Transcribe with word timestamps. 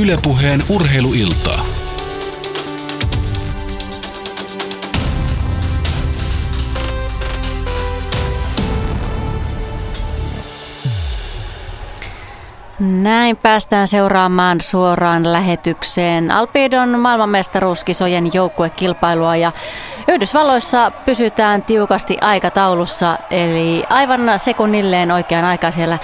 Ylepuheen 0.00 0.62
urheiluiltaa. 0.68 1.66
Näin 12.80 13.36
päästään 13.36 13.88
seuraamaan 13.88 14.60
suoraan 14.60 15.32
lähetykseen 15.32 16.30
Alpidon 16.30 17.00
maailmanmestaruuskisojen 17.00 18.30
joukkuekilpailua 18.34 19.36
ja 19.36 19.52
Yhdysvalloissa 20.08 20.90
pysytään 20.90 21.62
tiukasti 21.62 22.18
aikataulussa 22.20 23.18
eli 23.30 23.84
aivan 23.90 24.20
sekunnilleen 24.36 25.10
oikeaan 25.12 25.44
aikaan 25.44 25.72
siellä 25.72 25.98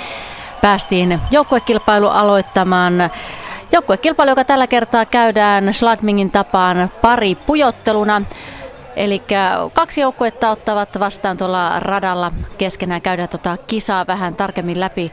päästiin 0.60 1.20
joukkuekilpailu 1.30 2.09
aloittamaan. 2.09 2.95
Joukkuekilpailu, 3.72 4.30
joka 4.30 4.44
tällä 4.44 4.66
kertaa 4.66 5.06
käydään 5.06 5.74
Schladmingin 5.74 6.30
tapaan 6.30 6.90
pari 7.02 7.34
pujotteluna. 7.34 8.22
Eli 8.96 9.22
kaksi 9.72 10.00
joukkuetta 10.00 10.50
ottavat 10.50 11.00
vastaan 11.00 11.36
tuolla 11.36 11.80
radalla 11.80 12.32
keskenään. 12.58 13.02
Käydään 13.02 13.28
tuota 13.28 13.56
kisaa 13.66 14.06
vähän 14.06 14.34
tarkemmin 14.34 14.80
läpi 14.80 15.12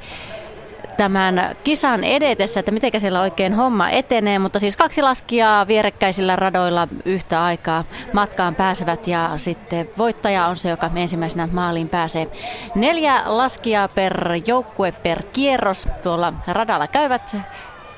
tämän 0.97 1.55
kisan 1.63 2.03
edetessä, 2.03 2.59
että 2.59 2.71
miten 2.71 3.01
siellä 3.01 3.21
oikein 3.21 3.53
homma 3.53 3.89
etenee, 3.89 4.39
mutta 4.39 4.59
siis 4.59 4.77
kaksi 4.77 5.01
laskijaa 5.01 5.67
vierekkäisillä 5.67 6.35
radoilla 6.35 6.87
yhtä 7.05 7.43
aikaa 7.43 7.83
matkaan 8.13 8.55
pääsevät 8.55 9.07
ja 9.07 9.31
sitten 9.37 9.89
voittaja 9.97 10.47
on 10.47 10.55
se, 10.55 10.69
joka 10.69 10.91
ensimmäisenä 10.95 11.47
maaliin 11.51 11.89
pääsee. 11.89 12.27
Neljä 12.75 13.21
laskijaa 13.25 13.87
per 13.87 14.31
joukkue 14.47 14.91
per 14.91 15.23
kierros 15.23 15.87
tuolla 16.03 16.33
radalla 16.47 16.87
käyvät 16.87 17.35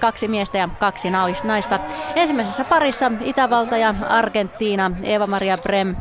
kaksi 0.02 0.28
miestä 0.28 0.58
ja 0.58 0.70
kaksi 0.80 1.10
naista. 1.44 1.80
Ensimmäisessä 2.16 2.64
parissa 2.64 3.12
Itävalta 3.22 3.78
ja 3.78 3.90
Argentiina, 4.10 4.92
Eva-Maria 5.04 5.58
Brem 5.58 5.96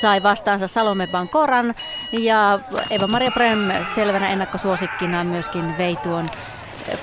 sai 0.00 0.22
vastaansa 0.22 0.68
Salome 0.68 1.06
Bankoran 1.06 1.74
ja 2.12 2.60
Eva-Maria 2.90 3.30
Brem 3.30 3.58
selvänä 3.94 4.30
ennakkosuosikkina 4.30 5.24
myöskin 5.24 5.78
vei 5.78 5.96
tuon 5.96 6.26
eh, 6.88 6.98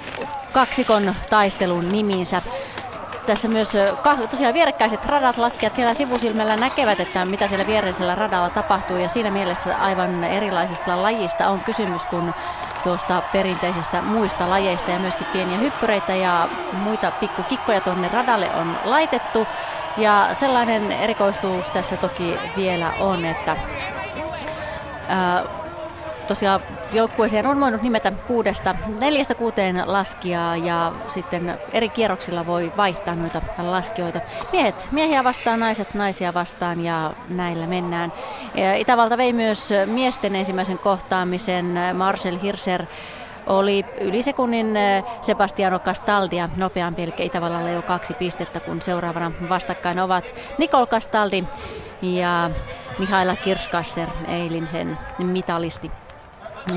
kaksikon 0.54 1.16
taistelun 1.30 1.92
niminsä 1.92 2.42
tässä 3.30 3.48
myös 3.48 3.76
eh, 3.76 3.94
tosiaan 4.32 4.54
vierekkäiset 4.54 5.06
radat 5.06 5.38
laskijat 5.38 5.74
siellä 5.74 5.94
sivusilmällä 5.94 6.56
näkevät, 6.56 7.00
että 7.00 7.26
mitä 7.26 7.48
siellä 7.48 7.68
viereisellä 7.68 8.16
radalla 8.16 8.50
tapahtuu. 8.50 8.98
Ja 8.98 9.10
siinä 9.10 9.32
mielessä 9.32 9.78
aivan 9.78 10.24
erilaisista 10.24 11.02
lajista 11.02 11.48
on 11.48 11.60
kysymys 11.60 12.06
kuin 12.06 12.34
tuosta 12.84 13.22
perinteisestä 13.32 14.02
muista 14.02 14.50
lajeista 14.50 14.92
ja 14.92 15.00
myöskin 15.00 15.28
pieniä 15.34 15.58
hyppyreitä 15.58 16.16
ja 16.16 16.50
muita 16.74 17.12
pikkukikkoja 17.12 17.82
tuonne 17.82 18.10
radalle 18.14 18.50
on 18.56 18.76
laitettu. 18.86 19.48
Ja 19.98 20.30
sellainen 20.34 20.92
erikoistuus 20.92 21.70
tässä 21.70 21.98
toki 21.98 22.40
vielä 22.58 22.92
on, 23.00 23.26
että 23.26 23.56
ää, 25.08 25.44
tosiaan 26.28 26.62
joukkueeseen 26.94 27.48
on 27.48 27.60
voinut 27.60 27.82
nimetä 27.82 28.12
kuudesta, 28.12 28.76
neljästä 29.00 29.36
kuuteen 29.36 29.84
laskijaa 29.86 30.58
ja 30.58 30.94
sitten 31.08 31.58
eri 31.74 31.90
kierroksilla 31.90 32.46
voi 32.46 32.72
vaihtaa 32.78 33.16
noita 33.16 33.42
laskijoita. 33.58 34.22
Miehet, 34.52 34.88
miehiä 34.92 35.24
vastaan, 35.24 35.60
naiset, 35.60 35.94
naisia 35.94 36.34
vastaan 36.34 36.84
ja 36.84 37.14
näillä 37.30 37.68
mennään. 37.68 38.14
Itävalta 38.78 39.18
vei 39.18 39.34
myös 39.34 39.70
miesten 39.86 40.36
ensimmäisen 40.36 40.80
kohtaamisen. 40.80 41.80
Marcel 41.94 42.40
Hirser 42.44 42.86
oli 43.48 43.86
yli 44.02 44.24
sekunnin 44.24 44.78
eh, 44.78 45.04
Sebastiano 45.22 45.80
Castaldia 45.80 46.50
nopeampi, 46.58 47.04
eli 47.04 47.14
Itävallalla 47.20 47.70
jo 47.70 47.82
kaksi 47.82 48.14
pistettä, 48.14 48.60
kun 48.60 48.82
seuraavana 48.82 49.32
vastakkain 49.50 50.00
ovat 50.00 50.36
Nicole 50.58 50.88
Castaldi 50.88 51.44
ja 52.02 52.52
Mihaila 53.00 53.36
Kirskasser, 53.36 54.08
eilinen 54.28 54.98
mitalisti. 55.18 55.92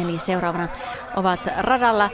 Eli 0.01 0.19
seuraavana 0.19 0.69
ovat 1.17 1.41
radalla. 1.59 2.11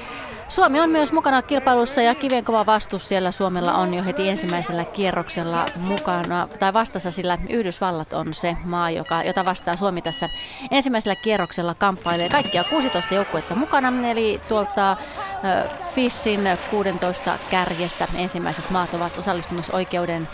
Suomi 0.48 0.80
on 0.80 0.90
myös 0.90 1.12
mukana 1.12 1.42
kilpailussa 1.42 2.02
ja 2.02 2.14
kivien 2.14 2.44
kova 2.44 2.66
vastus 2.66 3.08
siellä 3.08 3.30
Suomella 3.30 3.74
on 3.74 3.94
jo 3.94 4.04
heti 4.04 4.28
ensimmäisellä 4.28 4.84
kierroksella 4.84 5.66
mukana, 5.88 6.48
tai 6.58 6.72
vastassa, 6.72 7.10
sillä 7.10 7.38
Yhdysvallat 7.48 8.12
on 8.12 8.34
se 8.34 8.56
maa, 8.64 8.90
joka, 8.90 9.22
jota 9.22 9.44
vastaa 9.44 9.76
Suomi 9.76 10.02
tässä 10.02 10.28
ensimmäisellä 10.70 11.16
kierroksella 11.16 11.74
kamppailee. 11.74 12.28
Kaikkia 12.28 12.64
16 12.64 13.14
joukkuetta 13.14 13.54
mukana, 13.54 13.92
eli 14.10 14.40
tuolta 14.48 14.96
FISin 15.94 16.40
16 16.70 17.38
kärjestä 17.50 18.08
ensimmäiset 18.16 18.70
maat 18.70 18.94
ovat 18.94 19.18
osallistumisoikeuden 19.18 20.28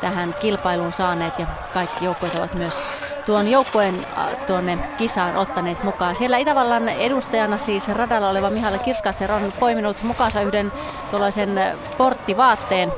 tähän 0.00 0.34
kilpailuun 0.40 0.92
saaneet 0.92 1.38
ja 1.38 1.46
kaikki 1.74 2.04
joukkueet 2.04 2.34
ovat 2.34 2.54
myös 2.54 2.82
tuon 3.26 3.48
joukkueen 3.48 4.06
tuonne 4.46 4.78
kisaan 4.98 5.36
ottaneet 5.36 5.84
mukaan. 5.84 6.16
Siellä 6.16 6.36
Itävallan 6.36 6.88
edustajana 6.88 7.58
siis 7.58 7.88
radalla 7.88 8.30
oleva 8.30 8.50
Mihail 8.50 8.78
Kirskasser 8.78 9.32
on 9.32 9.52
poiminut 9.60 10.02
mukaansa 10.02 10.42
yhden 10.42 10.72
tuollaisen 11.10 11.60
porttivaatteen, 11.98 12.92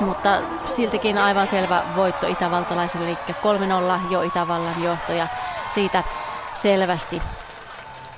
mutta 0.00 0.38
siltikin 0.66 1.18
aivan 1.18 1.46
selvä 1.46 1.82
voitto 1.96 2.26
itävaltalaiselle, 2.26 3.06
eli 3.06 3.18
3-0 4.00 4.12
jo 4.12 4.22
Itävallan 4.22 4.82
johto 4.82 5.12
ja 5.12 5.26
siitä 5.70 6.02
selvästi 6.54 7.22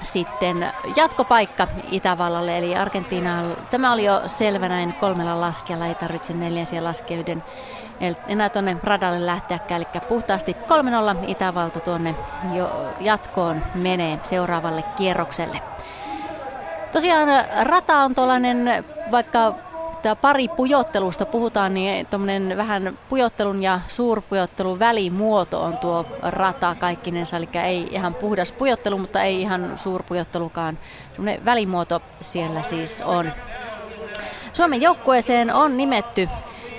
sitten 0.02 0.72
jatkopaikka 0.96 1.68
Itävallalle, 1.90 2.58
eli 2.58 2.76
Argentiina. 2.76 3.42
Tämä 3.70 3.92
oli 3.92 4.04
jo 4.04 4.22
selvä 4.26 4.68
näin 4.68 4.92
kolmella 4.92 5.40
laskijalla, 5.40 5.86
ei 5.86 5.94
tarvitse 5.94 6.32
neljänsiä 6.32 6.84
laskijoiden 6.84 7.44
enää 8.28 8.48
tuonne 8.48 8.76
radalle 8.82 9.26
lähteäkään. 9.26 9.80
Eli 9.80 10.00
puhtaasti 10.08 10.56
3-0 11.24 11.30
Itävalta 11.30 11.80
tuonne 11.80 12.14
jo 12.52 12.70
jatkoon 13.00 13.62
menee 13.74 14.20
seuraavalle 14.22 14.84
kierrokselle. 14.96 15.60
Tosiaan 16.92 17.28
rata 17.62 17.98
on 17.98 18.14
tuollainen, 18.14 18.84
vaikka 19.10 19.54
tämä 20.02 20.16
pari 20.16 20.48
pujottelusta 20.48 21.26
puhutaan, 21.26 21.74
niin 21.74 22.06
tuommoinen 22.06 22.56
vähän 22.56 22.98
pujottelun 23.08 23.62
ja 23.62 23.80
suurpujottelun 23.88 24.78
välimuoto 24.78 25.62
on 25.62 25.76
tuo 25.76 26.06
rata 26.22 26.74
kaikkinensa, 26.74 27.36
eli 27.36 27.48
ei 27.64 27.88
ihan 27.90 28.14
puhdas 28.14 28.52
pujottelu, 28.52 28.98
mutta 28.98 29.22
ei 29.22 29.40
ihan 29.40 29.72
suurpujottelukaan. 29.76 30.78
Tuommoinen 31.16 31.44
välimuoto 31.44 32.02
siellä 32.20 32.62
siis 32.62 33.02
on. 33.06 33.32
Suomen 34.52 34.82
joukkueeseen 34.82 35.54
on 35.54 35.76
nimetty 35.76 36.28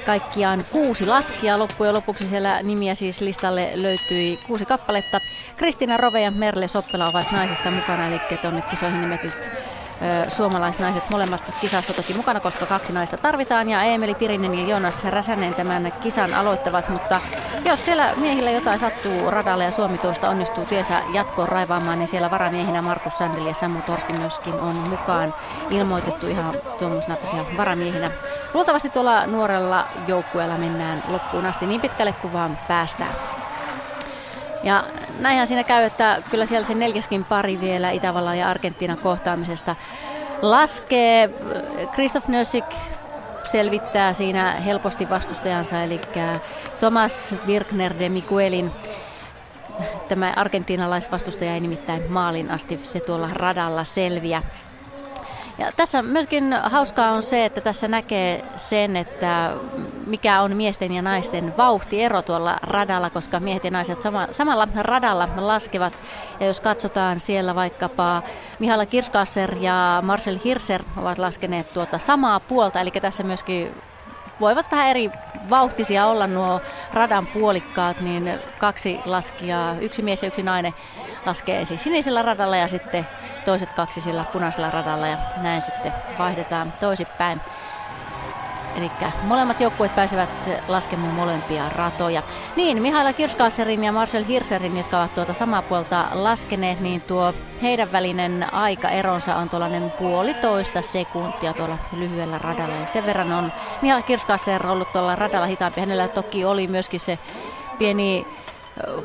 kaikkiaan 0.07 0.65
kuusi 0.71 1.05
laskia. 1.05 1.59
Loppujen 1.59 1.93
lopuksi 1.93 2.27
siellä 2.27 2.63
nimiä 2.63 2.95
siis 2.95 3.21
listalle 3.21 3.71
löytyi 3.73 4.39
kuusi 4.47 4.65
kappaletta. 4.65 5.21
Kristina 5.57 5.97
Rove 5.97 6.21
ja 6.21 6.31
Merle 6.31 6.67
Soppela 6.67 7.07
ovat 7.07 7.31
naisista 7.31 7.71
mukana, 7.71 8.07
eli 8.07 8.21
tuonne 8.41 8.61
kisoihin 8.61 9.01
nimetyt 9.01 9.51
suomalaisnaiset 10.27 11.09
molemmat 11.09 11.51
kisassa 11.61 11.93
toki 11.93 12.13
mukana, 12.13 12.39
koska 12.39 12.65
kaksi 12.65 12.93
naista 12.93 13.17
tarvitaan 13.17 13.69
ja 13.69 13.83
Emeli 13.83 14.15
Pirinen 14.15 14.59
ja 14.59 14.67
Jonas 14.67 15.03
Räsänen 15.03 15.53
tämän 15.53 15.93
kisan 16.01 16.33
aloittavat, 16.33 16.89
mutta 16.89 17.19
jos 17.65 17.85
siellä 17.85 18.13
miehillä 18.17 18.51
jotain 18.51 18.79
sattuu 18.79 19.31
radalle 19.31 19.63
ja 19.63 19.71
Suomi 19.71 19.97
tuosta 19.97 20.29
onnistuu 20.29 20.65
tiensä 20.65 21.01
jatkoon 21.13 21.49
raivaamaan, 21.49 21.99
niin 21.99 22.07
siellä 22.07 22.31
varamiehinä 22.31 22.81
Markus 22.81 23.17
Sandeli 23.17 23.47
ja 23.47 23.53
Samu 23.53 23.79
Torsti 23.85 24.13
myöskin 24.13 24.53
on 24.53 24.75
mukaan 24.75 25.33
ilmoitettu 25.69 26.27
ihan 26.27 26.55
tuommoisena 26.79 27.17
varamiehinä. 27.57 28.11
Luultavasti 28.53 28.89
tuolla 28.89 29.27
nuorella 29.27 29.87
joukkueella 30.07 30.57
mennään 30.57 31.03
loppuun 31.07 31.45
asti 31.45 31.65
niin 31.65 31.81
pitkälle 31.81 32.13
kuin 32.13 32.33
vaan 32.33 32.57
päästään. 32.67 33.11
Ja 34.63 34.83
näinhän 35.19 35.47
siinä 35.47 35.63
käy, 35.63 35.83
että 35.83 36.17
kyllä 36.31 36.45
siellä 36.45 36.67
se 36.67 36.73
neljäskin 36.73 37.23
pari 37.23 37.61
vielä 37.61 37.91
Itävallan 37.91 38.37
ja 38.37 38.49
Argentiinan 38.49 38.97
kohtaamisesta 38.97 39.75
laskee. 40.41 41.29
Kristoff 41.91 42.27
Nössik 42.27 42.65
selvittää 43.43 44.13
siinä 44.13 44.51
helposti 44.51 45.09
vastustajansa, 45.09 45.83
eli 45.83 46.01
Thomas 46.79 47.35
Birkner 47.45 47.93
de 47.99 48.09
Miguelin 48.09 48.71
tämä 50.07 50.33
argentiinalaisvastustaja 50.35 51.53
ei 51.53 51.59
nimittäin 51.59 52.11
maalin 52.11 52.51
asti 52.51 52.79
se 52.83 52.99
tuolla 52.99 53.29
radalla 53.33 53.83
selviä. 53.83 54.43
Ja 55.57 55.71
tässä 55.71 56.01
myöskin 56.01 56.53
hauskaa 56.53 57.11
on 57.11 57.23
se, 57.23 57.45
että 57.45 57.61
tässä 57.61 57.87
näkee 57.87 58.45
sen, 58.57 58.95
että 58.97 59.53
mikä 60.05 60.41
on 60.41 60.55
miesten 60.55 60.91
ja 60.91 61.01
naisten 61.01 61.57
vauhtiero 61.57 62.21
tuolla 62.21 62.59
radalla, 62.63 63.09
koska 63.09 63.39
miehet 63.39 63.63
ja 63.63 63.71
naiset 63.71 64.01
sama, 64.01 64.27
samalla 64.31 64.67
radalla 64.75 65.29
laskevat. 65.37 65.93
Ja 66.39 66.47
jos 66.47 66.59
katsotaan 66.59 67.19
siellä 67.19 67.55
vaikkapa 67.55 68.21
Mihaila 68.59 68.85
Kirskasser 68.85 69.55
ja 69.59 69.99
Marcel 70.05 70.39
Hirser 70.43 70.83
ovat 70.97 71.17
laskeneet 71.17 71.73
tuota 71.73 71.97
samaa 71.97 72.39
puolta, 72.39 72.81
eli 72.81 72.91
tässä 72.91 73.23
myöskin 73.23 73.75
voivat 74.39 74.71
vähän 74.71 74.87
eri 74.87 75.11
vauhtisia 75.49 76.05
olla 76.05 76.27
nuo 76.27 76.61
radan 76.93 77.27
puolikkaat, 77.27 78.01
niin 78.01 78.39
kaksi 78.57 78.99
laskijaa, 79.05 79.75
yksi 79.81 80.01
mies 80.01 80.23
ja 80.23 80.27
yksi 80.27 80.43
nainen 80.43 80.73
laskee 81.27 81.59
ensin 81.59 81.79
sinisellä 81.79 82.21
radalla 82.21 82.57
ja 82.57 82.67
sitten 82.67 83.07
toiset 83.45 83.73
kaksi 83.73 84.01
sillä 84.01 84.25
punaisella 84.33 84.69
radalla 84.69 85.07
ja 85.07 85.17
näin 85.41 85.61
sitten 85.61 85.93
vaihdetaan 86.19 86.73
toisinpäin. 86.79 87.41
Eli 88.77 88.91
molemmat 89.23 89.61
joukkueet 89.61 89.95
pääsevät 89.95 90.29
laskemaan 90.67 91.13
molempia 91.13 91.69
ratoja. 91.69 92.23
Niin, 92.55 92.81
Mihaila 92.81 93.13
Kirskaaserin 93.13 93.83
ja 93.83 93.91
Marcel 93.91 94.23
Hirserin, 94.23 94.77
jotka 94.77 94.99
ovat 94.99 95.15
tuota 95.15 95.33
samaa 95.33 95.61
puolta 95.61 96.05
laskeneet, 96.11 96.79
niin 96.79 97.01
tuo 97.01 97.33
heidän 97.61 97.91
välinen 97.91 98.53
aikaeronsa 98.53 99.35
on 99.35 99.49
tuollainen 99.49 99.91
puolitoista 99.91 100.81
sekuntia 100.81 101.53
tuolla 101.53 101.77
lyhyellä 101.97 102.37
radalla. 102.37 102.75
Ja 102.75 102.85
sen 102.85 103.05
verran 103.05 103.33
on 103.33 103.51
Mihaila 103.81 104.05
Kirskaaser 104.05 104.67
ollut 104.67 104.93
tuolla 104.93 105.15
radalla 105.15 105.47
hitaampi. 105.47 105.79
Hänellä 105.79 106.07
toki 106.07 106.45
oli 106.45 106.67
myöskin 106.67 106.99
se 106.99 107.19
pieni 107.77 108.25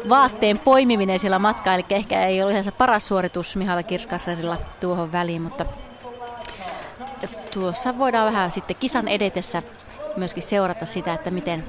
vaatteen 0.09 0.59
poimiminen 0.59 1.19
siellä 1.19 1.39
matkaa, 1.39 1.75
eli 1.75 1.85
ehkä 1.91 2.27
ei 2.27 2.43
ole 2.43 2.51
ihan 2.51 2.65
se 2.65 2.71
paras 2.71 3.09
suoritus 3.09 3.57
Mihaila 3.57 3.83
Kirskasserilla 3.83 4.57
tuohon 4.81 5.13
väliin, 5.13 5.43
mutta 5.43 5.67
tuossa 7.51 7.99
voidaan 7.99 8.33
vähän 8.33 8.51
sitten 8.51 8.77
kisan 8.77 9.09
edetessä 9.09 9.63
myöskin 10.17 10.43
seurata 10.43 10.87
sitä, 10.87 11.13
että 11.13 11.31
miten, 11.31 11.65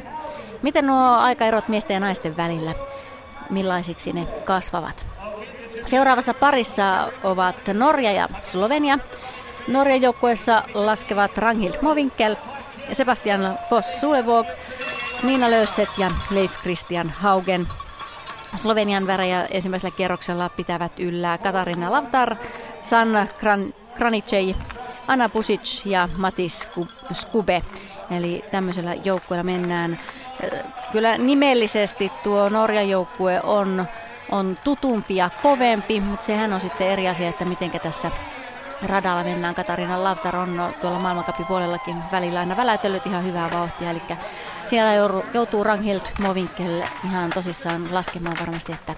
miten 0.61 0.87
nuo 0.87 1.17
aikaerot 1.17 1.67
miesten 1.67 1.93
ja 1.93 1.99
naisten 1.99 2.37
välillä, 2.37 2.73
millaisiksi 3.49 4.13
ne 4.13 4.27
kasvavat. 4.45 5.05
Seuraavassa 5.85 6.33
parissa 6.33 7.11
ovat 7.23 7.55
Norja 7.73 8.11
ja 8.11 8.29
Slovenia. 8.41 8.99
Norjan 9.67 10.01
joukkueessa 10.01 10.63
laskevat 10.73 11.37
Ranghild 11.37 11.75
Movinkel, 11.81 12.35
Sebastian 12.91 13.59
Foss 13.69 14.01
Sulevog, 14.01 14.47
Niina 15.23 15.51
Lösset 15.51 15.89
ja 15.97 16.11
Leif 16.31 16.61
Christian 16.61 17.09
Haugen. 17.09 17.67
Slovenian 18.55 19.07
värejä 19.07 19.45
ensimmäisellä 19.51 19.95
kierroksella 19.95 20.49
pitävät 20.49 20.99
yllä 20.99 21.37
Katarina 21.37 21.91
Lavtar, 21.91 22.35
San 22.83 23.29
Kran, 23.37 23.73
Kranicei, 23.95 24.55
Anna 25.07 25.29
Pusic 25.29 25.85
ja 25.85 26.09
Matis 26.17 26.67
Skube. 27.13 27.63
Eli 28.11 28.43
tämmöisellä 28.51 28.93
joukkueella 28.93 29.43
mennään. 29.43 29.99
Kyllä 30.91 31.17
nimellisesti 31.17 32.11
tuo 32.23 32.49
Norjan 32.49 32.89
joukkue 32.89 33.41
on, 33.43 33.85
on 34.31 34.57
tutumpi 34.63 35.15
ja 35.15 35.29
kovempi, 35.43 35.99
mutta 35.99 36.25
sehän 36.25 36.53
on 36.53 36.59
sitten 36.59 36.87
eri 36.87 37.09
asia, 37.09 37.29
että 37.29 37.45
miten 37.45 37.71
tässä 37.71 38.11
radalla 38.85 39.23
mennään. 39.23 39.55
Katarina 39.55 40.03
Lavtar 40.03 40.35
on 40.35 40.73
tuolla 40.81 40.99
maailmankapin 40.99 41.45
puolellakin 41.45 41.95
välillä 42.11 42.39
aina 42.39 42.57
väläytellyt 42.57 43.05
ihan 43.05 43.25
hyvää 43.25 43.51
vauhtia, 43.51 43.89
eli 43.89 44.01
siellä 44.73 44.93
joutuu 45.33 45.63
Ranghild 45.63 46.01
Movinkel 46.19 46.81
ihan 47.05 47.29
tosissaan 47.29 47.87
laskemaan 47.91 48.37
varmasti, 48.39 48.71
että, 48.71 48.95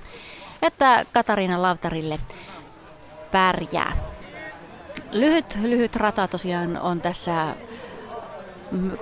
että 0.61 1.05
Katarina 1.13 1.61
Lavtarille 1.61 2.19
pärjää. 3.31 3.97
Lyhyt, 5.11 5.57
lyhyt 5.61 5.95
rata 5.95 6.27
tosiaan 6.27 6.77
on 6.77 7.01
tässä 7.01 7.55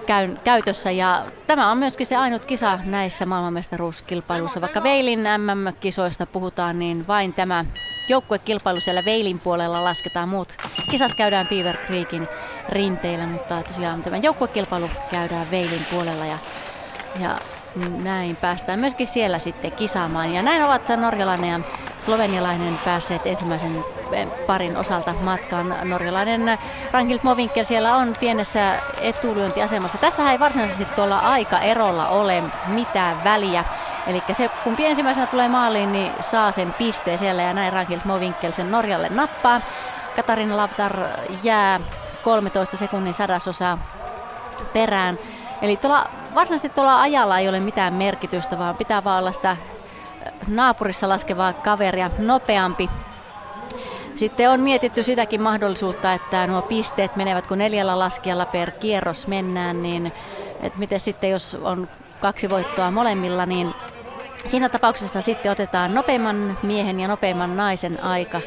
käyn, 0.05 0.39
käytössä 0.43 0.91
ja 0.91 1.25
tämä 1.47 1.71
on 1.71 1.77
myöskin 1.77 2.07
se 2.07 2.15
ainut 2.15 2.45
kisa 2.45 2.79
näissä 2.85 3.25
maailmanmestaruuskilpailuissa. 3.25 4.61
Vaikka 4.61 4.83
Veilin 4.83 5.23
MM-kisoista 5.37 6.25
puhutaan, 6.25 6.79
niin 6.79 7.07
vain 7.07 7.33
tämä 7.33 7.65
joukkuekilpailu 8.09 8.79
siellä 8.79 9.05
Veilin 9.05 9.39
puolella 9.39 9.83
lasketaan. 9.83 10.29
Muut 10.29 10.57
kisat 10.91 11.13
käydään 11.13 11.47
Beaver 11.47 11.77
Creekin 11.77 12.27
rinteillä, 12.69 13.27
mutta 13.27 13.63
tosiaan 13.63 14.03
tämä 14.03 14.17
joukkuekilpailu 14.17 14.89
käydään 15.11 15.51
Veilin 15.51 15.85
puolella 15.91 16.25
ja, 16.25 16.37
ja 17.19 17.39
näin 18.03 18.35
päästään 18.35 18.79
myöskin 18.79 19.07
siellä 19.07 19.39
sitten 19.39 19.71
kisaamaan. 19.71 20.33
Ja 20.33 20.43
näin 20.43 20.63
ovat 20.63 20.81
norjalainen 20.97 21.49
ja 21.49 21.59
slovenialainen 21.97 22.79
päässeet 22.85 23.21
ensimmäisen 23.25 23.85
eh, 24.11 24.27
parin 24.47 24.77
osalta 24.77 25.13
matkaan. 25.13 25.75
Norjalainen 25.83 26.59
Rangild 26.91 27.19
Movinkel 27.23 27.63
siellä 27.63 27.95
on 27.95 28.13
pienessä 28.19 28.75
etulyöntiasemassa. 29.01 29.97
Tässä 29.97 30.31
ei 30.31 30.39
varsinaisesti 30.39 30.85
tuolla 30.85 31.17
aikaerolla 31.17 32.07
ole 32.07 32.43
mitään 32.67 33.23
väliä. 33.23 33.65
Eli 34.07 34.23
se, 34.31 34.49
kun 34.63 34.75
ensimmäisenä 34.79 35.27
tulee 35.27 35.47
maaliin, 35.47 35.91
niin 35.91 36.11
saa 36.21 36.51
sen 36.51 36.73
pisteen 36.73 37.17
siellä 37.17 37.41
ja 37.41 37.53
näin 37.53 37.73
Rangild 37.73 38.01
Movinkel 38.03 38.51
sen 38.51 38.71
Norjalle 38.71 39.09
nappaa. 39.09 39.61
Katarina 40.15 40.57
Lavtar 40.57 40.97
jää 41.43 41.79
13 42.23 42.77
sekunnin 42.77 43.13
sadasosaa 43.13 43.77
perään. 44.73 45.19
Eli 45.61 45.77
tuolla, 45.77 46.09
varsinaisesti 46.35 46.69
tuolla 46.69 47.01
ajalla 47.01 47.39
ei 47.39 47.49
ole 47.49 47.59
mitään 47.59 47.93
merkitystä, 47.93 48.59
vaan 48.59 48.77
pitää 48.77 49.03
vaan 49.03 49.19
olla 49.19 49.31
sitä 49.31 49.57
naapurissa 50.47 51.09
laskevaa 51.09 51.53
kaveria 51.53 52.11
nopeampi. 52.17 52.89
Sitten 54.15 54.49
on 54.49 54.59
mietitty 54.59 55.03
sitäkin 55.03 55.41
mahdollisuutta, 55.41 56.13
että 56.13 56.47
nuo 56.47 56.61
pisteet 56.61 57.15
menevät, 57.15 57.47
kun 57.47 57.57
neljällä 57.57 57.99
laskijalla 57.99 58.45
per 58.45 58.71
kierros 58.71 59.27
mennään, 59.27 59.83
niin 59.83 60.11
että 60.61 60.79
miten 60.79 60.99
sitten, 60.99 61.29
jos 61.29 61.57
on 61.61 61.87
kaksi 62.21 62.49
voittoa 62.49 62.91
molemmilla, 62.91 63.45
niin 63.45 63.73
siinä 64.45 64.69
tapauksessa 64.69 65.21
sitten 65.21 65.51
otetaan 65.51 65.93
nopeimman 65.93 66.57
miehen 66.63 66.99
ja 66.99 67.07
nopeimman 67.07 67.55
naisen 67.55 68.03
aika 68.03 68.41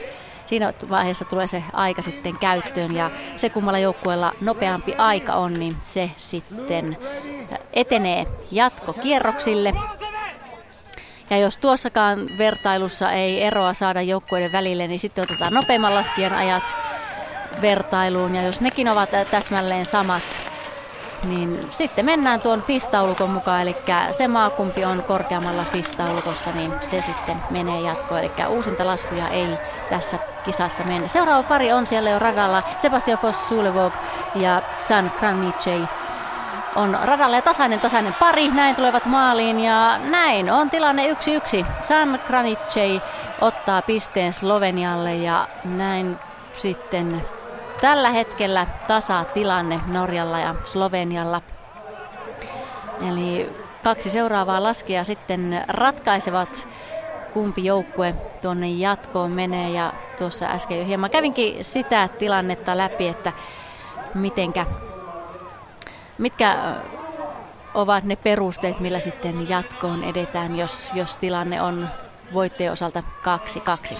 siinä 0.46 0.72
vaiheessa 0.90 1.24
tulee 1.24 1.46
se 1.46 1.62
aika 1.72 2.02
sitten 2.02 2.38
käyttöön 2.38 2.94
ja 2.94 3.10
se 3.36 3.50
kummalla 3.50 3.78
joukkueella 3.78 4.32
nopeampi 4.40 4.94
aika 4.94 5.32
on, 5.32 5.54
niin 5.54 5.76
se 5.80 6.10
sitten 6.16 6.96
etenee 7.72 8.26
jatkokierroksille. 8.50 9.74
Ja 11.30 11.38
jos 11.38 11.56
tuossakaan 11.56 12.18
vertailussa 12.38 13.12
ei 13.12 13.42
eroa 13.42 13.74
saada 13.74 14.02
joukkueiden 14.02 14.52
välille, 14.52 14.86
niin 14.86 15.00
sitten 15.00 15.24
otetaan 15.24 15.54
nopeamman 15.54 15.94
laskijan 15.94 16.34
ajat 16.34 16.76
vertailuun. 17.62 18.34
Ja 18.34 18.42
jos 18.42 18.60
nekin 18.60 18.88
ovat 18.88 19.10
täsmälleen 19.30 19.86
samat, 19.86 20.22
niin 21.24 21.68
sitten 21.70 22.04
mennään 22.04 22.40
tuon 22.40 22.62
FIS-taulukon 22.62 23.30
mukaan, 23.30 23.62
eli 23.62 23.76
se 24.10 24.28
maakumpi 24.28 24.84
on 24.84 25.02
korkeammalla 25.02 25.64
FIS-taulukossa, 25.72 26.50
niin 26.54 26.72
se 26.80 27.02
sitten 27.02 27.36
menee 27.50 27.80
jatkoon. 27.80 28.20
Eli 28.20 28.32
uusinta 28.48 28.86
laskuja 28.86 29.28
ei 29.28 29.58
tässä 29.90 30.18
kisassa 30.44 30.84
mennä. 30.84 31.08
Seuraava 31.08 31.42
pari 31.42 31.72
on 31.72 31.86
siellä 31.86 32.10
jo 32.10 32.18
radalla. 32.18 32.62
Sebastian 32.78 33.18
Foss 33.18 33.48
Sulevog 33.48 33.92
ja 34.34 34.62
Zan 34.84 35.12
Kranicei 35.18 35.82
on 36.76 36.98
radalla 37.02 37.36
ja 37.36 37.42
tasainen 37.42 37.80
tasainen 37.80 38.14
pari. 38.14 38.48
Näin 38.48 38.76
tulevat 38.76 39.06
maaliin 39.06 39.60
ja 39.60 39.98
näin 39.98 40.52
on 40.52 40.70
tilanne 40.70 41.12
1-1. 41.62 41.66
San 41.82 42.20
Kranicei 42.26 43.02
ottaa 43.40 43.82
pisteen 43.82 44.32
Slovenialle 44.32 45.14
ja 45.14 45.48
näin 45.64 46.18
sitten 46.54 47.22
tällä 47.80 48.10
hetkellä 48.10 48.66
tasatilanne 48.86 49.80
Norjalla 49.86 50.38
ja 50.38 50.54
Slovenialla. 50.64 51.42
Eli 53.10 53.52
kaksi 53.84 54.10
seuraavaa 54.10 54.62
laskea 54.62 55.04
sitten 55.04 55.64
ratkaisevat 55.68 56.68
kumpi 57.32 57.64
joukkue 57.64 58.14
tuonne 58.42 58.68
jatkoon 58.68 59.30
menee 59.30 59.70
ja 59.70 59.92
tuossa 60.18 60.46
äsken 60.46 60.78
jo 60.78 60.84
hieman 60.84 61.10
kävinkin 61.10 61.64
sitä 61.64 62.08
tilannetta 62.08 62.76
läpi, 62.76 63.08
että 63.08 63.32
mitenkä, 64.14 64.66
mitkä 66.18 66.56
ovat 67.74 68.04
ne 68.04 68.16
perusteet, 68.16 68.80
millä 68.80 69.00
sitten 69.00 69.48
jatkoon 69.48 70.04
edetään, 70.04 70.58
jos, 70.58 70.92
jos 70.94 71.16
tilanne 71.16 71.62
on 71.62 71.88
voitteen 72.32 72.72
osalta 72.72 73.02
2-2. 73.92 73.96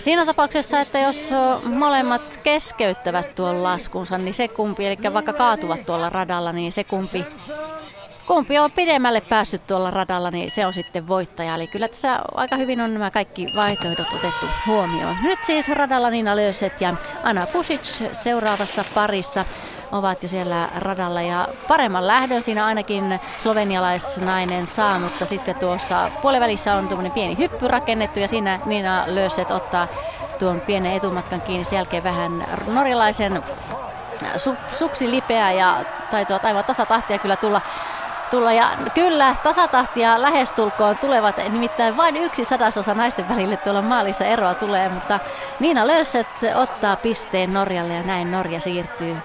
Siinä 0.00 0.26
tapauksessa, 0.26 0.80
että 0.80 0.98
jos 0.98 1.30
molemmat 1.64 2.40
keskeyttävät 2.42 3.34
tuon 3.34 3.62
laskunsa, 3.62 4.18
niin 4.18 4.34
se 4.34 4.48
kumpi, 4.48 4.86
eli 4.86 4.96
vaikka 5.14 5.32
kaatuvat 5.32 5.86
tuolla 5.86 6.10
radalla, 6.10 6.52
niin 6.52 6.72
se 6.72 6.84
kumpi, 6.84 7.24
kumpi 8.26 8.58
on 8.58 8.72
pidemmälle 8.72 9.20
päässyt 9.20 9.66
tuolla 9.66 9.90
radalla, 9.90 10.30
niin 10.30 10.50
se 10.50 10.66
on 10.66 10.72
sitten 10.72 11.08
voittaja. 11.08 11.54
Eli 11.54 11.66
kyllä 11.66 11.88
tässä 11.88 12.20
aika 12.34 12.56
hyvin 12.56 12.80
on 12.80 12.94
nämä 12.94 13.10
kaikki 13.10 13.46
vaihtoehdot 13.56 14.06
otettu 14.14 14.46
huomioon. 14.66 15.16
Nyt 15.22 15.44
siis 15.44 15.68
radalla 15.68 16.10
Nina 16.10 16.36
Löyset 16.36 16.80
ja 16.80 16.94
Anna 17.22 17.46
Pusic 17.46 18.02
seuraavassa 18.12 18.84
parissa 18.94 19.44
ovat 19.92 20.22
jo 20.22 20.28
siellä 20.28 20.68
radalla. 20.76 21.22
Ja 21.22 21.48
paremman 21.68 22.06
lähdön 22.06 22.42
siinä 22.42 22.66
ainakin 22.66 23.20
slovenialaisnainen 23.38 24.66
saa, 24.66 24.98
mutta 24.98 25.26
sitten 25.26 25.56
tuossa 25.56 26.10
puolivälissä 26.22 26.74
on 26.74 26.88
tuommoinen 26.88 27.12
pieni 27.12 27.38
hyppy 27.38 27.68
rakennettu 27.68 28.18
ja 28.18 28.28
siinä 28.28 28.60
Nina 28.64 29.04
Löset 29.06 29.50
ottaa 29.50 29.88
tuon 30.38 30.60
pienen 30.60 30.92
etumatkan 30.92 31.42
kiinni. 31.42 31.64
Sen 31.64 31.76
jälkeen 31.76 32.04
vähän 32.04 32.44
norjalaisen 32.74 33.42
su, 34.36 34.56
suksi 34.68 35.10
lipeä 35.10 35.52
ja 35.52 35.76
taitoa 36.10 36.40
aivan 36.42 36.64
tasatahtia 36.64 37.18
kyllä 37.18 37.36
tulla 37.36 37.60
tulla. 38.30 38.52
Ja 38.52 38.70
kyllä, 38.94 39.34
tasatahtia 39.42 40.22
lähestulkoon 40.22 40.98
tulevat, 40.98 41.36
nimittäin 41.48 41.96
vain 41.96 42.16
yksi 42.16 42.44
sadasosa 42.44 42.94
naisten 42.94 43.28
välille 43.28 43.56
tuolla 43.56 43.82
maalissa 43.82 44.24
eroa 44.24 44.54
tulee, 44.54 44.88
mutta 44.88 45.20
Niina 45.60 45.86
Lösset 45.86 46.26
ottaa 46.54 46.96
pisteen 46.96 47.52
Norjalle 47.52 47.94
ja 47.94 48.02
näin 48.02 48.30
Norja 48.30 48.60
siirtyy 48.60 49.16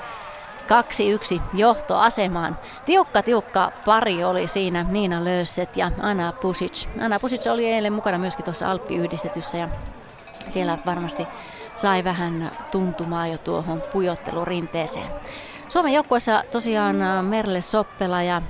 2-1 1.38 1.42
johtoasemaan. 1.54 2.58
Tiukka, 2.86 3.22
tiukka 3.22 3.72
pari 3.86 4.24
oli 4.24 4.48
siinä 4.48 4.86
Niina 4.90 5.26
Lösset 5.26 5.78
ja 5.78 5.92
Anna 6.00 6.32
Pusic. 6.32 6.88
Anna 7.02 7.20
Pusic 7.20 7.48
oli 7.48 7.66
eilen 7.66 7.94
mukana 7.94 8.18
myöskin 8.18 8.46
tuossa 8.46 8.72
Alppi-yhdistetyssä 8.72 9.58
ja 9.58 9.70
siellä 10.50 10.78
varmasti 10.86 11.28
sai 11.76 12.04
vähän 12.04 12.52
tuntumaa 12.72 13.28
jo 13.28 13.38
tuohon 13.38 13.84
pujottelurinteeseen. 13.94 15.08
Suomen 15.70 15.94
joukkueessa 15.94 16.44
tosiaan 16.52 16.96
Merle 17.26 17.62
Soppela 17.62 18.24
ja 18.24 18.42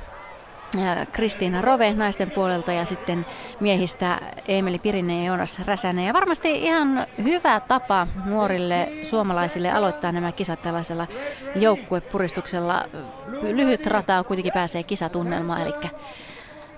Kristiina 1.12 1.62
Rove 1.62 1.94
naisten 1.94 2.32
puolelta 2.32 2.74
ja 2.74 2.86
sitten 2.86 3.26
miehistä 3.60 4.20
Emeli 4.48 4.80
Pirinen 4.80 5.20
ja 5.20 5.26
Joonas 5.26 5.60
Räsänen. 5.66 6.06
Ja 6.06 6.14
varmasti 6.14 6.52
ihan 6.52 7.08
hyvä 7.24 7.60
tapa 7.60 8.08
nuorille 8.26 8.88
suomalaisille 9.04 9.72
aloittaa 9.72 10.12
nämä 10.12 10.32
kisat 10.32 10.62
tällaisella 10.62 11.08
joukkuepuristuksella. 11.56 12.86
Lyhyt 13.42 13.86
rata 13.88 14.24
kuitenkin 14.24 14.54
pääsee 14.54 14.84
kisatunnelmaan, 14.84 15.62
eli 15.62 15.74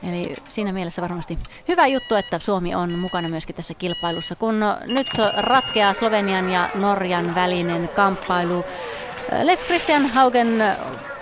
Eli 0.04 0.34
siinä 0.50 0.72
mielessä 0.72 1.02
varmasti 1.02 1.40
hyvä 1.68 1.88
juttu, 1.88 2.16
että 2.16 2.40
Suomi 2.40 2.76
on 2.76 2.92
mukana 2.92 3.30
myöskin 3.30 3.56
tässä 3.56 3.74
kilpailussa. 3.74 4.36
Kun 4.36 4.60
nyt 4.86 5.08
ratkeaa 5.38 5.94
Slovenian 5.94 6.50
ja 6.50 6.70
Norjan 6.76 7.36
välinen 7.36 7.90
kamppailu, 7.90 8.66
Leif 9.44 9.66
Christian 9.66 10.06
Haugen 10.06 10.64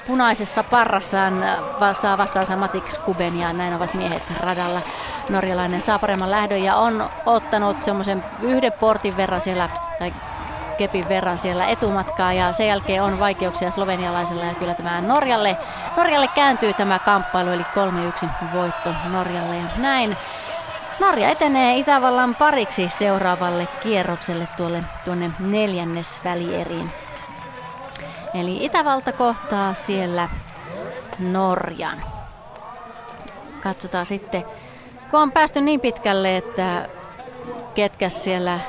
punaisessa 0.08 0.64
parrassaan 0.64 1.46
saa 1.94 2.18
vastaansa 2.18 2.56
Matix 2.56 3.00
Kuben 3.00 3.40
ja 3.40 3.54
näin 3.54 3.74
ovat 3.74 3.94
miehet 3.94 4.24
radalla. 4.40 4.82
Norjalainen 5.30 5.82
saa 5.82 6.00
paremman 6.00 6.32
lähdön 6.32 6.64
ja 6.64 6.76
on 6.76 7.10
ottanut 7.26 7.84
semmoisen 7.84 8.24
yhden 8.42 8.72
portin 8.72 9.18
verran 9.18 9.42
siellä, 9.42 9.70
tai 10.00 10.14
kepin 10.78 11.10
verran 11.10 11.38
siellä 11.38 11.66
etumatkaa 11.66 12.34
ja 12.34 12.54
sen 12.54 12.68
jälkeen 12.68 13.04
on 13.04 13.20
vaikeuksia 13.20 13.72
slovenialaisella 13.72 14.46
ja 14.46 14.54
kyllä 14.54 14.74
tämä 14.74 15.02
Norjalle, 15.02 15.58
Norjalle 15.98 16.28
kääntyy 16.28 16.74
tämä 16.74 17.00
kamppailu 17.00 17.52
eli 17.52 17.66
3-1 18.24 18.28
voitto 18.54 18.90
Norjalle 19.12 19.56
ja 19.56 19.64
näin. 19.78 20.18
Norja 21.00 21.30
etenee 21.30 21.78
Itävallan 21.78 22.36
pariksi 22.36 22.90
seuraavalle 22.90 23.68
kierrokselle 23.84 24.48
tuolle 24.58 24.84
tuonne 25.06 25.32
neljännes 25.40 26.20
välieriin. 26.24 26.92
Eli 28.34 28.66
Itävalta 28.66 29.12
kohtaa 29.12 29.74
siellä 29.74 30.30
Norjan. 31.20 31.98
Katsotaan 33.64 34.06
sitten, 34.06 34.46
kun 35.12 35.20
on 35.20 35.32
päästy 35.32 35.62
niin 35.62 35.80
pitkälle, 35.80 36.38
että 36.38 36.90
ketkä 37.76 38.10
siellä 38.10 38.60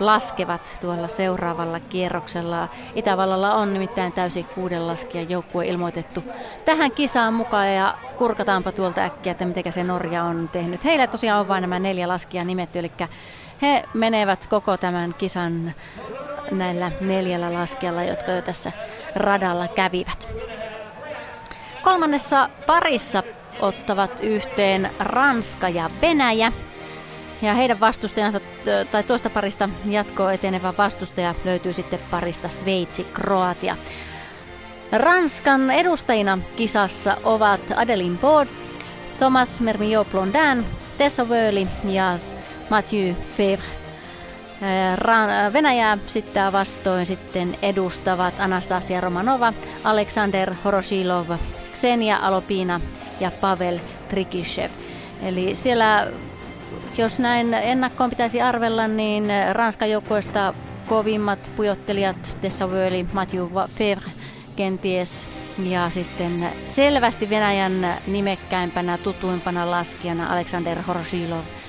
laskevat 0.00 0.78
tuolla 0.80 1.08
seuraavalla 1.08 1.80
kierroksella. 1.80 2.68
Itävallalla 2.94 3.54
on 3.54 3.72
nimittäin 3.72 4.12
täysi 4.12 4.44
kuuden 4.44 4.86
laskija 4.86 5.22
joukkue 5.22 5.66
ilmoitettu 5.66 6.24
tähän 6.64 6.90
kisaan 6.90 7.34
mukaan 7.34 7.74
ja 7.74 7.94
kurkataanpa 8.18 8.72
tuolta 8.72 9.04
äkkiä, 9.04 9.32
että 9.32 9.44
miten 9.44 9.72
se 9.72 9.84
Norja 9.84 10.24
on 10.24 10.48
tehnyt. 10.52 10.84
Heillä 10.84 11.06
tosiaan 11.06 11.40
on 11.40 11.48
vain 11.48 11.60
nämä 11.60 11.78
neljä 11.78 12.08
laskia 12.08 12.44
nimetty, 12.44 12.78
eli 12.78 12.92
he 13.62 13.84
menevät 13.94 14.46
koko 14.46 14.76
tämän 14.76 15.14
kisan 15.14 15.74
näillä 16.58 16.92
neljällä 17.00 17.52
laskella, 17.52 18.04
jotka 18.04 18.32
jo 18.32 18.42
tässä 18.42 18.72
radalla 19.14 19.68
kävivät. 19.68 20.28
Kolmannessa 21.82 22.48
parissa 22.66 23.22
ottavat 23.60 24.20
yhteen 24.22 24.90
Ranska 24.98 25.68
ja 25.68 25.90
Venäjä. 26.02 26.52
Ja 27.42 27.54
heidän 27.54 27.80
vastustajansa, 27.80 28.40
tai 28.92 29.02
tuosta 29.02 29.30
parista 29.30 29.68
jatkoa 29.86 30.32
etenevä 30.32 30.74
vastustaja 30.78 31.34
löytyy 31.44 31.72
sitten 31.72 31.98
parista 32.10 32.48
Sveitsi, 32.48 33.04
Kroatia. 33.04 33.76
Ranskan 34.92 35.70
edustajina 35.70 36.38
kisassa 36.56 37.16
ovat 37.24 37.60
Adeline 37.76 38.18
Baud, 38.18 38.48
Thomas 39.18 39.60
Mermillot 39.60 40.10
Blondin, 40.10 40.64
Tessa 40.98 41.24
Wörli 41.24 41.68
ja 41.84 42.18
Mathieu 42.70 43.14
Fevre. 43.36 43.81
Venäjää 45.52 45.98
sitten 46.06 46.52
vastoin 46.52 47.06
sitten 47.06 47.56
edustavat 47.62 48.34
Anastasia 48.38 49.00
Romanova, 49.00 49.52
Aleksander 49.84 50.54
Horoshilov, 50.64 51.26
Ksenia 51.72 52.16
Alopina 52.16 52.80
ja 53.20 53.30
Pavel 53.40 53.78
Trikishev. 54.08 54.70
Eli 55.22 55.54
siellä, 55.54 56.06
jos 56.98 57.18
näin 57.18 57.54
ennakkoon 57.54 58.10
pitäisi 58.10 58.42
arvella, 58.42 58.88
niin 58.88 59.24
Ranskan 59.52 59.90
joukkueesta 59.90 60.54
kovimmat 60.86 61.50
pujottelijat 61.56 62.38
Tessa 62.40 62.66
Wörli, 62.66 63.06
Mathieu 63.12 63.50
Fevre 63.68 64.10
kenties 64.56 65.28
ja 65.58 65.90
sitten 65.90 66.48
selvästi 66.64 67.30
Venäjän 67.30 67.94
nimekkäimpänä, 68.06 68.98
tutuimpana 68.98 69.70
laskijana 69.70 70.32
Aleksander 70.32 70.82
Horoshilov– 70.82 71.44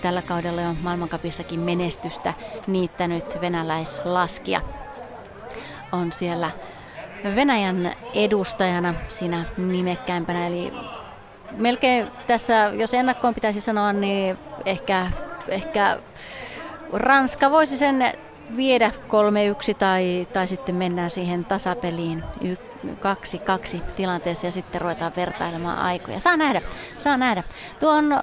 tällä 0.00 0.22
kaudella 0.22 0.60
on 0.62 0.76
maailmankapissakin 0.82 1.60
menestystä 1.60 2.34
niittänyt 2.66 3.40
venäläislaskija. 3.40 4.60
On 5.92 6.12
siellä 6.12 6.50
Venäjän 7.34 7.92
edustajana 8.14 8.94
siinä 9.08 9.44
nimekkäimpänä, 9.56 10.46
eli 10.46 10.72
melkein 11.56 12.08
tässä, 12.26 12.72
jos 12.74 12.94
ennakkoon 12.94 13.34
pitäisi 13.34 13.60
sanoa, 13.60 13.92
niin 13.92 14.38
ehkä, 14.64 15.06
ehkä 15.48 15.98
Ranska 16.92 17.50
voisi 17.50 17.76
sen 17.76 18.12
viedä 18.56 18.90
3-1 19.72 19.74
tai, 19.78 20.28
tai 20.32 20.46
sitten 20.46 20.74
mennään 20.74 21.10
siihen 21.10 21.44
tasapeliin 21.44 22.24
kaksi 23.00 23.38
kaksi 23.38 23.82
tilanteessa 23.96 24.46
ja 24.46 24.52
sitten 24.52 24.80
ruvetaan 24.80 25.12
vertailemaan 25.16 25.78
aikoja. 25.78 26.20
Saa 26.20 26.36
nähdä, 26.36 26.62
saa 26.98 27.16
nähdä. 27.16 27.42
Tuo 27.80 27.90
on 27.90 28.20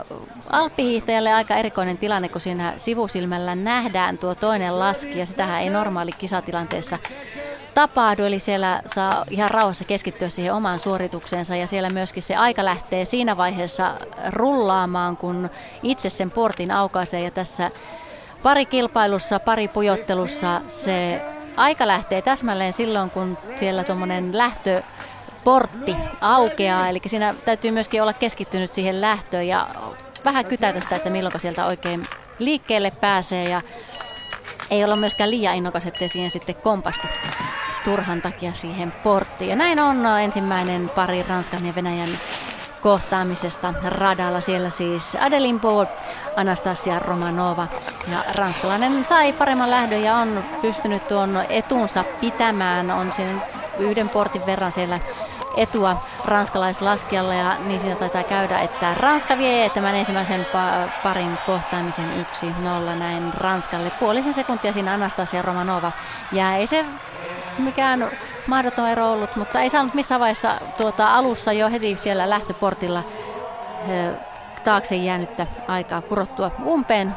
alppihiihtäjälle 0.49 1.33
aika 1.33 1.55
erikoinen 1.55 1.97
tilanne, 1.97 2.29
kun 2.29 2.41
siinä 2.41 2.73
sivusilmällä 2.77 3.55
nähdään 3.55 4.17
tuo 4.17 4.35
toinen 4.35 4.79
laski 4.79 5.19
ja 5.19 5.25
sitähän 5.25 5.61
ei 5.61 5.69
normaali 5.69 6.11
kisatilanteessa 6.11 6.99
tapahdu, 7.75 8.23
eli 8.23 8.39
siellä 8.39 8.81
saa 8.85 9.25
ihan 9.29 9.51
rauhassa 9.51 9.85
keskittyä 9.85 10.29
siihen 10.29 10.53
omaan 10.53 10.79
suoritukseensa 10.79 11.55
ja 11.55 11.67
siellä 11.67 11.89
myöskin 11.89 12.23
se 12.23 12.35
aika 12.35 12.65
lähtee 12.65 13.05
siinä 13.05 13.37
vaiheessa 13.37 13.95
rullaamaan, 14.29 15.17
kun 15.17 15.49
itse 15.83 16.09
sen 16.09 16.31
portin 16.31 16.71
aukaisee 16.71 17.21
ja 17.21 17.31
tässä 17.31 17.71
pari 18.43 18.65
kilpailussa, 18.65 19.39
pari 19.39 19.67
pujottelussa 19.67 20.61
se 20.69 21.21
aika 21.57 21.87
lähtee 21.87 22.21
täsmälleen 22.21 22.73
silloin, 22.73 23.09
kun 23.09 23.37
siellä 23.55 23.83
tuommoinen 23.83 24.37
lähtö 24.37 24.83
portti 25.43 25.95
aukeaa, 26.21 26.89
eli 26.89 27.01
siinä 27.05 27.35
täytyy 27.45 27.71
myöskin 27.71 28.01
olla 28.01 28.13
keskittynyt 28.13 28.73
siihen 28.73 29.01
lähtöön 29.01 29.47
ja 29.47 29.67
vähän 30.25 30.45
kytätä 30.45 30.79
sitä, 30.79 30.95
että 30.95 31.09
milloin 31.09 31.39
sieltä 31.39 31.65
oikein 31.65 32.03
liikkeelle 32.39 32.91
pääsee 32.91 33.49
ja 33.49 33.61
ei 34.69 34.83
olla 34.83 34.95
myöskään 34.95 35.31
liian 35.31 35.55
innokas, 35.55 35.85
ettei 35.85 36.09
siihen 36.09 36.31
sitten 36.31 36.55
kompastu 36.55 37.07
turhan 37.83 38.21
takia 38.21 38.53
siihen 38.53 38.91
porttiin. 38.91 39.49
Ja 39.49 39.55
näin 39.55 39.79
on 39.79 40.05
ensimmäinen 40.21 40.89
pari 40.89 41.25
Ranskan 41.29 41.65
ja 41.65 41.75
Venäjän 41.75 42.09
kohtaamisesta 42.85 43.73
radalla. 43.83 44.41
Siellä 44.41 44.69
siis 44.69 45.17
Adeline 45.19 45.59
Board, 45.59 45.89
Anastasia 46.35 46.99
Romanova 46.99 47.67
ja 48.11 48.17
ranskalainen 48.35 49.05
sai 49.05 49.33
paremman 49.33 49.71
lähdön 49.71 50.03
ja 50.03 50.15
on 50.15 50.43
pystynyt 50.61 51.07
tuon 51.07 51.39
etunsa 51.49 52.03
pitämään. 52.03 52.91
On 52.91 53.13
siinä 53.13 53.41
yhden 53.79 54.09
portin 54.09 54.45
verran 54.45 54.71
siellä 54.71 54.99
etua 55.57 56.01
ranskalaislaskijalla 56.25 57.33
ja 57.33 57.55
niin 57.65 57.79
siinä 57.79 57.95
taitaa 57.95 58.23
käydä, 58.23 58.59
että 58.59 58.93
Ranska 58.93 59.37
vie 59.37 59.69
tämän 59.69 59.95
ensimmäisen 59.95 60.45
pa- 60.45 60.89
parin 61.03 61.37
kohtaamisen 61.45 62.25
1-0 62.93 62.95
näin 62.99 63.33
Ranskalle. 63.33 63.89
Puolisen 63.89 64.33
sekuntia 64.33 64.73
siinä 64.73 64.93
Anastasia 64.93 65.41
Romanova 65.41 65.91
ja 66.31 66.53
ei 66.53 66.67
se 66.67 66.85
mikään 67.57 68.07
mahdoton 68.47 68.89
ero 68.89 69.11
ollut, 69.11 69.35
mutta 69.35 69.61
ei 69.61 69.69
saanut 69.69 69.93
missään 69.93 70.21
vaiheessa 70.21 70.51
tuota, 70.77 71.15
alussa 71.15 71.53
jo 71.53 71.69
heti 71.69 71.97
siellä 71.97 72.29
lähtöportilla 72.29 73.03
taakse 74.63 74.95
jäänyttä 74.95 75.47
aikaa 75.67 76.01
kurottua 76.01 76.51
umpeen 76.65 77.15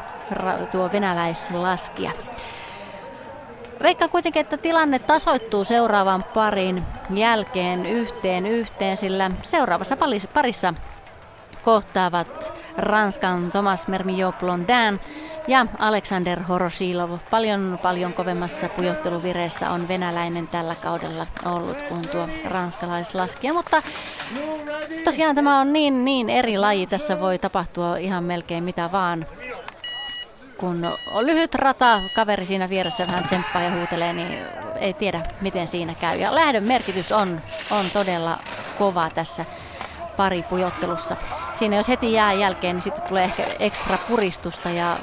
tuo 0.71 0.90
venäläislaskija. 0.92 2.11
Veikka 3.83 4.09
kuitenkin, 4.09 4.40
että 4.40 4.57
tilanne 4.57 4.99
tasoittuu 4.99 5.64
seuraavan 5.64 6.25
parin 6.25 6.85
jälkeen 7.11 7.87
yhteen 7.87 8.47
yhteen, 8.47 8.97
sillä 8.97 9.30
seuraavassa 9.42 9.97
parissa 10.35 10.75
kohtaavat 11.65 12.53
Ranskan 12.77 13.50
Thomas 13.50 13.88
Mermillot 13.88 14.38
Blondin 14.38 15.00
ja 15.49 15.67
Alexander 15.79 16.43
Horoshilov. 16.43 17.11
Paljon 17.31 17.79
paljon 17.83 18.12
kovemmassa 18.12 18.69
pujotteluvireessä 18.69 19.71
on 19.71 19.88
venäläinen 19.88 20.49
tällä 20.49 20.75
kaudella 20.75 21.27
ollut 21.45 21.83
kuin 21.88 22.09
tuo 22.09 22.29
ranskalaislaskija, 22.45 23.55
mutta 23.55 23.83
tosiaan 25.05 25.35
tämä 25.35 25.61
on 25.61 25.73
niin, 25.73 26.05
niin 26.05 26.31
eri 26.31 26.59
laji, 26.59 26.87
tässä 26.87 27.21
voi 27.21 27.38
tapahtua 27.38 27.97
ihan 27.97 28.25
melkein 28.25 28.65
mitä 28.65 28.93
vaan 28.93 29.27
kun 30.59 30.97
on 31.12 31.27
lyhyt 31.27 31.55
rata, 31.55 32.00
kaveri 32.15 32.47
siinä 32.47 32.69
vieressä 32.69 33.07
vähän 33.07 33.25
tsemppaa 33.25 33.62
ja 33.62 33.71
huutelee, 33.71 34.12
niin 34.12 34.38
ei 34.81 34.93
tiedä 34.95 35.23
miten 35.41 35.69
siinä 35.69 35.95
käy. 35.95 36.19
Ja 36.19 36.35
lähdön 36.35 36.65
merkitys 36.65 37.12
on, 37.12 37.41
on 37.71 37.85
todella 37.93 38.38
kova 38.79 39.11
tässä 39.15 39.45
pari 40.18 40.42
pujottelussa. 40.42 41.16
Siinä 41.54 41.76
jos 41.76 41.88
heti 41.88 42.12
jää 42.12 42.32
jälkeen, 42.32 42.76
niin 42.76 42.82
sitten 42.82 43.08
tulee 43.08 43.25
ehkä 43.25 43.42
ekstra 43.58 43.98
puristusta 44.08 44.70
ja 44.70 44.96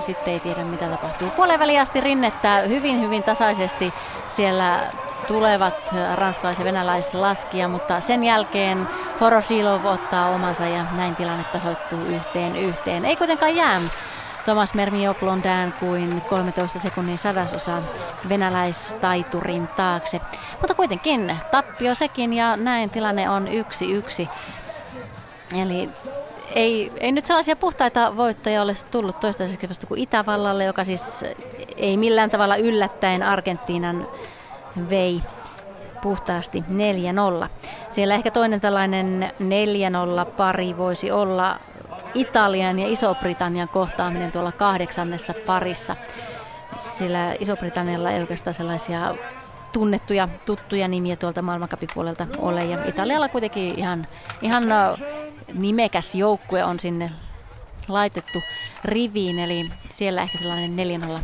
sitten 0.00 0.34
ei 0.34 0.40
tiedä 0.40 0.64
mitä 0.64 0.86
tapahtuu. 0.86 1.30
Puolen 1.30 1.80
asti 1.80 2.00
rinnettä 2.00 2.58
hyvin 2.58 3.00
hyvin 3.00 3.22
tasaisesti 3.22 3.92
siellä 4.28 4.80
tulevat 5.28 5.74
ranskalais- 6.14 6.58
ja 6.58 6.64
venäläislaskia, 6.64 7.68
mutta 7.68 8.00
sen 8.00 8.24
jälkeen 8.24 8.88
Horoshilov 9.20 9.84
ottaa 9.84 10.28
omansa 10.28 10.64
ja 10.64 10.84
näin 10.96 11.16
tilanne 11.16 11.44
tasoittuu 11.44 12.04
yhteen 12.04 12.56
yhteen. 12.56 13.04
Ei 13.04 13.16
kuitenkaan 13.16 13.56
jää 13.56 13.80
Thomas 14.48 14.74
Mermio 14.74 15.14
Blondin 15.14 15.72
kuin 15.80 16.20
13 16.20 16.78
sekunnin 16.78 17.18
sadasosa 17.18 17.82
venäläistaiturin 18.28 19.68
taakse. 19.68 20.20
Mutta 20.60 20.74
kuitenkin 20.74 21.36
tappio 21.50 21.94
sekin 21.94 22.32
ja 22.32 22.56
näin 22.56 22.90
tilanne 22.90 23.30
on 23.30 23.48
yksi 23.48 23.92
yksi. 23.92 24.28
Eli 25.56 25.88
ei, 26.54 26.92
ei 27.00 27.12
nyt 27.12 27.26
sellaisia 27.26 27.56
puhtaita 27.56 28.16
voittajia 28.16 28.62
ole 28.62 28.74
tullut 28.90 29.20
toistaiseksi 29.20 29.68
vasta 29.68 29.86
kuin 29.86 30.00
Itävallalle, 30.00 30.64
joka 30.64 30.84
siis 30.84 31.24
ei 31.76 31.96
millään 31.96 32.30
tavalla 32.30 32.56
yllättäen 32.56 33.22
Argentiinan 33.22 34.08
vei 34.90 35.22
puhtaasti 36.02 36.64
4-0. 37.44 37.48
Siellä 37.90 38.14
ehkä 38.14 38.30
toinen 38.30 38.60
tällainen 38.60 39.30
4-0 40.22 40.30
pari 40.36 40.76
voisi 40.76 41.10
olla 41.10 41.60
Italian 42.14 42.78
ja 42.78 42.88
Iso-Britannian 42.88 43.68
kohtaaminen 43.68 44.32
tuolla 44.32 44.52
kahdeksannessa 44.52 45.34
parissa. 45.46 45.96
Sillä 46.76 47.34
Iso-Britannialla 47.40 48.10
ei 48.10 48.20
oikeastaan 48.20 48.54
sellaisia 48.54 49.14
tunnettuja, 49.72 50.28
tuttuja 50.46 50.88
nimiä 50.88 51.16
tuolta 51.16 51.42
maailmankapipuolelta 51.42 52.26
ole. 52.38 52.64
Ja 52.64 52.84
Italialla 52.84 53.28
kuitenkin 53.28 53.78
ihan, 53.78 54.06
ihan 54.42 54.64
nimekäs 55.52 56.14
joukkue 56.14 56.64
on 56.64 56.80
sinne 56.80 57.10
laitettu 57.88 58.42
riviin, 58.84 59.38
eli 59.38 59.70
siellä 59.90 60.22
ehkä 60.22 60.38
sellainen 60.38 60.74
4-0 61.18 61.20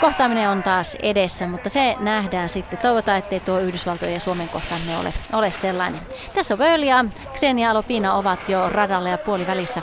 kohtaaminen 0.00 0.50
on 0.50 0.62
taas 0.62 0.94
edessä, 1.02 1.46
mutta 1.46 1.68
se 1.68 1.96
nähdään 2.00 2.48
sitten. 2.48 2.78
Toivotaan, 2.78 3.18
ettei 3.18 3.40
tuo 3.40 3.58
Yhdysvaltojen 3.58 4.14
ja 4.14 4.20
Suomen 4.20 4.48
kohtaaminen 4.48 4.98
ole, 4.98 5.12
ole 5.32 5.50
sellainen. 5.50 6.00
Tässä 6.34 6.54
on 6.54 6.58
Völi 6.58 6.86
ja 6.86 7.04
Xenia 7.34 7.70
Alopina 7.70 8.14
ovat 8.14 8.48
jo 8.48 8.68
radalla 8.68 9.08
ja 9.08 9.18
puolivälissä 9.18 9.82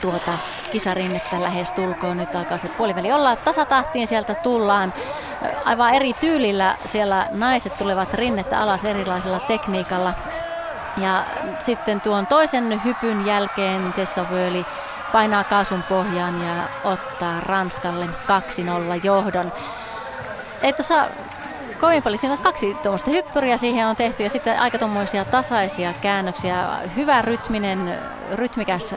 tuota 0.00 0.32
kisarinnettä 0.72 1.42
lähes 1.42 1.72
tulkoon. 1.72 2.16
Nyt 2.16 2.34
alkaa 2.34 2.58
se 2.58 2.68
puoliväli 2.68 3.12
olla 3.12 3.36
tasatahtiin, 3.36 4.06
sieltä 4.06 4.34
tullaan 4.34 4.94
aivan 5.64 5.94
eri 5.94 6.12
tyylillä. 6.12 6.74
Siellä 6.84 7.26
naiset 7.30 7.78
tulevat 7.78 8.14
rinnettä 8.14 8.60
alas 8.60 8.84
erilaisella 8.84 9.40
tekniikalla. 9.40 10.14
Ja 10.96 11.24
sitten 11.58 12.00
tuon 12.00 12.26
toisen 12.26 12.84
hypyn 12.84 13.26
jälkeen 13.26 13.92
Tessa 13.92 14.30
Völi 14.30 14.66
painaa 15.12 15.44
kaasun 15.44 15.82
pohjaan 15.82 16.46
ja 16.46 16.54
ottaa 16.84 17.40
Ranskalle 17.40 18.06
2-0 18.06 18.10
johdon. 19.02 19.52
Ei 20.62 20.72
tuossa 20.72 21.04
kovin 21.80 22.02
paljon, 22.02 22.18
siinä 22.18 22.32
on 22.32 22.38
kaksi 22.38 22.74
tuommoista 22.74 23.10
hyppyriä 23.10 23.56
siihen 23.56 23.86
on 23.86 23.96
tehty 23.96 24.22
ja 24.22 24.30
sitten 24.30 24.60
aika 24.60 24.78
tuommoisia 24.78 25.24
tasaisia 25.24 25.92
käännöksiä. 25.92 26.66
Hyvä 26.96 27.22
rytminen, 27.22 27.98
rytmikäs 28.32 28.94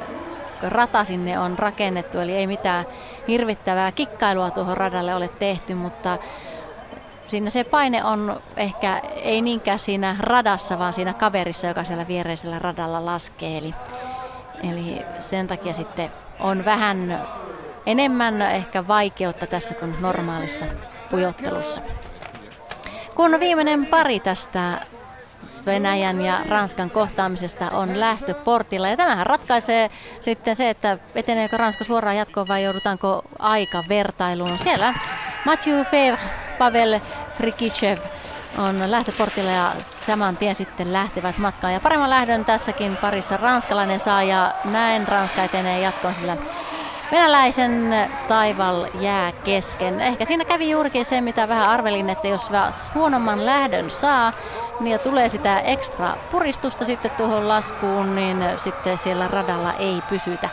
rata 0.62 1.04
sinne 1.04 1.40
on 1.40 1.60
rakennettu, 1.60 2.20
eli 2.20 2.36
ei 2.36 2.48
mitään 2.48 2.86
hirvittävää 3.32 3.92
kikkailua 3.92 4.52
tuohon 4.52 4.78
radalle 4.78 5.16
ole 5.16 5.28
tehty, 5.28 5.74
mutta 5.74 6.18
siinä 7.28 7.50
se 7.50 7.64
paine 7.64 8.04
on 8.04 8.42
ehkä 8.58 9.02
ei 9.24 9.42
niinkään 9.42 9.80
siinä 9.80 10.16
radassa, 10.20 10.80
vaan 10.80 10.94
siinä 10.94 11.14
kaverissa, 11.14 11.68
joka 11.68 11.84
siellä 11.84 12.08
viereisellä 12.08 12.60
radalla 12.60 13.06
laskee. 13.06 13.58
Eli 13.58 13.74
Eli 14.64 15.06
sen 15.20 15.48
takia 15.48 15.74
sitten 15.74 16.12
on 16.40 16.66
vähän 16.66 17.28
enemmän 17.86 18.42
ehkä 18.42 18.88
vaikeutta 18.88 19.48
tässä 19.48 19.74
kuin 19.76 19.96
normaalissa 20.00 20.66
pujottelussa. 21.12 21.82
Kun 23.16 23.40
viimeinen 23.40 23.86
pari 23.86 24.20
tästä 24.20 24.82
Venäjän 25.66 26.22
ja 26.22 26.40
Ranskan 26.50 26.92
kohtaamisesta 26.92 27.70
on 27.70 28.00
lähtöportilla. 28.00 28.90
Ja 28.90 28.98
tämähän 28.98 29.26
ratkaisee 29.26 29.90
sitten 30.22 30.56
se, 30.56 30.70
että 30.70 30.98
eteneekö 31.16 31.58
Ranska 31.58 31.84
suoraan 31.84 32.18
jatkoon 32.18 32.48
vai 32.48 32.64
joudutaanko 32.64 33.24
aika 33.40 33.84
vertailuun. 33.90 34.58
Siellä 34.58 34.94
Mathieu 35.46 35.84
Fevre, 35.84 36.22
Pavel 36.58 37.00
Trikichev 37.38 37.98
on 38.58 38.92
lähtöportilla 38.92 39.52
ja 39.52 39.72
saman 39.82 40.38
tien 40.38 40.56
sitten 40.56 40.94
lähtevät 40.94 41.38
matkaan. 41.38 41.74
Ja 41.74 41.80
paremman 41.80 42.10
lähdön 42.10 42.46
tässäkin 42.46 42.98
parissa 42.98 43.38
ranskalainen 43.38 44.00
saa 44.00 44.24
ja 44.24 44.54
näin 44.66 45.08
Ranska 45.08 45.44
etenee 45.44 45.80
jatkoon, 45.80 46.16
sillä 46.16 46.38
venäläisen 47.12 48.10
taival 48.28 48.88
jää 49.00 49.32
kesken. 49.32 50.00
Ehkä 50.00 50.26
siinä 50.26 50.46
kävi 50.46 50.70
juurikin 50.70 51.06
se, 51.06 51.22
mitä 51.22 51.48
vähän 51.48 51.70
arvelin, 51.70 52.10
että 52.10 52.28
jos 52.28 52.52
huonomman 52.96 53.46
lähdön 53.46 53.90
saa, 53.90 54.34
niin 54.80 55.00
tulee 55.00 55.30
sitä 55.30 55.60
ekstra 55.60 56.14
puristusta 56.32 56.86
sitten 56.86 57.12
tuohon 57.12 57.48
laskuun, 57.48 58.16
niin 58.16 58.44
sitten 58.58 58.98
siellä 58.98 59.28
radalla 59.28 59.74
ei 59.74 60.02
pysytä. 60.10 60.50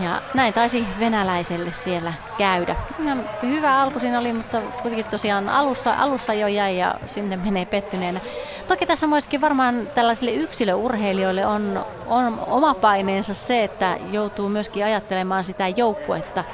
Ja 0.00 0.22
näin 0.34 0.54
taisi 0.54 0.86
venäläiselle 1.00 1.72
siellä 1.72 2.12
käydä. 2.38 2.76
Ihan 3.02 3.24
hyvä 3.42 3.80
alku 3.80 4.00
siinä 4.00 4.18
oli, 4.18 4.32
mutta 4.32 4.60
kuitenkin 4.60 5.04
tosiaan 5.04 5.48
alussa, 5.48 5.94
alussa 5.94 6.34
jo 6.34 6.46
jäi 6.46 6.78
ja 6.78 6.94
sinne 7.06 7.36
menee 7.36 7.64
pettyneenä. 7.64 8.20
Toki 8.68 8.86
tässä 8.86 9.06
myöskin 9.06 9.40
varmaan 9.40 9.88
tällaisille 9.94 10.32
yksilöurheilijoille 10.32 11.46
on, 11.46 11.84
on 12.06 12.40
oma 12.46 12.74
paineensa 12.74 13.34
se, 13.34 13.64
että 13.64 13.96
joutuu 14.12 14.48
myöskin 14.48 14.84
ajattelemaan 14.84 15.44
sitä 15.44 15.68
joukkuetta. 15.68 16.44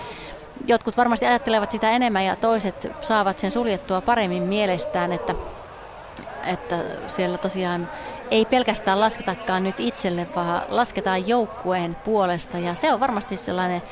Jotkut 0.67 0.97
varmasti 0.97 1.27
ajattelevat 1.27 1.71
sitä 1.71 1.91
enemmän 1.91 2.25
ja 2.25 2.37
toiset 2.37 2.93
saavat 3.01 3.39
sen 3.39 3.51
suljettua 3.51 4.01
paremmin 4.01 4.43
mielestään, 4.43 5.13
että, 5.13 5.35
että 6.47 6.77
siellä 7.07 7.39
tosiaan 7.39 7.89
ei 8.31 8.45
pelkästään 8.45 9.01
lasketakaan 9.01 9.65
nyt 9.65 9.81
itselle, 9.81 10.27
vaan 10.37 10.63
lasketaan 10.69 11.29
joukkueen 11.29 11.95
puolesta. 11.95 12.59
Ja 12.59 12.75
se 12.75 12.93
on 12.93 13.01
varmasti 13.01 13.37
sellainen 13.37 13.83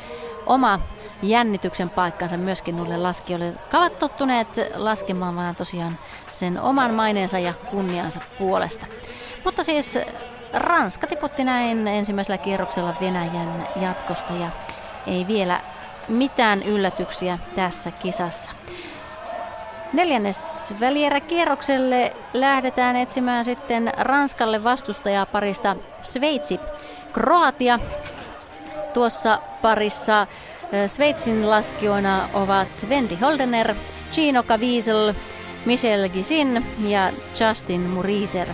oma 0.46 0.80
jännityksen 1.22 1.90
paikkansa 1.90 2.36
myöskin 2.36 2.76
nulle 2.76 2.96
laskijoille, 2.96 3.46
jotka 3.46 3.78
ovat 3.78 3.98
tottuneet 3.98 4.48
laskemaan 4.74 5.36
vaan 5.36 5.56
tosiaan 5.56 5.98
sen 6.32 6.60
oman 6.60 6.94
maineensa 6.94 7.38
ja 7.38 7.54
kunniansa 7.54 8.20
puolesta. 8.38 8.86
Mutta 9.44 9.62
siis 9.62 9.98
Ranska 10.52 11.06
tiputti 11.06 11.44
näin 11.44 11.88
ensimmäisellä 11.88 12.38
kierroksella 12.38 12.94
Venäjän 13.00 13.68
jatkosta 13.76 14.32
ja 14.32 14.50
ei 15.06 15.26
vielä 15.26 15.60
mitään 16.08 16.62
yllätyksiä 16.62 17.38
tässä 17.54 17.90
kisassa. 17.90 18.50
Neljännes 19.92 20.74
välieräkierrokselle 20.80 22.16
lähdetään 22.34 22.96
etsimään 22.96 23.44
sitten 23.44 23.92
Ranskalle 23.96 24.64
vastustajaa 24.64 25.26
parista 25.26 25.76
Sveitsi. 26.02 26.60
Kroatia 27.12 27.78
tuossa 28.94 29.40
parissa 29.62 30.26
Sveitsin 30.86 31.50
laskijoina 31.50 32.28
ovat 32.34 32.68
Wendy 32.88 33.16
Holdener, 33.16 33.74
Gino 34.12 34.42
Caviezel, 34.42 35.14
Michel 35.64 36.08
Gisin 36.08 36.66
ja 36.80 37.12
Justin 37.40 37.80
Muriser. 37.80 38.48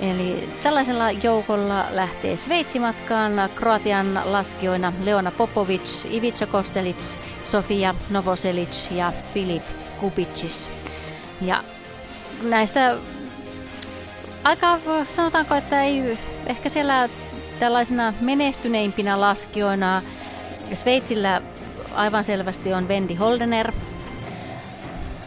Eli 0.00 0.48
tällaisella 0.62 1.10
joukolla 1.10 1.86
lähtee 1.90 2.36
Sveitsi 2.36 2.78
matkaan 2.78 3.32
Kroatian 3.54 4.20
laskijoina 4.24 4.92
Leona 5.02 5.30
Popovic, 5.30 6.04
Ivica 6.10 6.46
Kostelic, 6.46 7.18
Sofia 7.44 7.94
Novoselic 8.10 8.90
ja 8.90 9.12
Filip 9.34 9.62
Kubicis. 10.00 10.70
Ja 11.40 11.64
näistä 12.42 12.96
aika 14.44 14.78
sanotaanko, 15.04 15.54
että 15.54 15.82
ei 15.82 16.18
ehkä 16.46 16.68
siellä 16.68 17.08
tällaisena 17.58 18.14
menestyneimpinä 18.20 19.20
laskijoina 19.20 20.02
Sveitsillä 20.74 21.42
aivan 21.94 22.24
selvästi 22.24 22.74
on 22.74 22.88
Vendi 22.88 23.14
Holdener. 23.14 23.72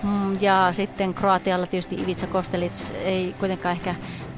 Mm, 0.04 0.42
ja 0.42 0.70
sitten 0.72 1.14
Kroatialla 1.14 1.68
tietysti 1.68 1.96
Ivica 1.96 2.28
Kostelits 2.28 2.92
ei 3.04 3.36
kuitenkaan 3.40 3.76
ehkä 3.76 3.96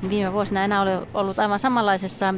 viime 0.10 0.34
vuosina 0.34 0.64
enää 0.64 0.82
ole 0.82 1.08
ollut 1.14 1.40
aivan 1.40 1.60
samanlaisessa 1.60 2.34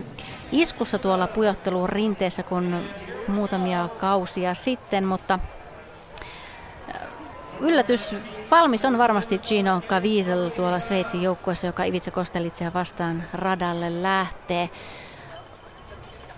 iskussa 0.51 0.99
tuolla 0.99 1.27
pujottelun 1.27 1.89
rinteessä 1.89 2.43
kuin 2.43 2.89
muutamia 3.27 3.89
kausia 3.99 4.53
sitten, 4.53 5.05
mutta 5.05 5.39
yllätys 7.59 8.15
valmis 8.51 8.85
on 8.85 8.97
varmasti 8.97 9.39
Gino 9.39 9.81
Caviezel 9.81 10.49
tuolla 10.49 10.79
Sveitsin 10.79 11.21
joukkueessa, 11.21 11.67
joka 11.67 11.83
Ivica 11.83 12.11
Kostelitsia 12.11 12.73
vastaan 12.73 13.23
radalle 13.33 14.03
lähtee. 14.03 14.69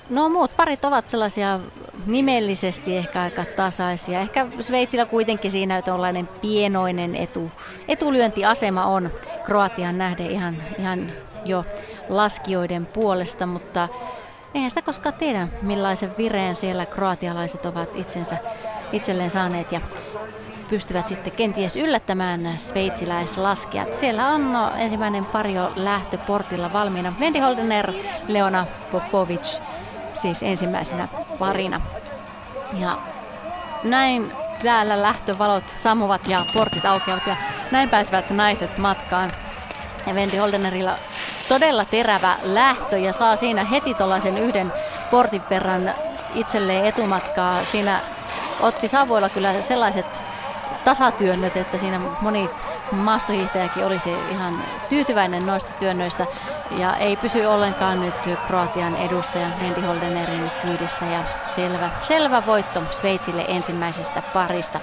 No 0.09 0.29
muut 0.29 0.51
parit 0.57 0.85
ovat 0.85 1.09
sellaisia 1.09 1.59
nimellisesti 2.05 2.97
ehkä 2.97 3.21
aika 3.21 3.45
tasaisia. 3.45 4.19
Ehkä 4.19 4.47
Sveitsillä 4.59 5.05
kuitenkin 5.05 5.51
siinä 5.51 5.81
tuollainen 5.81 6.27
pienoinen 6.27 7.15
etu, 7.15 7.51
etulyöntiasema 7.87 8.85
on 8.85 9.11
Kroatian 9.43 9.97
nähden 9.97 10.31
ihan, 10.31 10.57
ihan 10.77 11.11
jo 11.45 11.65
laskijoiden 12.09 12.85
puolesta, 12.85 13.45
mutta 13.45 13.89
eihän 14.53 14.71
sitä 14.71 14.81
koskaan 14.81 15.15
tiedä, 15.15 15.47
millaisen 15.61 16.11
vireen 16.17 16.55
siellä 16.55 16.85
kroatialaiset 16.85 17.65
ovat 17.65 17.95
itsensä, 17.95 18.37
itselleen 18.91 19.29
saaneet. 19.29 19.71
Ja 19.71 19.81
pystyvät 20.69 21.07
sitten 21.07 21.33
kenties 21.33 21.75
yllättämään 21.75 22.59
sveitsiläislaskijat. 22.59 23.97
Siellä 23.97 24.27
on 24.27 24.53
no, 24.53 24.71
ensimmäinen 24.77 25.25
pario 25.25 25.71
lähtöportilla 25.75 26.73
valmiina. 26.73 27.13
Vendi 27.19 27.39
Holdener, 27.39 27.93
Leona 28.27 28.65
Popovic 28.91 29.61
siis 30.21 30.43
ensimmäisenä 30.43 31.07
parina. 31.39 31.81
Ja 32.73 32.97
näin 33.83 34.31
täällä 34.63 35.01
lähtövalot 35.01 35.63
sammuvat 35.77 36.27
ja 36.27 36.45
portit 36.53 36.85
aukeavat 36.85 37.27
ja 37.27 37.35
näin 37.71 37.89
pääsevät 37.89 38.29
naiset 38.29 38.77
matkaan. 38.77 39.31
Ja 40.07 40.15
Vendi 40.15 40.37
Holdenerilla 40.37 40.95
todella 41.49 41.85
terävä 41.85 42.35
lähtö 42.43 42.97
ja 42.97 43.13
saa 43.13 43.35
siinä 43.35 43.63
heti 43.65 43.93
tuollaisen 43.93 44.37
yhden 44.37 44.73
portin 45.11 45.41
verran 45.49 45.93
itselleen 46.35 46.85
etumatkaa. 46.85 47.63
Siinä 47.63 47.99
otti 48.59 48.87
Savoilla 48.87 49.29
kyllä 49.29 49.61
sellaiset 49.61 50.23
tasatyönnöt, 50.83 51.57
että 51.57 51.77
siinä 51.77 51.99
moni 52.21 52.49
maastohiihtäjäkin 52.91 53.85
olisi 53.85 54.09
ihan 54.31 54.63
tyytyväinen 54.89 55.45
noista 55.45 55.71
työnnöistä 55.79 56.25
ja 56.77 56.95
ei 56.95 57.15
pysy 57.15 57.45
ollenkaan 57.45 58.01
nyt 58.01 58.39
Kroatian 58.47 58.95
edustaja 58.95 59.47
Vendi 59.61 59.81
Holdenerin 59.81 60.51
kyydissä 60.61 61.05
ja 61.05 61.23
selvä, 61.43 61.89
selvä 62.03 62.45
voitto 62.45 62.81
Sveitsille 62.91 63.45
ensimmäisestä 63.47 64.21
parista. 64.33 64.79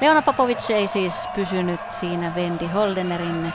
Leona 0.00 0.22
Popovic 0.22 0.70
ei 0.70 0.88
siis 0.88 1.28
pysynyt 1.34 1.80
siinä 1.90 2.34
Vendi 2.34 2.66
Holdenerin 2.66 3.52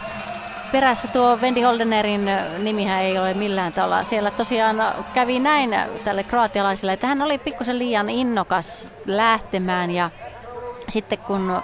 perässä. 0.72 1.08
Tuo 1.08 1.42
Vendi 1.42 1.62
Holdenerin 1.62 2.30
nimihän 2.60 3.02
ei 3.02 3.20
ole 3.20 3.34
millään 3.34 3.74
tavalla. 3.74 4.04
Siellä 4.04 4.32
tosiaan 4.32 4.84
kävi 5.14 5.40
näin 5.40 5.76
tälle 6.04 6.24
kroatialaiselle, 6.24 6.94
että 6.94 7.08
hän 7.08 7.22
oli 7.22 7.38
pikkusen 7.38 7.80
liian 7.80 8.10
innokas 8.10 8.94
lähtemään 9.06 9.92
ja 9.92 10.10
sitten 10.90 11.18
kun 11.18 11.62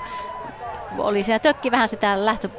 oli 0.97 1.23
siinä 1.23 1.39
tökki 1.39 1.71
vähän 1.71 1.89
sitä 1.89 2.25
lähtö 2.25 2.49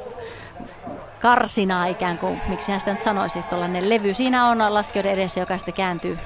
karsinaa 1.21 1.85
ikään 1.85 2.17
kuin, 2.17 2.41
miksi 2.47 2.71
hän 2.71 2.79
sitä 2.79 2.93
nyt 2.93 3.01
sanoisi, 3.01 3.43
tuollainen 3.43 3.89
levy. 3.89 4.13
Siinä 4.13 4.45
on 4.45 4.73
laskijoiden 4.73 5.11
edessä, 5.11 5.39
joka 5.39 5.57
sitten 5.57 5.73
kääntyy, 5.73 6.17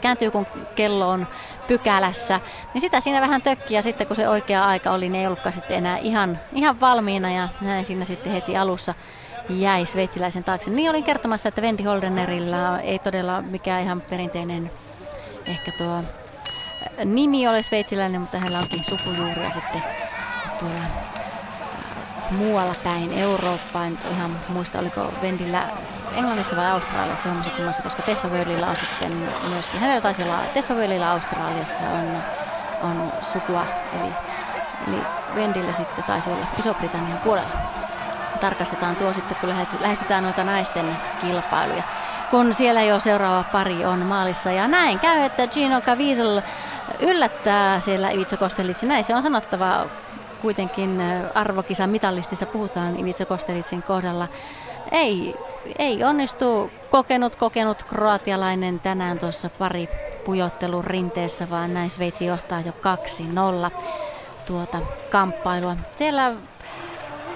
kääntyy 0.00 0.30
kun 0.30 0.46
kello 0.74 1.08
on 1.08 1.26
pykälässä. 1.66 2.40
Niin 2.74 2.80
sitä 2.80 3.00
siinä 3.00 3.20
vähän 3.20 3.42
tökki 3.42 3.74
ja 3.74 3.82
sitten 3.82 4.06
kun 4.06 4.16
se 4.16 4.28
oikea 4.28 4.64
aika 4.64 4.90
oli, 4.90 5.08
niin 5.08 5.20
ei 5.20 5.26
ollutkaan 5.26 5.52
sitten 5.52 5.76
enää 5.76 5.98
ihan, 5.98 6.40
ihan 6.54 6.80
valmiina 6.80 7.32
ja 7.32 7.48
näin 7.60 7.84
siinä 7.84 8.04
sitten 8.04 8.32
heti 8.32 8.56
alussa 8.56 8.94
jäi 9.48 9.86
sveitsiläisen 9.86 10.44
taakse. 10.44 10.70
Niin 10.70 10.90
olin 10.90 11.04
kertomassa, 11.04 11.48
että 11.48 11.62
Vendi 11.62 11.82
Holdenerilla 11.82 12.80
ei 12.80 12.98
todella 12.98 13.42
mikään 13.42 13.82
ihan 13.82 14.00
perinteinen 14.00 14.70
ehkä 15.46 15.72
tuo 15.72 16.02
nimi 17.04 17.48
ole 17.48 17.62
sveitsiläinen, 17.62 18.20
mutta 18.20 18.38
hänellä 18.38 18.58
onkin 18.58 18.84
sukujuuria 18.84 19.50
sitten 19.50 19.82
tuolla 20.58 20.80
muualla 22.30 22.74
päin 22.84 23.12
Eurooppaan. 23.12 23.98
Ihan 24.10 24.36
muista, 24.48 24.78
oliko 24.78 25.12
Vendillä 25.22 25.68
Englannissa 26.16 26.56
vai 26.56 26.70
Australiassa 26.70 27.28
hommassa 27.28 27.50
kummassa, 27.50 27.82
koska 27.82 28.02
Tessa 28.02 28.28
Wörlillä 28.28 28.66
on 28.66 28.76
sitten 28.76 29.12
myöskin, 29.48 29.80
hänellä 29.80 30.00
taisi 30.00 30.22
olla 30.22 30.38
Tessa 30.54 30.74
Wörlillä 30.74 31.10
Australiassa 31.10 31.82
on, 31.82 32.22
on 32.82 33.12
sukua, 33.22 33.66
eli, 34.00 34.12
eli 34.88 35.02
Vendillä 35.34 35.72
sitten 35.72 36.04
taisi 36.04 36.30
olla 36.30 36.46
Iso-Britannian 36.58 37.18
puolella. 37.18 37.48
Tarkastetaan 38.40 38.96
tuo 38.96 39.12
sitten, 39.12 39.36
kun 39.36 39.54
lähestytään 39.80 40.24
noita 40.24 40.44
naisten 40.44 40.96
kilpailuja 41.20 41.82
kun 42.30 42.54
siellä 42.54 42.82
jo 42.82 43.00
seuraava 43.00 43.44
pari 43.52 43.84
on 43.84 43.98
maalissa. 43.98 44.52
Ja 44.52 44.68
näin 44.68 44.98
käy, 44.98 45.20
että 45.20 45.46
Gino 45.46 45.80
Caviezel 45.80 46.42
yllättää 47.00 47.80
siellä 47.80 48.10
Ivica 48.10 48.36
Kostelitsi. 48.36 48.86
Näin 48.86 49.04
se 49.04 49.14
on 49.14 49.22
sanottava 49.22 49.84
kuitenkin 50.46 51.00
arvokisan 51.34 51.90
mitallistista 51.90 52.46
puhutaan 52.46 53.00
Ivica 53.00 53.24
Kostelitsin 53.24 53.82
kohdalla. 53.82 54.28
Ei, 54.92 55.34
ei 55.78 56.04
onnistu 56.04 56.70
kokenut, 56.90 57.36
kokenut 57.36 57.82
kroatialainen 57.82 58.80
tänään 58.80 59.18
tuossa 59.18 59.50
pari 59.50 59.88
pujottelun 60.24 60.84
rinteessä, 60.84 61.50
vaan 61.50 61.74
näin 61.74 61.90
Sveitsi 61.90 62.26
johtaa 62.26 62.60
jo 62.60 62.72
2-0 63.76 63.80
tuota 64.46 64.78
kamppailua. 65.10 65.76
Siellä 65.96 66.32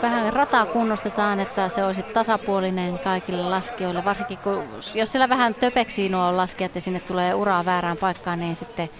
vähän 0.02 0.32
rataa 0.32 0.66
kunnostetaan, 0.66 1.40
että 1.40 1.68
se 1.68 1.84
olisi 1.84 2.02
tasapuolinen 2.02 2.98
kaikille 2.98 3.42
laskijoille. 3.42 4.04
Varsinkin 4.04 4.38
kun, 4.38 4.64
jos 4.94 5.12
siellä 5.12 5.28
vähän 5.28 5.54
töpeksii 5.54 6.08
nuo 6.08 6.36
laskijat 6.36 6.74
ja 6.74 6.80
sinne 6.80 7.00
tulee 7.00 7.34
uraa 7.34 7.64
väärään 7.64 7.96
paikkaan, 7.96 8.40
niin 8.40 8.56
sitten 8.56 8.90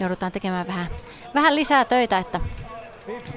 joudutaan 0.00 0.32
tekemään 0.32 0.66
vähän, 0.66 0.86
vähän 1.34 1.56
lisää 1.56 1.84
töitä, 1.84 2.18
että, 2.18 2.40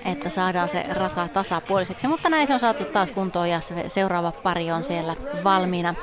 että 0.05 0.29
saadaan 0.29 0.69
se 0.69 0.85
rata 0.93 1.27
tasapuoliseksi. 1.27 2.07
Mutta 2.07 2.29
näin 2.29 2.47
se 2.47 2.53
on 2.53 2.59
saatu 2.59 2.85
taas 2.85 3.11
kuntoon 3.11 3.49
ja 3.49 3.59
seuraava 3.87 4.31
pari 4.31 4.71
on 4.71 4.83
siellä 4.83 5.15
valmiina. 5.43 5.95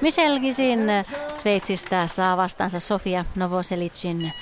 Michel 0.00 0.40
Gisin 0.40 0.80
Sveitsistä 1.34 2.06
saa 2.06 2.36
vastaansa 2.36 2.80
Sofia 2.80 3.24
Novoselicin 3.34 4.32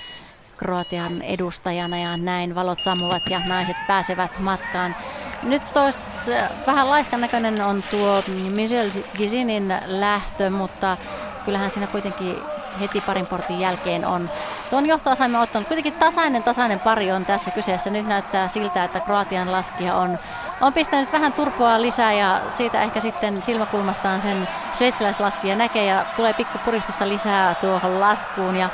Kroatian 0.57 1.23
edustajana 1.23 1.99
ja 1.99 2.17
näin 2.17 2.55
valot 2.55 2.81
sammuvat 2.81 3.23
ja 3.31 3.41
naiset 3.47 3.77
pääsevät 3.87 4.39
matkaan. 4.39 4.97
Nyt 5.43 5.73
tos 5.73 6.31
vähän 6.67 6.91
laiskan 6.91 7.21
näköinen 7.21 7.65
on 7.65 7.83
tuo 7.91 8.23
Michel 8.55 8.91
Gizinin 9.17 9.75
lähtö, 9.87 10.51
mutta 10.51 10.97
kyllähän 11.45 11.71
siinä 11.71 11.87
kuitenkin 11.87 12.37
heti 12.81 13.01
parin 13.01 13.27
portin 13.27 13.61
jälkeen 13.61 14.07
on 14.07 14.31
tuon 14.71 14.87
johtoaseman 14.87 15.41
ottanut. 15.41 15.69
Kuitenkin 15.69 15.93
tasainen 15.93 16.43
tasainen 16.43 16.81
pari 16.81 17.13
on 17.13 17.27
tässä 17.27 17.51
kyseessä. 17.51 17.91
Nyt 17.91 18.07
näyttää 18.07 18.49
siltä, 18.49 18.85
että 18.85 19.01
Kroatian 19.01 19.53
laskija 19.53 19.95
on, 19.97 20.19
on 20.61 20.73
pistänyt 20.73 21.13
vähän 21.13 21.33
turpoa 21.33 21.83
lisää 21.83 22.13
ja 22.13 22.41
siitä 22.49 22.83
ehkä 22.83 23.01
sitten 23.01 23.43
silmäkulmastaan 23.43 24.23
sen 24.23 24.49
sveitsiläislaskija 24.73 25.57
näkee 25.57 25.85
ja 25.85 26.05
tulee 26.17 26.33
pikku 26.33 26.59
puristussa 26.65 27.09
lisää 27.09 27.55
tuohon 27.55 28.01
laskuun 28.01 28.57
ja 28.57 28.69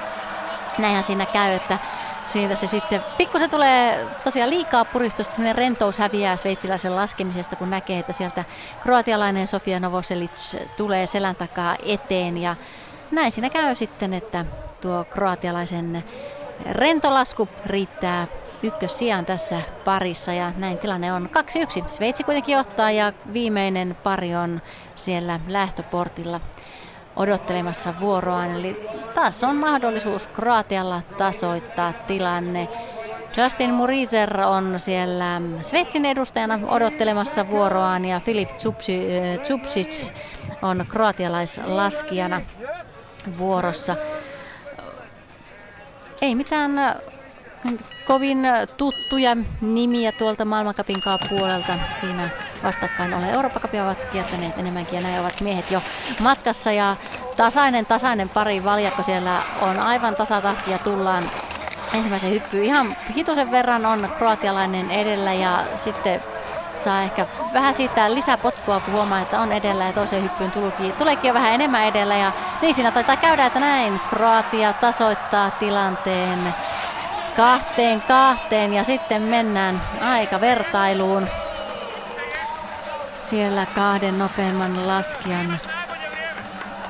näinhän 0.78 1.04
siinä 1.04 1.26
käy, 1.26 1.52
että 1.52 1.78
siitä 2.26 2.54
se 2.54 2.66
sitten 2.66 3.04
pikkusen 3.16 3.50
tulee 3.50 4.06
tosiaan 4.24 4.50
liikaa 4.50 4.84
puristusta, 4.84 5.34
sellainen 5.34 5.54
rentous 5.54 5.98
häviää 5.98 6.36
sveitsiläisen 6.36 6.96
laskemisesta, 6.96 7.56
kun 7.56 7.70
näkee, 7.70 7.98
että 7.98 8.12
sieltä 8.12 8.44
kroatialainen 8.82 9.46
Sofia 9.46 9.80
Novoselic 9.80 10.56
tulee 10.76 11.06
selän 11.06 11.36
takaa 11.36 11.76
eteen 11.82 12.38
ja 12.38 12.56
näin 13.10 13.32
siinä 13.32 13.50
käy 13.50 13.74
sitten, 13.74 14.14
että 14.14 14.44
tuo 14.80 15.04
kroatialaisen 15.10 16.04
rentolasku 16.70 17.48
riittää 17.66 18.26
ykkössijaan 18.62 19.26
tässä 19.26 19.60
parissa 19.84 20.32
ja 20.32 20.52
näin 20.56 20.78
tilanne 20.78 21.12
on 21.12 21.30
2-1. 21.84 21.88
Sveitsi 21.88 22.24
kuitenkin 22.24 22.58
ottaa 22.58 22.90
ja 22.90 23.12
viimeinen 23.32 23.96
pari 24.02 24.34
on 24.36 24.62
siellä 24.96 25.40
lähtöportilla 25.48 26.40
odottelemassa 27.16 27.94
vuoroaan. 28.00 28.50
Eli 28.50 28.88
taas 29.14 29.44
on 29.44 29.56
mahdollisuus 29.56 30.26
Kroatialla 30.26 31.02
tasoittaa 31.18 31.92
tilanne. 31.92 32.68
Justin 33.36 33.70
Muriser 33.70 34.40
on 34.40 34.74
siellä 34.76 35.42
Sveitsin 35.60 36.04
edustajana 36.04 36.58
odottelemassa 36.68 37.48
vuoroaan 37.48 38.04
ja 38.04 38.20
Filip 38.20 38.48
Tsupsic 39.42 40.12
on 40.62 40.84
kroatialaislaskijana 40.88 42.40
vuorossa. 43.38 43.96
Ei 46.22 46.34
mitään 46.34 46.72
kovin 48.06 48.38
tuttuja 48.76 49.36
nimiä 49.60 50.12
tuolta 50.12 50.44
maailmankapin 50.44 51.02
puolelta. 51.28 51.78
Siinä 52.00 52.28
vastakkain 52.62 53.14
ole 53.14 53.30
Eurooppa-kapia 53.30 53.84
ovat 53.84 53.98
kiertäneet 54.12 54.58
enemmänkin 54.58 54.94
ja 54.96 55.00
näin 55.00 55.20
ovat 55.20 55.40
miehet 55.40 55.70
jo 55.70 55.82
matkassa 56.20 56.72
ja 56.72 56.96
tasainen 57.36 57.86
tasainen 57.86 58.28
pari 58.28 58.64
valjakko 58.64 59.02
siellä 59.02 59.42
on 59.60 59.78
aivan 59.78 60.16
tasatahtia 60.16 60.78
tullaan 60.78 61.30
ensimmäisen 61.94 62.30
hyppyyn. 62.30 62.64
Ihan 62.64 62.96
hitosen 63.16 63.50
verran 63.50 63.86
on 63.86 64.12
kroatialainen 64.18 64.90
edellä 64.90 65.32
ja 65.32 65.64
sitten 65.76 66.22
saa 66.80 67.02
ehkä 67.02 67.26
vähän 67.54 67.74
siitä 67.74 68.14
lisäpotkua, 68.14 68.80
kun 68.80 68.94
huomaa, 68.94 69.20
että 69.20 69.40
on 69.40 69.52
edellä 69.52 69.84
ja 69.84 69.92
toiseen 69.92 70.22
hyppyyn 70.22 70.50
tulikin, 70.50 70.92
tuleekin 70.92 71.28
jo 71.28 71.34
vähän 71.34 71.52
enemmän 71.52 71.84
edellä. 71.84 72.16
Ja 72.16 72.32
niin 72.62 72.74
siinä 72.74 72.92
taitaa 72.92 73.16
käydä, 73.16 73.46
että 73.46 73.60
näin 73.60 74.00
Kroatia 74.10 74.72
tasoittaa 74.72 75.50
tilanteen 75.50 76.38
kahteen 77.36 78.00
kahteen 78.00 78.72
ja 78.72 78.84
sitten 78.84 79.22
mennään 79.22 79.82
aika 80.00 80.40
vertailuun. 80.40 81.28
Siellä 83.22 83.66
kahden 83.66 84.18
nopeimman 84.18 84.86
laskijan 84.86 85.58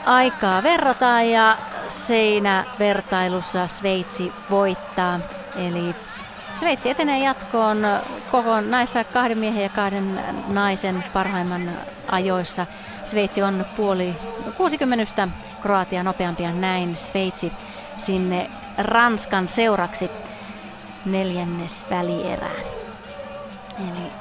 aikaa 0.06 0.62
verrataan 0.62 1.30
ja 1.30 1.56
seinä 1.88 2.64
vertailussa 2.78 3.66
Sveitsi 3.66 4.32
voittaa. 4.50 5.20
Eli 5.56 5.94
Sveitsi 6.54 6.90
etenee 6.90 7.24
jatkoon 7.24 7.86
koko 8.30 8.60
näissä 8.60 9.04
kahden 9.04 9.38
miehen 9.38 9.62
ja 9.62 9.68
kahden 9.68 10.20
naisen 10.48 11.04
parhaimman 11.12 11.70
ajoissa. 12.08 12.66
Sveitsi 13.04 13.42
on 13.42 13.66
puoli 13.76 14.14
60 14.56 15.28
Kroatia 15.62 16.02
nopeampia 16.02 16.52
näin 16.52 16.96
Sveitsi 16.96 17.52
sinne 17.98 18.50
Ranskan 18.78 19.48
seuraksi 19.48 20.10
neljännes 21.04 21.84
välierään. 21.90 22.64
Eli 23.78 24.12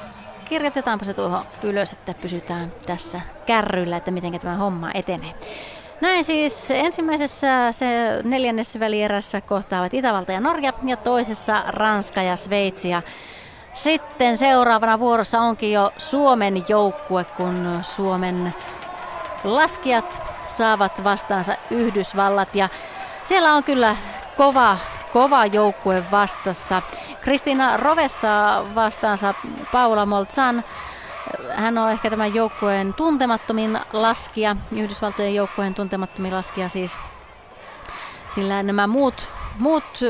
kirjoitetaanpa 0.48 1.04
se 1.04 1.14
tuohon 1.14 1.44
ylös, 1.62 1.92
että 1.92 2.14
pysytään 2.14 2.72
tässä 2.86 3.20
kärryillä, 3.46 3.96
että 3.96 4.10
miten 4.10 4.40
tämä 4.40 4.56
homma 4.56 4.90
etenee. 4.94 5.34
Näin 6.00 6.24
siis 6.24 6.70
ensimmäisessä 6.70 7.72
se 7.72 7.86
neljännessä 8.24 8.80
välierässä 8.80 9.40
kohtaavat 9.40 9.94
Itävalta 9.94 10.32
ja 10.32 10.40
Norja 10.40 10.72
ja 10.84 10.96
toisessa 10.96 11.62
Ranska 11.68 12.22
ja 12.22 12.36
Sveitsi. 12.36 12.88
Ja 12.88 13.02
sitten 13.74 14.36
seuraavana 14.36 14.98
vuorossa 14.98 15.40
onkin 15.40 15.72
jo 15.72 15.92
Suomen 15.96 16.64
joukkue, 16.68 17.24
kun 17.24 17.78
Suomen 17.82 18.54
laskijat 19.44 20.22
saavat 20.46 21.04
vastaansa 21.04 21.56
Yhdysvallat. 21.70 22.54
Ja 22.54 22.68
siellä 23.24 23.54
on 23.54 23.64
kyllä 23.64 23.96
kova, 24.36 24.76
kova 25.12 25.46
joukkue 25.46 26.04
vastassa. 26.10 26.82
Kristiina 27.20 27.76
Rovessa 27.76 28.64
vastaansa 28.74 29.34
Paula 29.72 30.06
Moltsan. 30.06 30.64
Hän 31.54 31.78
on 31.78 31.90
ehkä 31.90 32.10
tämän 32.10 32.34
joukkueen 32.34 32.94
tuntemattomin 32.94 33.78
laskija, 33.92 34.56
Yhdysvaltojen 34.72 35.34
joukkueen 35.34 35.74
tuntemattomin 35.74 36.34
laskija 36.34 36.68
siis. 36.68 36.96
Sillä 38.30 38.62
nämä 38.62 38.86
muut, 38.86 39.32
muut 39.58 40.00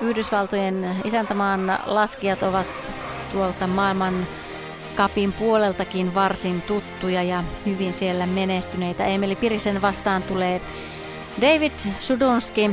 Yhdysvaltojen 0.00 0.96
isäntämaan 1.04 1.78
laskijat 1.86 2.42
ovat 2.42 2.66
tuolta 3.32 3.66
maailman 3.66 4.26
kapin 4.96 5.32
puoleltakin 5.32 6.14
varsin 6.14 6.62
tuttuja 6.62 7.22
ja 7.22 7.44
hyvin 7.66 7.94
siellä 7.94 8.26
menestyneitä. 8.26 9.06
Emeli 9.06 9.36
Pirisen 9.36 9.82
vastaan 9.82 10.22
tulee 10.22 10.60
David 11.40 11.72
Sudunski. 12.00 12.70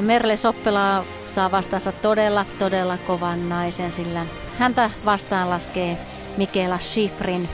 Merle 0.00 0.36
Soppela 0.36 1.04
saa 1.26 1.50
vastaansa 1.50 1.92
todella, 1.92 2.46
todella 2.58 2.98
kovan 3.06 3.48
naisen, 3.48 3.92
sillä 3.92 4.26
häntä 4.58 4.90
vastaan 5.04 5.50
laskee 5.50 5.98
Mikela 6.36 6.78
Schifrin. 6.78 7.48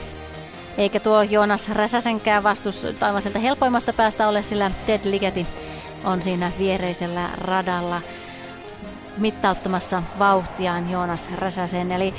Eikä 0.77 0.99
tuo 0.99 1.21
Joonas 1.21 1.69
Räsäsenkään 1.69 2.43
vastus 2.43 2.87
aivan 3.01 3.21
sieltä 3.21 3.39
helpoimmasta 3.39 3.93
päästä 3.93 4.27
ole, 4.27 4.43
sillä 4.43 4.71
Ted 4.85 4.99
Ligeti 5.03 5.47
on 6.03 6.21
siinä 6.21 6.51
viereisellä 6.59 7.29
radalla 7.37 8.01
mittauttamassa 9.17 10.03
vauhtiaan 10.19 10.91
Joonas 10.91 11.29
Räsäsen. 11.37 11.91
Eli 11.91 12.13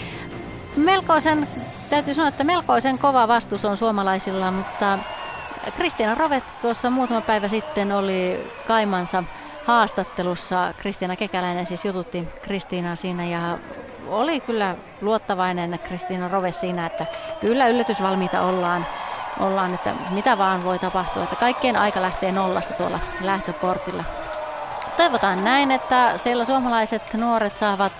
melkoisen, 0.76 1.48
täytyy 1.90 2.14
sanoa, 2.14 2.28
että 2.28 2.44
melkoisen 2.44 2.98
kova 2.98 3.28
vastus 3.28 3.64
on 3.64 3.76
suomalaisilla, 3.76 4.50
mutta 4.50 4.98
Kristiina 5.76 6.14
Rovet 6.14 6.44
tuossa 6.60 6.90
muutama 6.90 7.20
päivä 7.20 7.48
sitten 7.48 7.92
oli 7.92 8.50
Kaimansa 8.66 9.24
haastattelussa. 9.64 10.74
Kristiina 10.78 11.16
Kekäläinen 11.16 11.66
siis 11.66 11.84
jututti 11.84 12.28
Kristiinaa 12.42 12.96
siinä 12.96 13.24
ja 13.24 13.58
oli 14.08 14.40
kyllä 14.40 14.76
luottavainen 15.00 15.80
Kristiina 15.84 16.28
Rove 16.28 16.52
siinä, 16.52 16.86
että 16.86 17.06
kyllä 17.40 17.68
yllätysvalmiita 17.68 18.42
ollaan, 18.42 18.86
ollaan, 19.40 19.74
että 19.74 19.94
mitä 20.10 20.38
vaan 20.38 20.64
voi 20.64 20.78
tapahtua, 20.78 21.22
että 21.22 21.36
kaikkien 21.36 21.76
aika 21.76 22.02
lähtee 22.02 22.32
nollasta 22.32 22.74
tuolla 22.74 22.98
lähtöportilla. 23.20 24.04
Toivotaan 24.96 25.44
näin, 25.44 25.70
että 25.70 26.18
siellä 26.18 26.44
suomalaiset 26.44 27.14
nuoret 27.14 27.56
saavat 27.56 27.92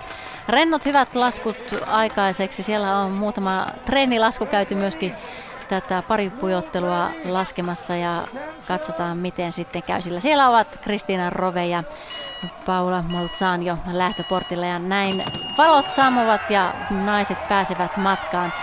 rennot 0.49 0.85
hyvät 0.85 1.15
laskut 1.15 1.57
aikaiseksi. 1.87 2.63
Siellä 2.63 2.97
on 2.97 3.11
muutama 3.11 3.67
treenilasku 3.85 4.45
käyty 4.45 4.75
myöskin 4.75 5.15
tätä 5.67 6.03
paripujottelua 6.07 7.09
laskemassa 7.25 7.95
ja 7.95 8.27
katsotaan 8.67 9.17
miten 9.17 9.51
sitten 9.51 9.83
käy. 9.83 10.01
Sillä 10.01 10.19
siellä 10.19 10.49
ovat 10.49 10.79
Kristiina 10.81 11.29
Rove 11.29 11.65
ja 11.65 11.83
Paula 12.65 13.01
Moltsan 13.01 13.63
jo 13.63 13.77
lähtöportilla 13.91 14.65
ja 14.65 14.79
näin 14.79 15.23
valot 15.57 15.91
sammuvat 15.91 16.49
ja 16.49 16.73
naiset 16.89 17.47
pääsevät 17.47 17.97
matkaan. 17.97 18.53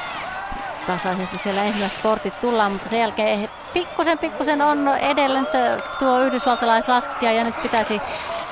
Tasaisesti 0.87 1.38
siellä 1.38 1.64
ensimmäiset 1.64 2.03
portit 2.03 2.40
tullaan, 2.40 2.73
mutta 2.73 2.88
sen 2.88 3.01
jälkeen 3.01 3.49
pikkusen 3.73 4.18
pikkusen 4.18 4.62
on 4.62 4.88
edelleen 4.88 5.47
tuo 5.99 6.21
yhdysvaltalaislaskija 6.21 7.33
ja 7.33 7.45
nyt 7.45 7.62
pitäisi 7.62 8.01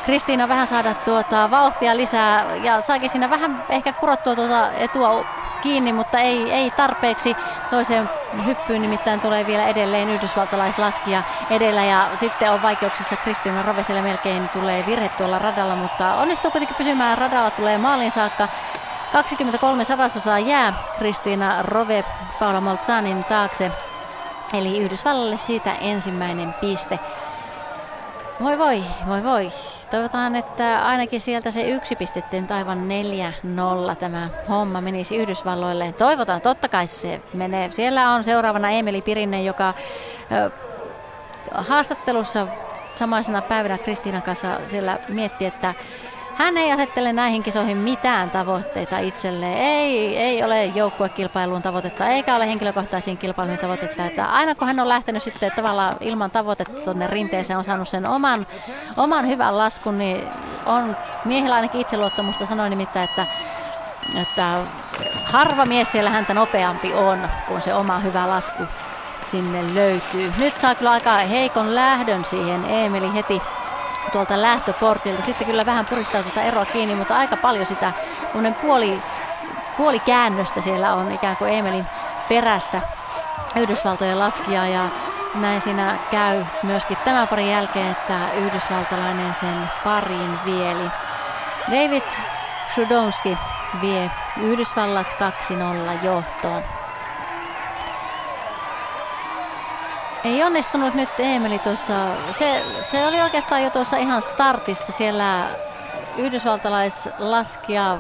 Kristiina 0.05 0.49
vähän 0.49 0.67
saada 0.67 0.95
tuota 0.95 1.51
vauhtia 1.51 1.97
lisää 1.97 2.55
ja 2.55 2.81
saakin 2.81 3.11
siinä 3.11 3.31
vähän 3.31 3.65
ehkä 3.69 3.93
kurottua 3.93 4.35
tuota 4.35 4.73
etua 4.73 5.25
kiinni, 5.63 5.93
mutta 5.93 6.19
ei, 6.19 6.53
ei 6.53 6.71
tarpeeksi. 6.71 7.37
Toiseen 7.71 8.11
hyppyyn 8.47 8.83
nimittäin 8.83 9.21
tulee 9.21 9.47
vielä 9.47 9.69
edelleen 9.69 10.11
yhdysvaltalaislaskija 10.11 11.23
edellä 11.51 11.85
ja 11.85 12.09
sitten 12.17 12.53
on 12.53 12.63
vaikeuksissa 12.63 13.17
Kristiina 13.17 13.63
Roveselle 13.63 14.03
melkein 14.03 14.49
tulee 14.49 14.85
virhe 14.87 15.09
tuolla 15.09 15.39
radalla, 15.39 15.77
mutta 15.77 16.15
onnistuu 16.15 16.51
kuitenkin 16.51 16.77
pysymään 16.77 17.19
radalla, 17.19 17.51
tulee 17.51 17.79
maalin 17.79 18.11
saakka. 18.11 18.49
23 19.13 19.85
sadasosaa 19.85 20.39
jää 20.39 20.73
Kristiina 20.99 21.63
Rove 21.63 22.05
Paula 22.39 22.61
Moltsanin 22.61 23.25
taakse. 23.25 23.71
Eli 24.53 24.79
Yhdysvallalle 24.79 25.39
siitä 25.39 25.73
ensimmäinen 25.73 26.55
piste. 26.55 26.99
Voi 28.41 28.59
voi, 28.59 28.83
voi 29.07 29.25
voi. 29.25 29.49
Toivotaan, 29.91 30.37
että 30.37 30.87
ainakin 30.87 31.21
sieltä 31.21 31.51
se 31.51 31.69
yksi 31.69 31.97
pistettiin 31.97 32.53
aivan 32.53 32.89
4-0 33.93 33.97
tämä 33.97 34.29
homma 34.49 34.81
menisi 34.81 35.17
Yhdysvalloille. 35.17 35.93
Toivotaan, 35.93 36.41
totta 36.41 36.69
kai 36.69 36.87
se 36.87 37.21
menee. 37.35 37.71
Siellä 37.71 38.11
on 38.11 38.25
seuraavana 38.25 38.71
Emeli 38.71 39.03
Pirinen, 39.03 39.45
joka 39.45 39.75
ö, 40.33 40.51
haastattelussa 41.55 42.47
samaisena 42.95 43.43
päivänä 43.43 43.79
Kristiinan 43.79 44.23
kanssa 44.23 44.61
siellä 44.67 44.99
mietti, 45.09 45.47
että 45.47 45.75
hän 46.35 46.59
ei 46.59 46.73
asettele 46.73 47.13
näihin 47.13 47.43
kisoihin 47.43 47.77
mitään 47.77 48.31
tavoitteita 48.31 48.99
itselleen. 48.99 49.59
Ei, 49.59 50.17
ei 50.17 50.45
ole 50.45 50.65
joukkuekilpailuun 50.65 51.63
tavoitetta, 51.63 52.09
eikä 52.09 52.37
ole 52.37 52.49
henkilökohtaisiin 52.49 53.17
kilpailuihin 53.17 53.61
tavoitetta. 53.61 54.07
Että 54.07 54.27
aina 54.27 54.55
kun 54.55 54.67
hän 54.67 54.81
on 54.81 54.89
lähtenyt 54.89 55.23
sitten 55.23 55.53
tavallaan 55.57 55.95
ilman 56.01 56.31
tavoitetta 56.31 56.81
tuonne 56.81 57.07
rinteeseen, 57.07 57.59
on 57.59 57.65
saanut 57.65 57.89
sen 57.89 58.07
oman, 58.07 58.47
oman 58.97 59.27
hyvän 59.27 59.59
laskun, 59.59 59.99
niin 59.99 60.25
on 60.67 60.97
miehillä 61.25 61.55
ainakin 61.55 61.81
itseluottamusta. 61.81 62.47
Sanoi 62.47 62.71
nimittäin, 62.71 63.09
että, 63.11 63.27
että 64.23 64.59
harva 65.25 65.67
mies 65.67 65.93
siellä 65.93 66.11
häntä 66.11 66.35
nopeampi 66.35 66.95
on, 66.95 67.29
kun 67.49 67.61
se 67.61 67.75
oma 67.75 67.99
hyvä 67.99 68.29
lasku 68.29 68.63
sinne 69.27 69.75
löytyy. 69.75 70.33
Nyt 70.39 70.57
saa 70.57 70.75
kyllä 70.75 70.91
aika 70.91 71.19
heikon 71.19 71.75
lähdön 71.75 72.25
siihen 72.25 72.65
Emeli 72.65 73.15
heti 73.15 73.43
tuolta 74.11 74.43
lähtöportilta. 74.43 75.23
Sitten 75.23 75.47
kyllä 75.47 75.67
vähän 75.67 75.87
puristaa 75.87 76.23
tuota 76.23 76.43
eroa 76.43 76.65
kiinni, 76.65 76.95
mutta 76.95 77.17
aika 77.17 77.37
paljon 77.37 77.67
sitä 77.67 77.93
puoli, 78.61 79.03
puoli 79.77 79.99
käännöstä 79.99 80.61
siellä 80.61 80.95
on 80.95 81.13
ikään 81.13 81.37
kuin 81.37 81.53
Emelin 81.53 81.87
perässä 82.29 82.81
Yhdysvaltojen 83.57 84.19
laskija 84.19 84.67
ja 84.67 84.89
näin 85.35 85.61
siinä 85.61 85.97
käy 86.11 86.45
myöskin 86.63 86.97
tämän 87.05 87.29
parin 87.29 87.51
jälkeen, 87.51 87.91
että 87.91 88.15
yhdysvaltalainen 88.37 89.35
sen 89.35 89.71
pariin 89.85 90.39
vieli. 90.45 90.91
David 91.71 92.03
Shudomski 92.75 93.39
vie 93.81 94.11
Yhdysvallat 94.43 95.07
2-0 96.01 96.05
johtoon. 96.05 96.63
Ei 100.25 100.43
onnistunut 100.43 100.95
nyt 100.95 101.09
Emeli 101.19 101.59
tuossa. 101.59 101.95
Se, 102.33 102.63
se 102.83 103.07
oli 103.07 103.21
oikeastaan 103.21 103.63
jo 103.63 103.71
tuossa 103.71 103.97
ihan 103.97 104.23
startissa. 104.23 104.93
Siellä 104.93 105.47
yhdysvaltalaislaskija 106.17 107.99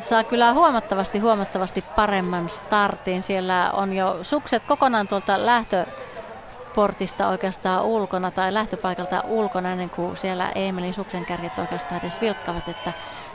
saa 0.00 0.24
kyllä 0.24 0.52
huomattavasti, 0.52 1.18
huomattavasti 1.18 1.82
paremman 1.96 2.48
startin. 2.48 3.22
Siellä 3.22 3.70
on 3.72 3.92
jo 3.92 4.18
sukset 4.22 4.62
kokonaan 4.64 5.08
tuolta 5.08 5.46
lähtöportista 5.46 7.28
oikeastaan 7.28 7.84
ulkona 7.84 8.30
tai 8.30 8.54
lähtöpaikalta 8.54 9.22
ulkona 9.26 9.72
ennen 9.72 9.90
kuin 9.90 10.16
siellä 10.16 10.52
Emelin 10.54 10.94
suksen 10.94 11.24
kärjet 11.24 11.58
oikeastaan 11.58 12.00
edes 12.00 12.20
vilkkavat, 12.20 12.68
että 12.68 12.92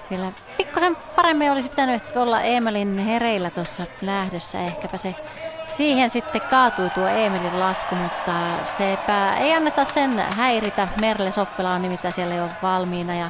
siellä 0.10 0.32
pikkusen 0.58 0.95
paremmin 0.95 1.51
olisi 1.51 1.69
pitänyt 1.69 2.15
olla 2.15 2.41
Emelin 2.41 2.97
hereillä 2.97 3.49
tuossa 3.49 3.84
lähdössä. 4.01 4.62
Ehkäpä 4.62 4.97
se 4.97 5.15
Siihen 5.67 6.10
sitten 6.10 6.41
kaatui 6.41 6.89
tuo 6.89 7.08
Emelin 7.08 7.60
lasku, 7.60 7.95
mutta 7.95 8.32
sepä 8.65 9.36
ei 9.36 9.54
anneta 9.54 9.86
sen 9.86 10.19
häiritä. 10.19 10.88
Merle 11.02 11.32
Soppela 11.32 11.73
on 11.73 11.82
nimittäin 11.82 12.13
siellä 12.13 12.36
jo 12.36 12.49
valmiina 12.63 13.15
ja 13.15 13.30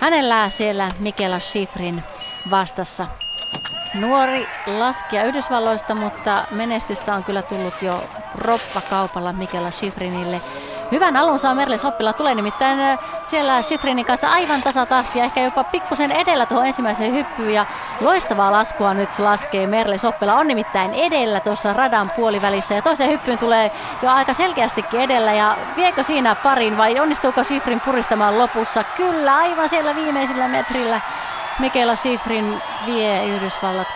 hänellä 0.00 0.50
siellä 0.50 0.90
Mikela 0.98 1.38
Schifrin 1.38 2.04
vastassa. 2.50 3.06
Nuori 3.94 4.48
laskija 4.66 5.24
Yhdysvalloista, 5.24 5.94
mutta 5.94 6.44
menestystä 6.50 7.14
on 7.14 7.24
kyllä 7.24 7.42
tullut 7.42 7.82
jo 7.82 8.04
roppakaupalla 8.34 9.32
Mikela 9.32 9.70
Schifrinille. 9.70 10.40
Hyvän 10.92 11.16
alun 11.16 11.38
saa 11.38 11.54
Merle 11.54 11.78
Soppila, 11.78 12.12
tulee 12.12 12.34
nimittäin 12.34 12.80
äh, 12.80 12.98
siellä 13.26 13.62
Schifrinin 13.62 14.04
kanssa 14.04 14.30
aivan 14.30 14.62
tasatahtia, 14.62 15.24
ehkä 15.24 15.40
jopa 15.40 15.64
pikkusen 15.64 16.12
edellä 16.12 16.46
tuohon 16.46 16.66
ensimmäiseen 16.66 17.14
hyppyyn 17.14 17.54
ja 17.54 17.66
loistavaa 18.00 18.52
laskua 18.52 18.94
nyt 18.94 19.18
laskee 19.18 19.66
Merle 19.66 19.98
Soppila. 19.98 20.34
On 20.34 20.48
nimittäin 20.48 20.94
edellä 20.94 21.40
tuossa 21.40 21.72
radan 21.72 22.10
puolivälissä 22.10 22.74
ja 22.74 22.82
toiseen 22.82 23.10
hyppyyn 23.10 23.38
tulee 23.38 23.70
jo 24.02 24.10
aika 24.10 24.34
selkeästikin 24.34 25.00
edellä 25.00 25.32
ja 25.32 25.56
viekö 25.76 26.02
siinä 26.02 26.34
parin 26.34 26.76
vai 26.76 27.00
onnistuuko 27.00 27.44
Schifrin 27.44 27.80
puristamaan 27.80 28.38
lopussa? 28.38 28.84
Kyllä, 28.84 29.36
aivan 29.36 29.68
siellä 29.68 29.96
viimeisellä 29.96 30.48
metrillä 30.48 31.00
Mikela 31.58 31.96
Sifrin 31.96 32.62
vie 32.86 33.26
Yhdysvallat 33.26 33.88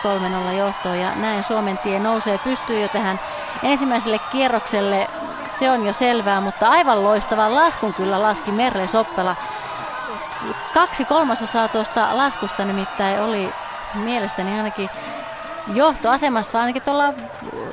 3-0 0.49 0.53
johtoon 0.53 0.99
ja 0.99 1.15
näin 1.15 1.43
Suomen 1.43 1.77
tie 1.77 1.99
nousee 1.99 2.37
pystyy 2.37 2.81
jo 2.81 2.87
tähän 2.87 3.19
ensimmäiselle 3.63 4.19
kierrokselle. 4.31 5.09
Se 5.63 5.71
on 5.71 5.85
jo 5.85 5.93
selvää, 5.93 6.41
mutta 6.41 6.67
aivan 6.67 7.03
loistavan 7.03 7.55
laskun 7.55 7.93
kyllä 7.93 8.21
laski 8.21 8.51
Merle 8.51 8.87
Soppela. 8.87 9.35
Kaksi 10.73 11.05
kolmasosaa 11.05 11.67
tuosta 11.67 12.17
laskusta 12.17 12.65
nimittäin 12.65 13.21
oli 13.21 13.49
mielestäni 13.93 14.57
ainakin 14.57 14.89
johtoasemassa 15.73 16.59
ainakin 16.59 16.81
tuolla 16.81 17.13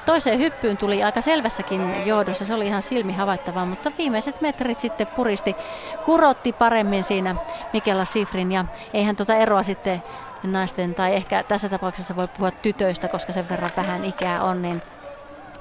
toiseen 0.06 0.38
hyppyyn 0.38 0.76
tuli 0.76 1.04
aika 1.04 1.20
selvässäkin 1.20 2.06
johdossa. 2.06 2.44
Se 2.44 2.54
oli 2.54 2.66
ihan 2.66 2.82
silmi 2.82 3.12
havaittavaa, 3.12 3.66
mutta 3.66 3.92
viimeiset 3.98 4.40
metrit 4.40 4.80
sitten 4.80 5.06
puristi, 5.06 5.56
kurotti 6.04 6.52
paremmin 6.52 7.04
siinä 7.04 7.34
Mikela 7.72 8.04
Sifrin 8.04 8.52
ja 8.52 8.64
eihän 8.94 9.16
tuota 9.16 9.34
eroa 9.34 9.62
sitten 9.62 10.02
naisten, 10.42 10.94
tai 10.94 11.14
ehkä 11.14 11.42
tässä 11.42 11.68
tapauksessa 11.68 12.16
voi 12.16 12.28
puhua 12.28 12.50
tytöistä, 12.50 13.08
koska 13.08 13.32
sen 13.32 13.48
verran 13.48 13.70
vähän 13.76 14.04
ikää 14.04 14.42
on, 14.42 14.62
niin 14.62 14.82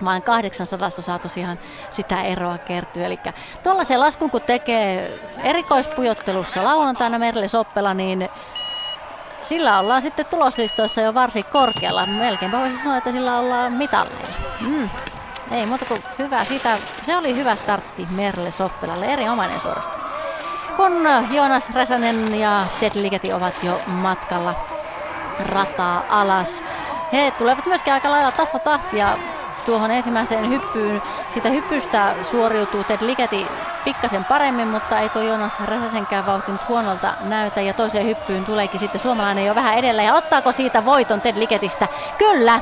vain 0.06 0.24
800 0.24 0.88
osaa 0.88 1.20
tosiaan 1.20 1.60
sitä 1.92 2.22
eroa 2.22 2.58
kertyy. 2.58 3.06
Eli 3.06 3.20
tuollaisen 3.64 4.00
laskun 4.00 4.30
kun 4.30 4.42
tekee 4.42 5.20
erikoispujottelussa 5.44 6.64
lauantaina 6.64 7.20
Merle 7.20 7.48
Soppela, 7.48 7.94
niin 7.94 8.30
sillä 9.44 9.80
ollaan 9.80 10.02
sitten 10.02 10.26
tuloslistoissa 10.26 11.02
jo 11.02 11.14
varsin 11.14 11.46
korkealla. 11.46 12.06
Melkeinpä 12.06 12.60
voisi 12.60 12.78
sanoa, 12.78 12.98
että 12.98 13.12
sillä 13.12 13.40
ollaan 13.40 13.74
mitalleilla. 13.74 14.36
Mm. 14.60 14.90
Ei 15.52 15.66
muuta 15.66 15.86
kuin 15.86 16.04
hyvä. 16.20 16.44
Siitä, 16.44 16.78
se 17.04 17.18
oli 17.18 17.36
hyvä 17.36 17.56
startti 17.56 18.08
Merle 18.10 18.52
Soppelalle, 18.52 19.06
erinomainen 19.06 19.62
suorastaan. 19.62 20.10
Kun 20.76 21.08
Joonas 21.32 21.70
Räsänen 21.70 22.40
ja 22.40 22.66
Ted 22.80 22.92
Ligeti 22.96 23.34
ovat 23.34 23.64
jo 23.64 23.82
matkalla 23.88 24.56
rataa 25.40 26.04
alas. 26.10 26.64
He 27.14 27.32
tulevat 27.32 27.66
myöskin 27.66 27.94
aika 27.94 28.12
lailla 28.12 28.32
tasatahtia 28.32 29.18
tuohon 29.70 29.92
ensimmäiseen 29.92 30.50
hyppyyn. 30.50 31.02
Sitä 31.34 31.50
hyppystä 31.50 32.16
suoriutuu 32.24 32.84
Ted 32.84 32.98
Ligeti 33.02 33.48
pikkasen 33.86 34.26
paremmin, 34.26 34.68
mutta 34.68 35.00
ei 35.00 35.10
tuo 35.10 35.22
Jonas 35.22 35.60
Räsäsenkään 35.60 36.26
vauhti 36.26 36.52
nyt 36.52 36.70
huonolta 36.70 37.14
näytä. 37.22 37.62
Ja 37.62 37.74
toiseen 37.74 38.06
hyppyyn 38.06 38.46
tuleekin 38.46 38.80
sitten 38.80 39.02
suomalainen 39.02 39.46
jo 39.46 39.56
vähän 39.56 39.78
edellä. 39.78 40.04
Ja 40.04 40.14
ottaako 40.14 40.52
siitä 40.52 40.86
voiton 40.86 41.22
Ted 41.22 41.38
Liketistä? 41.38 41.88
Kyllä! 42.18 42.60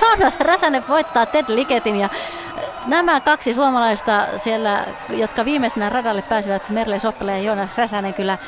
Jonas 0.00 0.40
Räsänen 0.40 0.88
voittaa 0.88 1.26
Ted 1.26 1.44
Liketin 1.48 1.96
ja 1.96 2.04
äh, 2.04 2.86
nämä 2.86 3.20
kaksi 3.20 3.54
suomalaista 3.54 4.26
siellä, 4.36 4.84
jotka 5.08 5.44
viimeisenä 5.44 5.88
radalle 5.88 6.22
pääsivät, 6.22 6.68
Merle 6.68 6.98
Soppele 6.98 7.32
ja 7.32 7.44
Jonas 7.44 7.78
Räsänen, 7.78 8.14
kyllä 8.14 8.32
äh, 8.32 8.38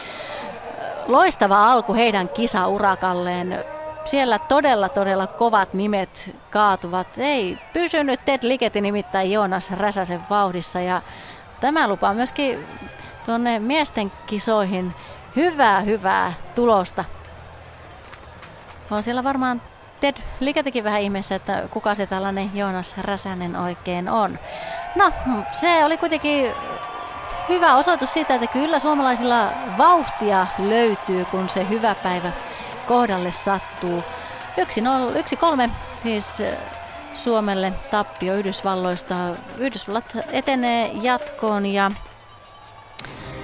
loistava 1.07 1.73
alku 1.73 1.95
heidän 1.95 2.29
kisaurakalleen 2.29 3.65
siellä 4.05 4.39
todella, 4.39 4.89
todella 4.89 5.27
kovat 5.27 5.75
nimet 5.75 6.37
kaatuvat. 6.51 7.19
Ei 7.19 7.59
pysynyt 7.73 8.25
Ted 8.25 8.39
Ligeti 8.43 8.81
nimittäin 8.81 9.33
Joonas 9.33 9.71
Räsäsen 9.71 10.23
vauhdissa 10.31 10.81
ja 10.81 11.03
tämä 11.61 11.89
lupaa 11.89 12.15
myöskin 12.15 12.67
tuonne 13.27 13.59
miesten 13.59 14.13
kisoihin 14.27 14.95
hyvää, 15.37 15.81
hyvää 15.81 16.33
tulosta. 16.55 17.05
On 18.91 19.03
siellä 19.03 19.25
varmaan 19.25 19.63
Ted 20.01 20.17
Ligetikin 20.41 20.85
vähän 20.85 21.01
ihmeessä, 21.01 21.35
että 21.35 21.63
kuka 21.71 21.95
se 21.95 22.07
tällainen 22.07 22.51
Joonas 22.55 22.95
Räsänen 22.99 23.57
oikein 23.57 24.09
on. 24.09 24.39
No, 24.97 25.13
se 25.53 25.85
oli 25.85 25.97
kuitenkin 25.97 26.53
hyvä 27.49 27.75
osoitus 27.75 28.13
siitä, 28.13 28.35
että 28.35 28.47
kyllä 28.47 28.79
suomalaisilla 28.79 29.49
vauhtia 29.79 30.47
löytyy, 30.59 31.25
kun 31.25 31.49
se 31.49 31.69
hyvä 31.69 31.95
päivä 31.95 32.33
kohdalle 32.93 33.33
sattuu. 33.33 34.03
Yksi, 34.57 34.81
nol, 34.81 35.17
yksi 35.17 35.37
kolme 35.37 35.71
siis 36.03 36.43
Suomelle 37.13 37.73
tappio 37.91 38.35
Yhdysvalloista. 38.35 39.15
Yhdysvallat 39.59 40.17
etenee 40.33 40.91
jatkoon 41.03 41.67
ja 41.67 41.91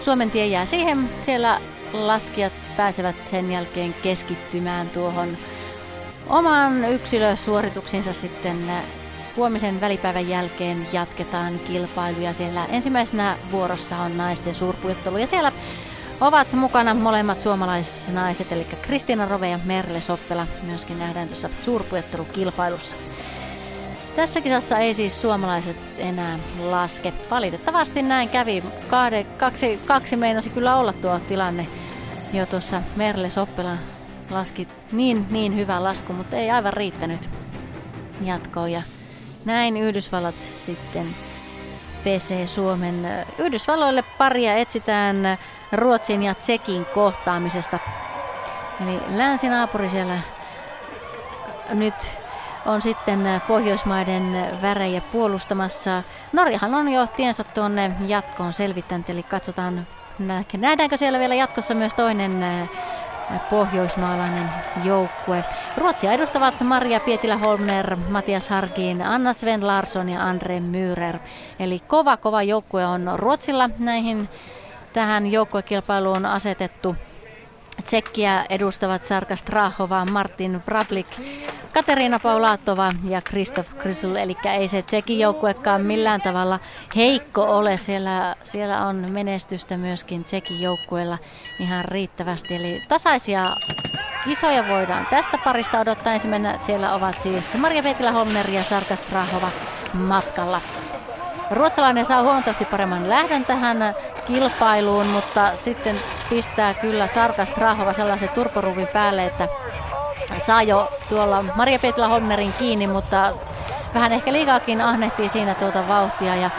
Suomen 0.01 0.31
tie 0.31 0.47
jää 0.47 0.67
siihen. 0.67 1.11
Siellä 1.23 1.61
laskijat 1.93 2.53
pääsevät 2.77 3.17
sen 3.31 3.53
jälkeen 3.53 3.95
keskittymään 4.03 4.89
tuohon 4.89 5.37
omaan 6.27 6.85
yksilösuorituksiinsa 6.85 8.13
sitten 8.13 8.57
huomisen 9.37 9.81
välipäivän 9.81 10.29
jälkeen 10.29 10.87
jatketaan 10.93 11.59
kilpailuja. 11.59 12.33
Siellä 12.33 12.67
ensimmäisenä 12.67 13.37
vuorossa 13.53 13.97
on 13.97 14.17
naisten 14.17 14.55
suurpujottelu 14.55 15.19
ja 15.19 15.27
siellä 15.27 15.53
ovat 16.21 16.53
mukana 16.53 16.95
molemmat 16.95 17.41
suomalaisnaiset, 17.41 18.53
eli 18.53 18.67
Kristiina 18.83 19.29
Rove 19.29 19.49
ja 19.49 19.59
Merle 19.65 20.01
Soppela 20.01 20.47
myöskin 20.63 20.99
nähdään 20.99 21.29
tuossa 21.29 21.49
suurpujottelukilpailussa. 21.65 22.97
Tässä 24.17 24.41
kisassa 24.41 24.79
ei 24.79 24.95
siis 24.95 25.21
suomalaiset 25.21 25.77
enää 25.99 26.39
laske. 26.61 27.13
Valitettavasti 27.31 28.03
näin 28.03 28.29
kävi. 28.29 28.65
Kaade, 28.89 29.25
kaksi, 29.25 29.81
kaksi 29.87 30.17
meinasi 30.17 30.51
kyllä 30.51 30.77
olla 30.77 30.93
tuo 30.93 31.19
tilanne 31.19 31.67
jo 32.33 32.47
tuossa 32.47 32.83
Merle 32.97 33.31
Soppela 33.31 33.77
laski 34.31 34.69
niin, 34.93 35.27
niin 35.31 35.57
hyvä 35.57 35.83
lasku, 35.83 36.13
mutta 36.13 36.37
ei 36.37 36.51
aivan 36.51 36.73
riittänyt 36.73 37.31
jatkoon. 38.25 38.73
Ja 38.73 38.83
näin 39.45 39.77
Yhdysvallat 39.77 40.35
sitten 40.57 41.07
pesee 42.09 42.47
Suomen. 42.47 43.09
Yhdysvalloille 43.39 44.03
paria 44.03 44.55
etsitään 44.55 45.39
Ruotsin 45.73 46.23
ja 46.23 46.35
Tsekin 46.35 46.85
kohtaamisesta. 46.85 47.79
Eli 48.83 49.01
länsinaapuri 49.17 49.91
siellä 49.91 50.19
nyt 51.71 51.95
on 52.67 52.83
sitten 52.83 53.43
Pohjoismaiden 53.49 54.49
värejä 54.63 55.01
puolustamassa. 55.01 56.03
Norjahan 56.33 56.75
on 56.75 56.89
jo 56.89 57.07
tiensä 57.07 57.45
tuonne 57.45 57.91
jatkoon 58.07 58.53
selvittänyt, 58.53 59.11
eli 59.11 59.23
katsotaan 59.23 59.87
nähdäänkö 60.59 60.97
siellä 60.97 61.19
vielä 61.19 61.35
jatkossa 61.35 61.75
myös 61.75 61.95
toinen 61.95 62.69
pohjoismaalainen 63.51 64.51
joukkue. 64.85 65.45
Ruotsia 65.77 66.13
edustavat 66.13 66.61
Maria 66.61 67.01
Pietilä-Holmner, 67.01 67.97
Matias 67.97 68.49
Harkin, 68.49 69.03
Anna 69.03 69.33
Sven 69.33 69.67
Larsson 69.67 70.09
ja 70.09 70.23
Andre 70.23 70.61
Myrer. 70.61 71.19
Eli 71.61 71.83
kova 71.87 72.17
kova 72.17 72.43
joukkue 72.43 72.87
on 72.87 73.11
Ruotsilla 73.15 73.71
näihin 73.79 74.29
tähän 74.93 75.33
joukkuekilpailuun 75.33 76.27
asetettu. 76.27 76.97
Tsekkiä 77.85 78.45
edustavat 78.51 79.05
Sarka 79.05 79.37
Strahova, 79.37 80.05
Martin 80.05 80.63
Vrablik, 80.67 81.07
Katerina 81.73 82.19
Paulatova 82.19 82.93
ja 83.09 83.23
Kristof 83.23 83.75
Krysl, 83.79 84.17
eli 84.17 84.37
ei 84.45 84.69
se 84.69 84.83
Tsekin 84.83 85.19
joukkuekaan 85.19 85.83
millään 85.83 86.21
tavalla 86.21 86.61
heikko 86.97 87.43
ole. 87.43 87.77
Siellä, 87.77 88.37
siellä 88.45 88.87
on 88.87 88.97
menestystä 89.11 89.77
myöskin 89.77 90.23
Tsekin 90.23 90.61
joukkueella 90.61 91.19
ihan 91.61 91.85
riittävästi, 91.85 92.55
eli 92.55 92.83
tasaisia 92.89 93.57
kisoja 94.25 94.69
voidaan 94.69 95.07
tästä 95.07 95.39
parista 95.39 95.81
odottaa. 95.81 96.13
Ensimmäisenä 96.13 96.59
siellä 96.59 96.95
ovat 96.95 97.21
siis 97.23 97.57
Maria 97.57 97.83
Petilä 97.83 98.13
Holmer 98.13 98.51
ja 98.51 98.65
Sarka 98.65 98.97
Strahova 98.97 99.51
matkalla. 99.95 100.61
Ruotsalainen 101.51 102.05
saa 102.05 102.23
huomattavasti 102.23 102.65
paremman 102.65 103.09
lähdön 103.09 103.45
tähän 103.45 103.95
kilpailuun, 104.27 105.07
mutta 105.07 105.57
sitten 105.57 106.01
pistää 106.31 106.75
kyllä 106.75 107.07
Sarkas 107.07 107.57
Rahova 107.57 107.93
sellaisen 107.93 108.29
turporuvin 108.29 108.87
päälle, 108.87 109.25
että 109.25 109.49
saa 110.39 110.63
jo 110.63 110.93
tuolla 111.09 111.45
Maria 111.55 111.79
Petla 111.79 112.09
Hommerin 112.09 112.53
kiinni, 112.59 112.87
mutta 112.87 113.33
vähän 113.95 114.13
ehkä 114.13 114.33
liikaakin 114.33 114.81
ahnehtii 114.81 115.29
siinä 115.29 115.55
tuota 115.55 115.89
vauhtia 115.89 116.37
ja 116.37 116.51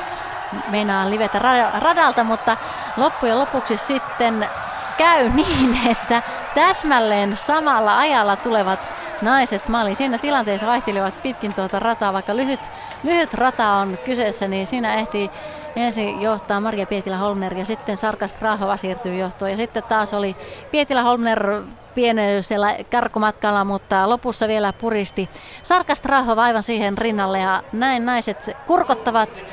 meinaa 0.70 1.10
livetä 1.10 1.40
radalta, 1.80 2.24
mutta 2.24 2.58
loppujen 2.98 3.40
lopuksi 3.40 3.78
sitten 3.78 4.50
käy 4.98 5.30
niin, 5.40 5.80
että 5.92 6.22
täsmälleen 6.56 7.38
samalla 7.38 8.00
ajalla 8.00 8.36
tulevat 8.36 8.99
naiset 9.22 9.68
maaliin. 9.68 9.96
Siinä 9.96 10.18
tilanteet 10.18 10.66
vaihtelevat 10.66 11.22
pitkin 11.22 11.54
tuota 11.54 11.80
rataa, 11.80 12.14
vaikka 12.14 12.36
lyhyt, 12.36 12.72
lyhyt 13.04 13.34
rata 13.34 13.68
on 13.68 13.98
kyseessä, 14.06 14.48
niin 14.48 14.68
siinä 14.68 14.96
ehtii 14.96 15.32
ensin 15.76 16.22
johtaa 16.22 16.60
Maria 16.60 16.86
Pietilä-Holmner 16.86 17.58
ja 17.58 17.66
sitten 17.66 17.98
Sarkast 17.98 18.42
Rahova 18.42 18.78
siirtyy 18.78 19.18
johtoon. 19.18 19.52
Ja 19.52 19.58
sitten 19.58 19.84
taas 19.84 20.14
oli 20.14 20.36
Pietilä-Holmner 20.72 21.62
pienellä 21.96 22.76
karkumatkalla, 22.92 23.66
mutta 23.66 24.10
lopussa 24.10 24.48
vielä 24.48 24.74
puristi 24.74 25.30
Sarkast 25.64 26.06
Rahova 26.06 26.44
aivan 26.44 26.64
siihen 26.64 26.98
rinnalle 26.98 27.40
ja 27.40 27.64
näin 27.72 28.06
naiset 28.06 28.50
kurkottavat 28.68 29.46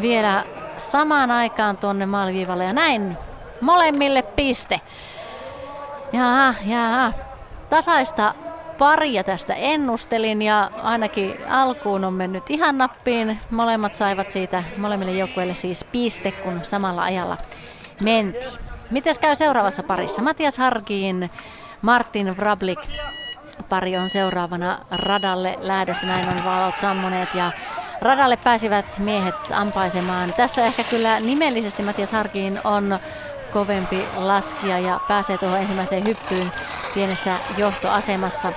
vielä 0.00 0.44
samaan 0.76 1.30
aikaan 1.30 1.76
tuonne 1.76 2.06
maaliviivalle 2.06 2.64
ja 2.64 2.72
näin 2.72 3.16
molemmille 3.60 4.22
piste. 4.22 4.80
Jaa, 6.12 6.54
jaa. 6.66 7.12
Tasaista 7.70 8.34
paria 8.78 9.24
tästä 9.24 9.54
ennustelin 9.54 10.42
ja 10.42 10.70
ainakin 10.82 11.36
alkuun 11.50 12.04
on 12.04 12.12
mennyt 12.12 12.50
ihan 12.50 12.78
nappiin. 12.78 13.40
Molemmat 13.50 13.94
saivat 13.94 14.30
siitä 14.30 14.64
molemmille 14.76 15.12
joukkueille 15.12 15.54
siis 15.54 15.84
piste, 15.84 16.32
kun 16.32 16.60
samalla 16.62 17.02
ajalla 17.02 17.36
mentiin. 18.02 18.52
Miten 18.90 19.14
käy 19.20 19.36
seuraavassa 19.36 19.82
parissa? 19.82 20.22
Matias 20.22 20.58
Harkiin, 20.58 21.30
Martin 21.82 22.36
Vrablik 22.36 22.80
pari 23.68 23.96
on 23.96 24.10
seuraavana 24.10 24.78
radalle 24.90 25.58
lähdössä. 25.60 26.06
Näin 26.06 26.28
on 26.28 26.44
valot 26.44 26.76
sammuneet 26.76 27.34
ja 27.34 27.50
radalle 28.00 28.36
pääsivät 28.36 28.98
miehet 28.98 29.34
ampaisemaan. 29.52 30.34
Tässä 30.36 30.66
ehkä 30.66 30.84
kyllä 30.84 31.20
nimellisesti 31.20 31.82
Matias 31.82 32.12
Harkiin 32.12 32.60
on 32.64 32.98
kovempi 33.54 34.04
laskija 34.16 34.78
ja 34.78 35.00
pääsee 35.08 35.38
tuohon 35.38 35.58
ensimmäiseen 35.58 36.06
hyppyyn 36.06 36.52
pienessä 36.94 37.36
johtoasemassa. 37.56 38.52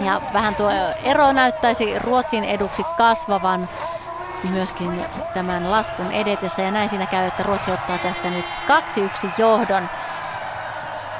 Ja 0.00 0.20
vähän 0.32 0.54
tuo 0.54 0.70
ero 1.04 1.32
näyttäisi 1.32 1.98
Ruotsin 1.98 2.44
eduksi 2.44 2.84
kasvavan 2.98 3.68
myöskin 4.50 5.04
tämän 5.34 5.70
laskun 5.70 6.12
edetessä. 6.12 6.62
Ja 6.62 6.70
näin 6.70 6.88
siinä 6.88 7.06
käy, 7.06 7.26
että 7.26 7.42
Ruotsi 7.42 7.70
ottaa 7.70 7.98
tästä 7.98 8.30
nyt 8.30 8.44
2-1 9.26 9.28
johdon. 9.38 9.88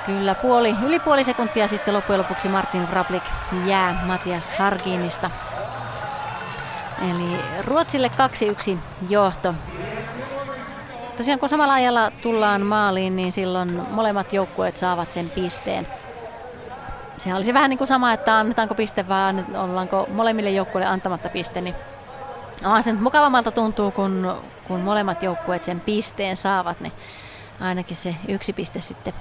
Kyllä, 0.07 0.35
puoli, 0.35 0.75
yli 0.83 1.01
puoli 1.01 1.25
sekuntia 1.25 1.69
sitten 1.69 1.95
loppujen 1.95 2.19
lopuksi 2.19 2.49
Martin 2.49 2.91
Vrablik 2.91 3.25
jää 3.67 4.03
Matias 4.07 4.51
Harkinista. 4.59 5.31
Eli 7.03 7.41
Ruotsille 7.67 8.11
2-1 8.75 8.79
johto. 9.09 9.55
Tosiaan 11.17 11.41
kun 11.41 11.49
samalla 11.49 11.75
ajalla 11.75 12.11
tullaan 12.11 12.63
maaliin, 12.63 13.17
niin 13.17 13.33
silloin 13.33 13.81
molemmat 13.91 14.33
joukkueet 14.33 14.77
saavat 14.77 15.13
sen 15.13 15.31
pisteen. 15.31 15.87
Se 17.17 17.35
olisi 17.35 17.55
vähän 17.55 17.71
niin 17.71 17.79
kuin 17.79 17.89
sama, 17.89 18.13
että 18.13 18.39
annetaanko 18.39 18.75
piste 18.75 19.09
vai 19.09 19.35
ollaanko 19.57 20.07
molemmille 20.13 20.51
joukkueille 20.51 20.91
antamatta 20.91 21.29
piste, 21.29 21.61
niin 21.61 21.75
on 22.65 22.83
se 22.83 22.93
nyt 22.93 23.01
mukavammalta 23.01 23.51
tuntuu, 23.51 23.91
kun, 23.91 24.35
kun 24.69 24.81
molemmat 24.81 25.23
joukkueet 25.23 25.65
sen 25.65 25.81
pisteen 25.81 26.37
saavat, 26.37 26.81
niin 26.81 26.93
ainakin 27.61 27.97
se 27.97 28.15
yksi 28.29 28.53
piste 28.53 28.81
sitten 28.81 29.15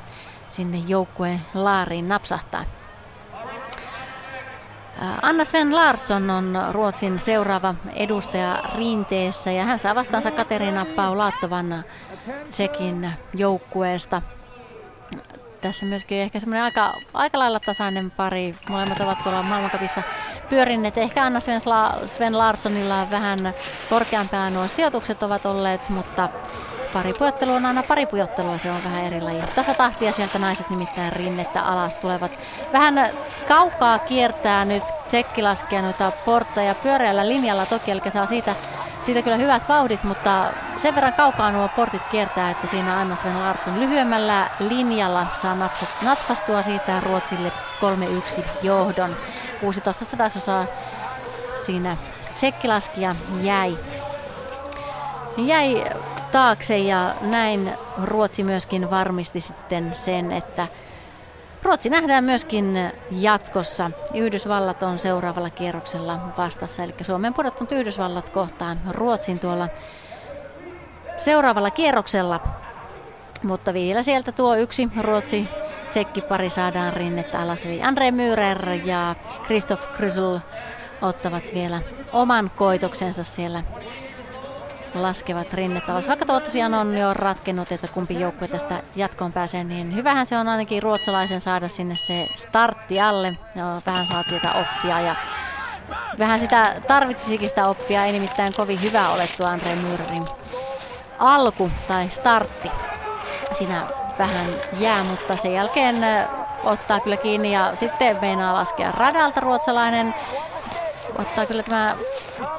sinne 0.50 0.78
joukkueen 0.88 1.42
laariin 1.54 2.10
napsahtaa. 2.10 2.64
Anna 5.22 5.46
Sven 5.46 5.76
Larsson 5.76 6.30
on 6.30 6.60
Ruotsin 6.72 7.20
seuraava 7.20 7.76
edustaja 7.96 8.64
rinteessä 8.76 9.52
ja 9.52 9.64
hän 9.64 9.80
saa 9.80 9.96
vastaansa 9.96 10.32
Katerina 10.32 10.86
Paulaattovan 10.96 11.84
Tsekin 12.50 13.12
joukkueesta. 13.34 14.22
Tässä 15.62 15.86
myöskin 15.86 16.18
ehkä 16.18 16.40
semmoinen 16.40 16.64
aika, 16.64 16.94
aika 17.14 17.40
lailla 17.40 17.60
tasainen 17.60 18.12
pari. 18.12 18.56
Molemmat 18.70 19.00
ovat 19.00 19.24
tuolla 19.24 19.42
maailmankapissa 19.44 20.02
pyörinneet. 20.50 20.98
Ehkä 20.98 21.24
Anna 21.24 21.40
Sven, 21.40 21.62
Sven 22.06 22.38
Larssonilla 22.38 23.10
vähän 23.12 23.54
korkeampään 23.90 24.54
nuo 24.54 24.68
sijoitukset 24.68 25.24
ovat 25.24 25.46
olleet, 25.46 25.90
mutta 25.90 26.30
Paripujottelu 26.94 27.54
on 27.54 27.66
aina 27.66 27.84
paripujottelua, 27.84 28.58
se 28.58 28.72
on 28.72 28.84
vähän 28.84 29.04
eri 29.04 29.22
laji. 29.22 29.44
Tässä 29.56 29.74
tahtia 29.74 30.12
sieltä 30.12 30.40
naiset 30.40 30.70
nimittäin 30.70 31.14
rinnettä 31.14 31.62
alas 31.62 31.96
tulevat. 31.96 32.32
Vähän 32.74 33.10
kaukaa 33.48 34.00
kiertää 34.00 34.66
nyt 34.66 34.84
tsekki 35.08 35.42
laskee 35.42 35.82
noita 35.82 36.12
portteja 36.26 36.76
pyöreällä 36.76 37.28
linjalla 37.28 37.66
toki, 37.66 37.92
eli 37.92 38.02
saa 38.10 38.26
siitä, 38.26 38.56
siitä 39.06 39.22
kyllä 39.22 39.38
hyvät 39.38 39.70
vauhdit, 39.70 40.04
mutta 40.04 40.54
sen 40.78 40.96
verran 40.96 41.14
kaukaa 41.14 41.52
nuo 41.52 41.68
portit 41.68 42.02
kiertää, 42.12 42.52
että 42.52 42.68
siinä 42.68 42.98
Anna 43.00 43.16
Sven 43.16 43.40
Larsson 43.40 43.80
lyhyemmällä 43.80 44.50
linjalla 44.60 45.28
saa 45.34 45.58
napsastua 46.02 46.62
siitä 46.62 47.00
Ruotsille 47.00 47.52
3-1 48.40 48.44
johdon. 48.62 49.16
16 49.60 50.06
sadasosaa 50.06 50.66
siinä 51.66 51.98
tsekkilaskia 52.36 53.16
jäi. 53.42 53.78
Jäi 55.38 55.84
taakse 56.34 56.78
ja 56.78 57.16
näin 57.22 57.74
Ruotsi 58.04 58.44
myöskin 58.44 58.90
varmisti 58.90 59.42
sitten 59.42 59.96
sen, 59.96 60.32
että 60.32 60.68
Ruotsi 61.64 61.90
nähdään 61.90 62.24
myöskin 62.24 62.92
jatkossa. 63.12 63.92
Yhdysvallat 64.14 64.84
on 64.84 65.00
seuraavalla 65.00 65.50
kierroksella 65.50 66.20
vastassa, 66.38 66.84
eli 66.84 66.94
Suomen 67.02 67.34
pudottanut 67.34 67.72
Yhdysvallat 67.72 68.30
kohtaan 68.30 68.80
Ruotsin 68.90 69.40
tuolla 69.40 69.70
seuraavalla 71.18 71.72
kierroksella. 71.72 72.40
Mutta 73.44 73.74
vielä 73.74 74.02
sieltä 74.02 74.32
tuo 74.32 74.56
yksi 74.56 74.90
Ruotsi 75.02 75.48
tsekkipari 75.88 76.50
saadaan 76.50 76.94
rinnettä 76.94 77.42
alas, 77.42 77.66
eli 77.66 77.84
Andre 77.84 78.12
Mürer 78.12 78.86
ja 78.86 79.16
Christoph 79.46 79.92
Krysl 79.92 80.38
ottavat 81.02 81.44
vielä 81.54 81.82
oman 82.14 82.52
koitoksensa 82.56 83.24
siellä 83.24 83.64
laskevat 84.94 85.54
rinnet 85.54 85.90
alas. 85.90 86.08
Vaikka 86.08 86.26
tuo 86.26 86.40
tosiaan 86.40 86.74
on 86.74 86.98
jo 86.98 87.14
ratkennut, 87.14 87.72
että 87.72 87.88
kumpi 87.88 88.20
joukkue 88.20 88.48
tästä 88.48 88.76
jatkoon 88.96 89.34
pääsee, 89.34 89.64
niin 89.64 89.96
hyvähän 89.96 90.26
se 90.26 90.38
on 90.38 90.48
ainakin 90.48 90.84
ruotsalaisen 90.84 91.42
saada 91.42 91.70
sinne 91.70 91.96
se 91.98 92.28
startti 92.36 93.02
alle. 93.02 93.38
Ja 93.56 93.82
vähän 93.86 94.06
saa 94.06 94.24
tietä 94.24 94.52
oppia 94.52 95.00
ja 95.00 95.16
vähän 96.20 96.40
sitä 96.40 96.76
tarvitsisikin 96.88 97.50
sitä 97.50 97.68
oppia. 97.68 98.06
Ei 98.06 98.12
nimittäin 98.12 98.54
kovin 98.54 98.82
hyvä 98.82 99.10
ole 99.10 99.28
tuo 99.38 99.48
Andre 99.48 99.76
Myrrin 99.76 100.26
alku 101.20 101.72
tai 101.88 102.10
startti. 102.10 102.72
Siinä 103.54 103.88
vähän 104.20 104.48
jää, 104.80 105.04
mutta 105.04 105.38
sen 105.38 105.54
jälkeen 105.54 105.96
ottaa 106.64 107.00
kyllä 107.00 107.18
kiinni 107.18 107.54
ja 107.54 107.72
sitten 107.76 108.18
meinaa 108.22 108.54
laskea 108.54 108.92
radalta 108.92 109.40
ruotsalainen 109.40 110.16
ottaa 111.18 111.46
kyllä 111.46 111.64
tämä 111.64 111.96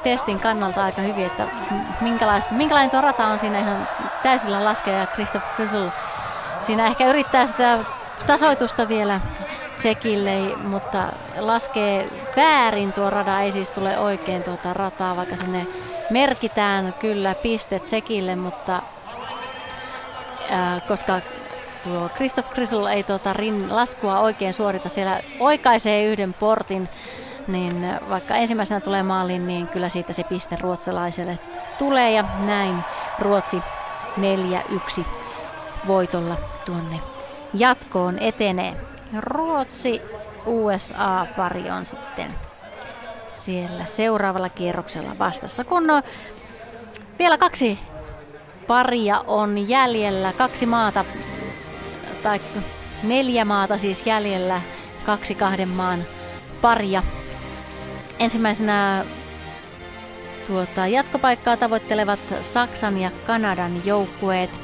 testin 0.03 0.39
kannalta 0.39 0.83
aika 0.83 1.01
hyvin, 1.01 1.25
että 1.25 1.47
minkälainen 2.51 2.89
tuo 2.89 3.01
rata 3.01 3.27
on 3.27 3.39
siinä 3.39 3.59
ihan 3.59 3.87
täysillä 4.23 4.63
laskea 4.63 4.99
ja 4.99 5.07
Christoph 5.07 5.45
Krysl 5.55 5.87
siinä 6.61 6.87
ehkä 6.87 7.09
yrittää 7.09 7.47
sitä 7.47 7.79
tasoitusta 8.27 8.87
vielä 8.87 9.19
Tsekille, 9.77 10.55
mutta 10.63 11.03
laskee 11.39 12.09
väärin 12.35 12.93
tuo 12.93 13.09
rada, 13.09 13.41
ei 13.41 13.51
siis 13.51 13.69
tule 13.69 13.97
oikein 13.97 14.43
tuota 14.43 14.73
rataa, 14.73 15.15
vaikka 15.15 15.35
sinne 15.35 15.67
merkitään 16.09 16.93
kyllä 16.93 17.35
piste 17.35 17.79
Tsekille, 17.79 18.35
mutta 18.35 18.81
ää, 20.49 20.79
koska 20.87 21.21
tuo 21.83 22.09
Christoph 22.15 22.49
Krysl 22.49 22.85
ei 22.85 23.03
tuota 23.03 23.33
rin, 23.33 23.75
laskua 23.75 24.19
oikein 24.19 24.53
suorita, 24.53 24.89
siellä 24.89 25.21
oikaisee 25.39 26.05
yhden 26.05 26.33
portin 26.33 26.89
niin 27.47 27.87
vaikka 28.09 28.35
ensimmäisenä 28.35 28.79
tulee 28.79 29.03
maaliin, 29.03 29.47
niin 29.47 29.67
kyllä 29.67 29.89
siitä 29.89 30.13
se 30.13 30.23
piste 30.23 30.57
ruotsalaiselle 30.61 31.39
tulee 31.77 32.11
ja 32.11 32.23
näin 32.45 32.83
Ruotsi 33.19 33.61
4-1 34.99 35.03
voitolla 35.87 36.35
tuonne 36.65 36.99
jatkoon 37.53 38.19
etenee. 38.19 38.75
Ruotsi 39.19 40.01
USA-pari 40.45 41.71
on 41.71 41.85
sitten 41.85 42.35
siellä 43.29 43.85
seuraavalla 43.85 44.49
kierroksella 44.49 45.15
vastassa, 45.19 45.63
kun 45.63 45.87
no, 45.87 46.01
vielä 47.19 47.37
kaksi 47.37 47.79
paria 48.67 49.23
on 49.27 49.69
jäljellä, 49.69 50.33
kaksi 50.33 50.65
maata, 50.65 51.05
tai 52.23 52.41
neljä 53.03 53.45
maata 53.45 53.77
siis 53.77 54.05
jäljellä, 54.05 54.61
kaksi 55.05 55.35
kahden 55.35 55.69
maan 55.69 56.03
paria 56.61 57.03
Ensimmäisenä 58.19 59.05
tuota, 60.47 60.87
jatkopaikkaa 60.87 61.57
tavoittelevat 61.57 62.19
Saksan 62.41 62.97
ja 62.97 63.11
Kanadan 63.27 63.85
joukkueet. 63.85 64.61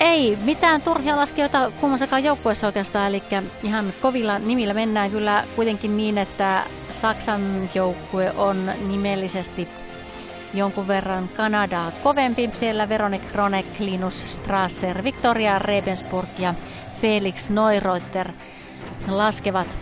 Ei 0.00 0.38
mitään 0.44 0.82
turhia 0.82 1.16
laskijoita 1.16 1.72
kummassakaan 1.80 2.24
joukkueessa 2.24 2.66
oikeastaan, 2.66 3.06
eli 3.06 3.22
ihan 3.62 3.92
kovilla 4.02 4.38
nimillä 4.38 4.74
mennään 4.74 5.10
kyllä 5.10 5.44
kuitenkin 5.56 5.96
niin, 5.96 6.18
että 6.18 6.64
Saksan 6.90 7.68
joukkue 7.74 8.32
on 8.36 8.70
nimellisesti 8.88 9.68
jonkun 10.54 10.88
verran 10.88 11.28
Kanadaa 11.28 11.90
kovempi. 12.02 12.50
Siellä 12.54 12.88
Veronik 12.88 13.32
Kronek, 13.32 13.66
Linus 13.78 14.34
Strasser, 14.34 15.04
Victoria 15.04 15.58
Rebensburg 15.58 16.28
ja 16.38 16.54
Felix 17.00 17.50
Neureuter 17.50 18.32
laskevat 19.08 19.78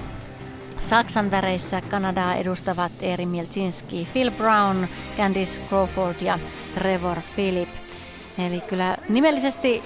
Saksan 0.79 1.31
väreissä 1.31 1.81
Kanadaa 1.81 2.35
edustavat 2.35 2.93
Eri 3.01 3.27
Milczynski, 3.27 4.09
Phil 4.12 4.31
Brown, 4.31 4.87
Candice 5.16 5.62
Crawford 5.68 6.20
ja 6.20 6.39
Trevor 6.74 7.18
Philip. 7.35 7.68
Eli 8.39 8.61
kyllä 8.61 8.97
nimellisesti 9.09 9.83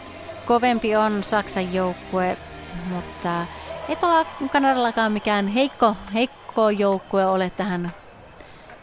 kovempi 0.46 0.96
on 0.96 1.24
Saksan 1.24 1.74
joukkue, 1.74 2.36
mutta 2.88 3.46
ei 3.88 3.96
tuolla 3.96 4.24
Kanadallakaan 4.52 5.12
mikään 5.12 5.48
heikko, 5.48 5.96
heikko 6.14 6.70
joukkue 6.70 7.26
ole 7.26 7.50
tähän 7.50 7.92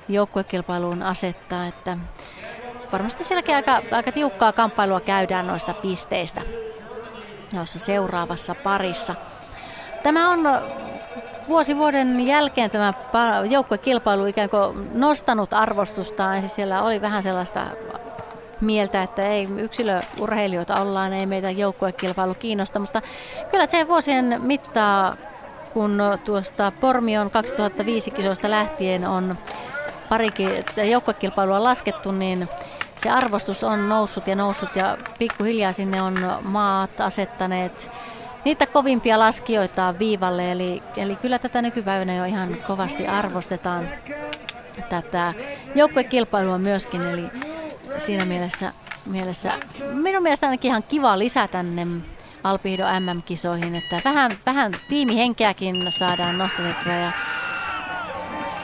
joukkuekilpailuun 0.10 1.04
asettaa, 1.04 1.66
että 1.68 1.98
varmasti 2.92 3.24
sielläkin 3.24 3.56
aika, 3.56 3.82
aika 3.92 4.12
tiukkaa 4.12 4.52
kamppailua 4.52 5.00
käydään 5.00 5.48
noista 5.48 5.74
pisteistä 5.74 6.42
noissa 7.54 7.80
seuraavassa 7.80 8.56
parissa. 8.56 9.16
Tämä 10.04 10.30
on 10.30 10.40
vuosi 11.48 11.78
vuoden 11.78 12.28
jälkeen 12.28 12.72
tämä 12.72 12.94
joukkuekilpailu 13.50 14.26
ikään 14.26 14.50
kuin 14.50 14.90
nostanut 14.94 15.54
arvostustaan. 15.54 16.40
Siis 16.40 16.56
siellä 16.56 16.84
oli 16.84 17.02
vähän 17.02 17.24
sellaista 17.24 17.66
mieltä, 18.62 19.04
että 19.04 19.28
ei 19.28 19.48
yksilöurheilijoita 19.58 20.82
ollaan, 20.82 21.14
ei 21.14 21.26
meitä 21.26 21.52
joukkuekilpailu 21.52 22.34
kiinnosta, 22.34 22.80
mutta 22.80 23.02
kyllä 23.52 23.68
se 23.68 23.88
vuosien 23.88 24.42
mittaa 24.44 25.16
kun 25.74 26.02
tuosta 26.26 26.72
Pormion 26.80 27.32
2005 27.32 28.12
kisoista 28.12 28.50
lähtien 28.50 29.08
on 29.08 29.38
parikin 30.10 30.50
joukkuekilpailua 30.84 31.64
laskettu, 31.64 32.12
niin 32.12 32.50
se 32.98 33.10
arvostus 33.10 33.64
on 33.64 33.90
noussut 33.90 34.28
ja 34.28 34.36
noussut 34.36 34.76
ja 34.76 34.98
pikkuhiljaa 35.20 35.74
sinne 35.74 36.02
on 36.02 36.16
maat 36.42 37.02
asettaneet 37.02 37.90
niitä 38.46 38.66
kovimpia 38.68 39.20
laskijoita 39.20 39.96
viivalle. 40.00 40.52
Eli, 40.52 40.84
eli 40.98 41.16
kyllä 41.16 41.40
tätä 41.40 41.62
nykypäivänä 41.62 42.16
jo 42.16 42.26
ihan 42.26 42.56
kovasti 42.68 43.08
arvostetaan 43.08 43.88
tätä 44.90 45.34
joukkuekilpailua 45.76 46.58
myöskin. 46.58 47.02
Eli 47.02 47.24
siinä 47.98 48.26
mielessä, 48.26 48.74
mielessä 49.06 49.52
minun 49.94 50.24
mielestä 50.24 50.48
ainakin 50.48 50.70
ihan 50.70 50.84
kiva 50.84 51.20
lisää 51.20 51.48
tänne 51.48 51.88
Alpihdo 52.44 52.84
MM-kisoihin, 53.00 53.76
että 53.76 54.02
vähän, 54.06 54.32
vähän 54.46 54.72
tiimihenkeäkin 54.90 55.92
saadaan 55.92 56.38
nostatettua 56.38 56.94
ja 56.94 57.12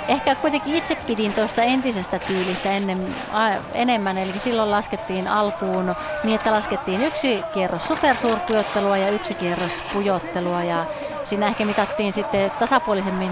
ehkä 0.07 0.35
kuitenkin 0.35 0.75
itse 0.75 0.95
pidin 0.95 1.33
tuosta 1.33 1.61
entisestä 1.61 2.19
tyylistä 2.19 2.71
ennen, 2.71 3.15
a, 3.33 3.49
enemmän, 3.73 4.17
eli 4.17 4.39
silloin 4.39 4.71
laskettiin 4.71 5.27
alkuun 5.27 5.95
niin, 6.23 6.35
että 6.35 6.51
laskettiin 6.51 7.03
yksi 7.03 7.43
kierros 7.53 7.87
supersuurpujottelua 7.87 8.97
ja 8.97 9.09
yksi 9.09 9.33
kierros 9.33 9.83
pujottelua. 9.93 10.63
Ja 10.63 10.85
siinä 11.23 11.47
ehkä 11.47 11.65
mitattiin 11.65 12.13
sitten 12.13 12.51
tasapuolisemmin 12.51 13.31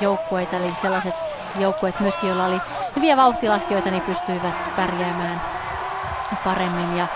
joukkueita, 0.00 0.56
eli 0.56 0.74
sellaiset 0.74 1.14
joukkueet 1.58 2.00
myöskin, 2.00 2.28
joilla 2.28 2.46
oli 2.46 2.60
hyviä 2.96 3.16
vauhtilaskijoita, 3.16 3.90
niin 3.90 4.02
pystyivät 4.02 4.76
pärjäämään 4.76 5.40
paremmin. 6.44 6.96
Ja 6.96 7.06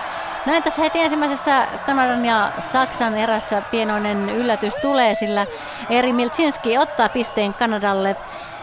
näin 0.47 0.63
tässä 0.63 0.83
heti 0.83 1.01
ensimmäisessä 1.01 1.67
Kanadan 1.87 2.25
ja 2.25 2.51
Saksan 2.61 3.19
erässä 3.19 3.63
pienoinen 3.71 4.31
yllätys 4.31 4.77
tulee, 4.77 5.15
sillä 5.15 5.47
Eri 5.91 6.13
Milczynski 6.13 6.79
ottaa 6.79 7.09
pisteen 7.09 7.55
Kanadalle 7.55 8.17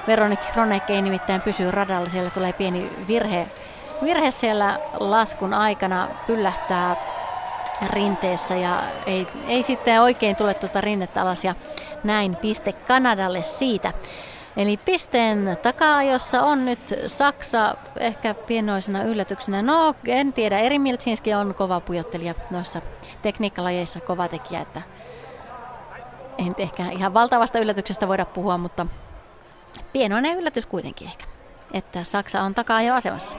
Veronik 0.08 0.40
Kronek 0.54 0.90
ei 0.90 1.02
nimittäin 1.02 1.42
pysy 1.42 1.72
radalla, 1.72 2.10
siellä 2.10 2.30
tulee 2.30 2.54
pieni 2.54 2.90
virhe, 3.08 3.48
virhe 4.04 4.32
siellä 4.32 4.80
laskun 5.00 5.54
aikana, 5.54 6.08
pyllähtää 6.28 6.96
rinteessä 7.86 8.56
ja 8.56 8.84
ei, 9.06 9.28
ei 9.48 9.64
sitten 9.64 10.02
oikein 10.02 10.36
tule 10.36 10.54
tuota 10.54 10.82
rinnettä 10.82 11.22
alas 11.22 11.46
ja 11.46 11.56
näin 12.04 12.36
piste 12.36 12.74
Kanadalle 12.74 13.42
siitä. 13.42 13.94
Eli 14.58 14.78
pisteen 14.78 15.58
takaa, 15.62 16.04
jossa 16.04 16.42
on 16.42 16.66
nyt 16.66 16.80
Saksa 17.08 17.76
ehkä 18.00 18.34
pienoisena 18.34 19.04
yllätyksenä. 19.04 19.62
No, 19.62 19.96
en 20.08 20.34
tiedä. 20.34 20.60
Eri 20.60 20.80
Miltsinski 20.80 21.34
on 21.34 21.54
kova 21.54 21.80
pujottelija 21.80 22.34
noissa 22.52 22.82
tekniikkalajeissa, 23.22 24.00
kova 24.00 24.28
tekijä, 24.28 24.62
että 24.62 24.82
ei 26.38 26.46
nyt 26.46 26.60
ehkä 26.60 26.84
ihan 26.92 27.14
valtavasta 27.14 27.60
yllätyksestä 27.60 28.08
voida 28.08 28.26
puhua, 28.26 28.58
mutta 28.58 28.86
pienoinen 29.94 30.38
yllätys 30.38 30.66
kuitenkin 30.66 31.08
ehkä, 31.08 31.26
että 31.74 32.04
Saksa 32.04 32.42
on 32.42 32.56
takaa 32.56 32.82
jo 32.82 32.96
asemassa. 32.96 33.38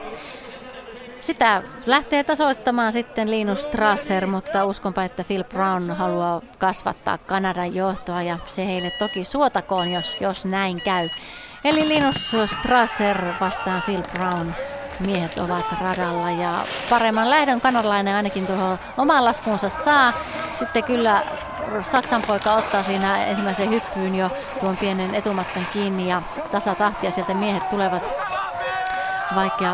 Sitä 1.21 1.63
lähtee 1.85 2.23
tasoittamaan 2.23 2.91
sitten 2.91 3.31
Linus 3.31 3.61
Strasser, 3.61 4.27
mutta 4.27 4.65
uskonpa, 4.65 5.03
että 5.03 5.23
Phil 5.23 5.43
Brown 5.43 5.91
haluaa 5.97 6.41
kasvattaa 6.57 7.17
Kanadan 7.17 7.75
johtoa 7.75 8.21
ja 8.21 8.39
se 8.47 8.65
heille 8.65 8.91
toki 8.99 9.23
suotakoon, 9.23 9.91
jos, 9.91 10.17
jos 10.21 10.45
näin 10.45 10.81
käy. 10.81 11.09
Eli 11.63 11.87
Linus 11.87 12.35
Strasser 12.45 13.25
vastaan 13.39 13.81
Phil 13.81 14.01
Brown 14.13 14.53
miehet 15.05 15.37
ovat 15.37 15.65
radalla 15.81 16.31
ja 16.31 16.53
paremman 16.89 17.29
lähdön 17.29 17.61
kanadalainen 17.61 18.15
ainakin 18.15 18.47
tuohon 18.47 18.79
omaan 18.97 19.25
laskuunsa 19.25 19.69
saa. 19.69 20.13
Sitten 20.53 20.83
kyllä 20.83 21.21
Saksan 21.81 22.21
poika 22.27 22.53
ottaa 22.53 22.83
siinä 22.83 23.25
ensimmäisen 23.25 23.69
hyppyyn 23.69 24.15
jo 24.15 24.29
tuon 24.59 24.77
pienen 24.77 25.15
etumatkan 25.15 25.67
kiinni 25.73 26.09
ja 26.09 26.21
tasatahtia 26.51 27.11
sieltä 27.11 27.33
miehet 27.33 27.69
tulevat. 27.69 28.09
Vaikea 29.35 29.73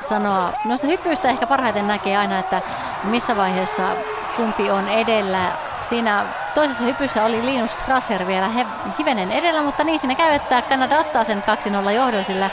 sanoa. 0.00 0.50
Noista 0.64 0.86
hyppyistä 0.86 1.28
ehkä 1.28 1.46
parhaiten 1.46 1.88
näkee 1.88 2.16
aina, 2.16 2.38
että 2.38 2.62
missä 3.04 3.36
vaiheessa 3.36 3.82
kumpi 4.36 4.70
on 4.70 4.88
edellä. 4.88 5.52
Siinä 5.88 6.24
toisessa 6.54 6.84
hypyssä 6.84 7.24
oli 7.24 7.44
Linus 7.44 7.72
Strasser 7.74 8.26
vielä 8.26 8.48
he, 8.48 8.66
hivenen 8.98 9.32
edellä, 9.32 9.62
mutta 9.62 9.84
niin 9.84 9.98
siinä 9.98 10.14
käy, 10.14 10.34
että 10.34 10.62
Kanada 10.62 10.98
ottaa 10.98 11.24
sen 11.24 11.44
2-0 11.86 11.90
johdon, 11.90 12.24
sillä 12.24 12.50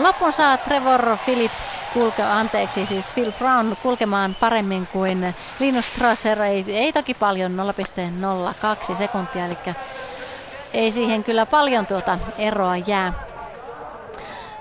lopun 0.00 0.32
saa 0.32 0.56
Trevor 0.56 1.16
Philip 1.24 1.52
kulke, 1.94 2.22
anteeksi, 2.22 2.86
siis 2.86 3.12
Phil 3.14 3.32
Brown 3.32 3.76
kulkemaan 3.82 4.36
paremmin 4.40 4.86
kuin 4.86 5.34
Linus 5.60 5.86
Strasser, 5.86 6.42
ei, 6.42 6.64
ei 6.68 6.92
toki 6.92 7.14
paljon 7.14 7.52
0,02 8.88 8.94
sekuntia, 8.94 9.46
eli 9.46 9.58
ei 10.74 10.90
siihen 10.90 11.24
kyllä 11.24 11.46
paljon 11.46 11.86
tuota 11.86 12.18
eroa 12.38 12.76
jää 12.76 13.12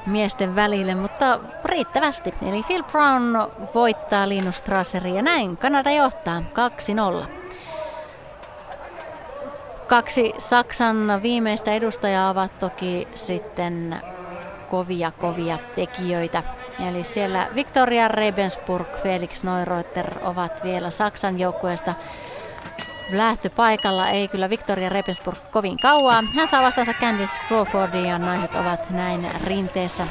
miesten 0.05 0.55
välille, 0.55 0.95
mutta 0.95 1.39
riittävästi. 1.65 2.33
Eli 2.47 2.63
Phil 2.63 2.83
Brown 2.83 3.51
voittaa 3.75 4.29
Linus 4.29 4.57
Strasserin 4.57 5.15
ja 5.15 5.21
näin 5.21 5.57
Kanada 5.57 5.91
johtaa 5.91 6.43
2-0. 7.25 7.40
Kaksi 9.91 10.33
Saksan 10.37 11.19
viimeistä 11.23 11.71
edustajaa 11.71 12.29
ovat 12.29 12.59
toki 12.59 13.07
sitten 13.15 14.01
kovia, 14.69 15.11
kovia 15.11 15.59
tekijöitä. 15.75 16.43
Eli 16.89 17.03
siellä 17.03 17.47
Victoria 17.55 18.07
Rebensburg, 18.07 18.87
Felix 19.03 19.43
Neureuter 19.43 20.13
ovat 20.21 20.63
vielä 20.63 20.91
Saksan 20.91 21.39
joukkueesta 21.39 21.93
lähtöpaikalla. 23.11 24.09
Ei 24.09 24.27
kyllä 24.27 24.49
Victoria 24.49 24.89
Rebensburg 24.89 25.37
kovin 25.51 25.77
kauaa. 25.77 26.23
Hän 26.35 26.47
saa 26.47 26.63
vastaansa 26.63 26.93
Candice 26.93 27.41
Crawfordin 27.47 28.05
ja 28.05 28.19
naiset 28.19 28.55
ovat 28.55 28.89
näin 28.89 29.27
rinteessä 29.43 30.07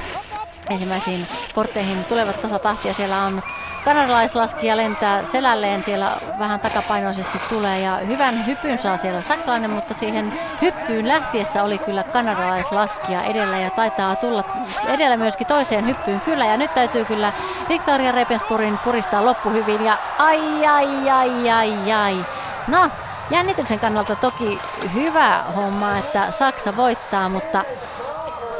ensimmäisiin 0.71 1.27
portteihin 1.55 2.05
tulevat 2.05 2.43
tasatahtia. 2.43 2.95
Siellä 2.95 3.23
on 3.23 3.43
kanadalaislaskija 3.85 4.77
lentää 4.77 5.25
selälleen, 5.25 5.85
siellä 5.85 6.17
vähän 6.39 6.61
takapainoisesti 6.61 7.39
tulee 7.49 7.81
ja 7.81 7.97
hyvän 7.97 8.47
hypyn 8.47 8.79
saa 8.79 8.97
siellä 8.97 9.23
saksalainen, 9.23 9.71
mutta 9.71 9.95
siihen 9.95 10.33
hyppyyn 10.63 11.09
lähtiessä 11.09 11.63
oli 11.63 11.79
kyllä 11.79 12.03
kanadalaislaskija 12.03 13.23
edellä 13.23 13.59
ja 13.59 13.71
taitaa 13.71 14.17
tulla 14.17 14.45
edellä 14.89 15.17
myöskin 15.17 15.47
toiseen 15.47 15.87
hyppyyn 15.87 16.21
kyllä 16.21 16.47
ja 16.47 16.57
nyt 16.57 16.75
täytyy 16.75 17.05
kyllä 17.05 17.33
Victoria 17.69 18.13
Repenspurin 18.13 18.79
puristaa 18.79 19.25
loppu 19.25 19.51
hyvin 19.51 19.85
ja 19.85 19.97
ai 20.19 20.67
ai 20.67 21.11
ai 21.11 21.51
ai 21.51 21.93
ai. 21.93 22.25
No, 22.69 22.91
jännityksen 23.31 23.79
kannalta 23.79 24.17
toki 24.17 24.59
hyvä 24.95 25.45
homma, 25.57 25.99
että 25.99 26.31
Saksa 26.31 26.77
voittaa, 26.77 27.29
mutta 27.29 27.65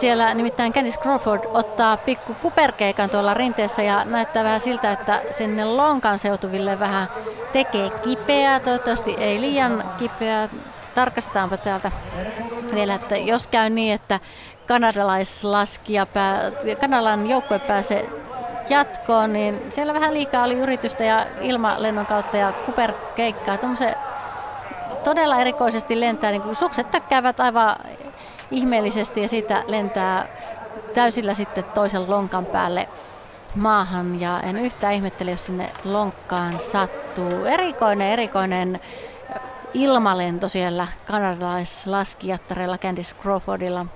siellä 0.01 0.35
nimittäin 0.35 0.73
Candice 0.73 1.01
Crawford 1.01 1.45
ottaa 1.55 1.97
pikku 1.97 2.35
kuperkeikan 2.35 3.11
tuolla 3.11 3.35
rinteessä 3.35 3.83
ja 3.83 4.05
näyttää 4.05 4.45
vähän 4.45 4.61
siltä, 4.61 4.93
että 4.93 5.21
sinne 5.31 5.65
lonkan 5.65 6.19
seutuville 6.19 6.79
vähän 6.79 7.09
tekee 7.53 7.91
kipeää. 7.91 8.61
Toivottavasti 8.61 9.15
ei 9.19 9.41
liian 9.41 9.85
kipeää. 9.99 10.49
Tarkastetaanpa 10.95 11.57
täältä 11.57 11.93
vielä, 12.75 12.95
että 12.95 13.17
jos 13.17 13.47
käy 13.47 13.71
niin, 13.71 13.95
että 13.95 14.21
kanadalaislaskija, 14.67 16.07
pää, 16.07 16.41
kanadan 16.81 17.31
joukkue 17.31 17.59
pääsee 17.59 18.11
jatkoon, 18.69 19.33
niin 19.33 19.61
siellä 19.71 19.95
vähän 19.95 20.15
liikaa 20.15 20.45
oli 20.45 20.55
yritystä 20.55 21.05
ja 21.05 21.27
ilmalennon 21.41 22.07
kautta 22.07 22.37
ja 22.37 22.53
kuperkeikkaa. 22.67 23.59
Tuommoisen 23.59 23.95
todella 25.05 25.41
erikoisesti 25.41 26.01
lentää, 26.01 26.31
niin 26.31 26.43
kuin 26.43 26.55
sukset 26.55 26.91
tökkäävät 26.91 27.41
aivan 27.41 27.77
ihmeellisesti 28.51 29.23
ja 29.23 29.29
siitä 29.29 29.65
lentää 29.67 30.29
täysillä 30.95 31.35
sitten 31.35 31.65
toisen 31.65 32.11
lonkan 32.11 32.47
päälle 32.47 32.89
maahan 33.57 34.21
ja 34.21 34.41
en 34.41 34.59
yhtään 34.59 34.95
ihmettele, 34.95 35.31
jos 35.31 35.47
sinne 35.47 35.73
lonkkaan 35.85 36.61
sattuu. 36.61 37.45
Erikoinen, 37.45 38.11
erikoinen 38.11 38.81
ilmalento 39.75 40.49
siellä 40.49 40.87
kanadalaislaskijattarella 41.07 42.79
Candice 42.79 43.17
Crawfordilla. 43.17 43.87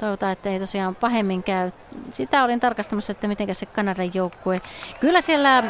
Toivotaan, 0.00 0.32
että 0.32 0.48
ei 0.48 0.60
tosiaan 0.60 0.94
pahemmin 0.94 1.42
käy. 1.42 1.70
Sitä 2.10 2.44
olin 2.44 2.60
tarkastamassa, 2.60 3.12
että 3.12 3.28
miten 3.28 3.54
se 3.54 3.66
Kanadan 3.66 4.14
joukkue. 4.14 4.60
Kyllä 5.00 5.20
siellä 5.20 5.64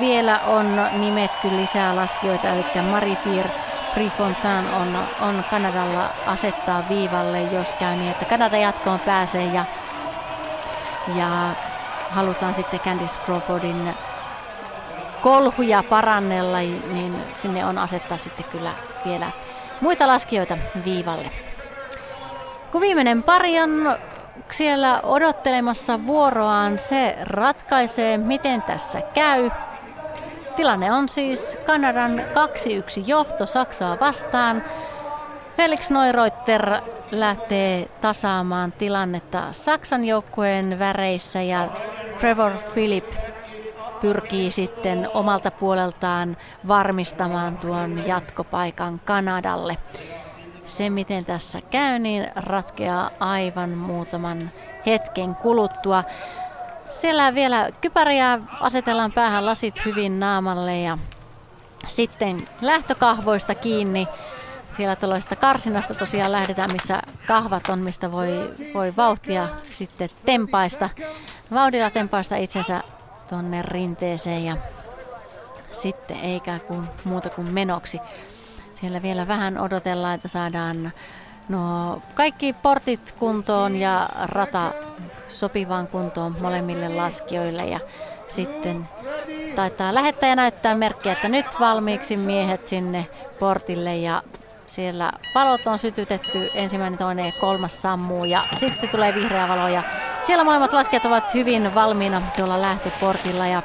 vielä 0.00 0.40
on 0.46 0.80
nimetty 0.92 1.50
lisää 1.50 1.96
laskijoita, 1.96 2.48
eli 2.48 2.64
Mari 2.90 3.16
Pier 3.24 3.48
Prefontaine 3.94 4.74
on, 4.76 4.98
on 5.20 5.44
Kanadalla 5.50 6.10
asettaa 6.26 6.84
viivalle, 6.88 7.42
jos 7.42 7.74
käy 7.74 7.96
niin, 7.96 8.10
että 8.10 8.24
Kanada 8.24 8.56
jatkoon 8.56 9.00
pääsee 9.00 9.44
ja, 9.44 9.64
ja 11.14 11.28
halutaan 12.10 12.54
sitten 12.54 12.80
Candice 12.80 13.20
Crawfordin 13.24 13.94
kolhuja 15.20 15.82
parannella, 15.82 16.58
niin 16.92 17.16
sinne 17.34 17.66
on 17.66 17.78
asettaa 17.78 18.18
sitten 18.18 18.44
kyllä 18.44 18.70
vielä 19.04 19.26
muita 19.80 20.06
laskijoita 20.06 20.58
viivalle. 20.84 21.30
Kun 22.72 22.80
viimeinen 22.80 23.22
pari 23.22 23.60
on 23.60 23.98
siellä 24.50 25.00
odottelemassa 25.02 26.06
vuoroaan, 26.06 26.78
se 26.78 27.16
ratkaisee, 27.22 28.18
miten 28.18 28.62
tässä 28.62 29.00
käy. 29.00 29.50
Tilanne 30.56 30.92
on 30.92 31.08
siis 31.08 31.58
Kanadan 31.66 32.18
2-1 32.18 32.22
johto 33.06 33.46
Saksaa 33.46 33.96
vastaan. 34.00 34.64
Felix 35.56 35.90
Neureuter 35.90 36.80
lähtee 37.10 37.88
tasaamaan 38.00 38.72
tilannetta 38.72 39.52
Saksan 39.52 40.04
joukkueen 40.04 40.78
väreissä 40.78 41.42
ja 41.42 41.68
Trevor 42.18 42.52
Philip 42.74 43.12
pyrkii 44.00 44.50
sitten 44.50 45.08
omalta 45.14 45.50
puoleltaan 45.50 46.36
varmistamaan 46.68 47.56
tuon 47.56 48.06
jatkopaikan 48.06 49.00
Kanadalle. 49.04 49.76
Se, 50.64 50.90
miten 50.90 51.24
tässä 51.24 51.60
käy, 51.70 51.98
niin 51.98 52.30
ratkeaa 52.36 53.10
aivan 53.20 53.70
muutaman 53.70 54.50
hetken 54.86 55.34
kuluttua. 55.34 56.04
Siellä 57.00 57.34
vielä 57.34 57.68
kypäriä 57.80 58.38
asetellaan 58.60 59.12
päähän 59.12 59.46
lasit 59.46 59.84
hyvin 59.84 60.20
naamalle 60.20 60.80
ja 60.80 60.98
sitten 61.86 62.48
lähtökahvoista 62.60 63.54
kiinni. 63.54 64.08
Siellä 64.76 64.96
tuollaista 64.96 65.36
karsinasta 65.36 65.94
tosiaan 65.94 66.32
lähdetään, 66.32 66.72
missä 66.72 67.02
kahvat 67.26 67.68
on, 67.68 67.78
mistä 67.78 68.12
voi, 68.12 68.52
voi 68.74 68.92
vauhtia 68.96 69.48
sitten 69.72 70.08
tempaista. 70.26 70.90
Vauhdilla 71.50 71.90
tempaista 71.90 72.36
itsensä 72.36 72.80
tuonne 73.28 73.62
rinteeseen 73.62 74.44
ja 74.44 74.56
sitten 75.72 76.20
eikä 76.20 76.58
kuin 76.58 76.88
muuta 77.04 77.30
kuin 77.30 77.46
menoksi. 77.48 78.00
Siellä 78.74 79.02
vielä 79.02 79.28
vähän 79.28 79.58
odotellaan, 79.58 80.14
että 80.14 80.28
saadaan 80.28 80.92
no, 81.48 82.02
kaikki 82.14 82.52
portit 82.52 83.14
kuntoon 83.18 83.76
ja 83.76 84.08
rata 84.24 84.72
sopivaan 85.28 85.86
kuntoon 85.86 86.36
molemmille 86.40 86.88
laskijoille. 86.88 87.62
Ja 87.62 87.80
sitten 88.28 88.88
taitaa 89.56 89.94
lähettäjä 89.94 90.36
näyttää 90.36 90.74
merkkiä, 90.74 91.12
että 91.12 91.28
nyt 91.28 91.46
valmiiksi 91.60 92.16
miehet 92.16 92.68
sinne 92.68 93.06
portille. 93.38 93.96
Ja 93.96 94.22
siellä 94.66 95.12
valot 95.34 95.66
on 95.66 95.78
sytytetty, 95.78 96.50
ensimmäinen, 96.54 96.98
toinen 96.98 97.26
ja 97.26 97.32
kolmas 97.40 97.82
sammuu. 97.82 98.24
Ja 98.24 98.42
sitten 98.56 98.88
tulee 98.88 99.14
vihreä 99.14 99.48
valo. 99.48 99.68
Ja 99.68 99.82
siellä 100.22 100.44
molemmat 100.44 100.72
laskijat 100.72 101.04
ovat 101.04 101.34
hyvin 101.34 101.74
valmiina 101.74 102.22
tuolla 102.36 102.60
lähtöportilla 102.60 103.46
ja 103.46 103.62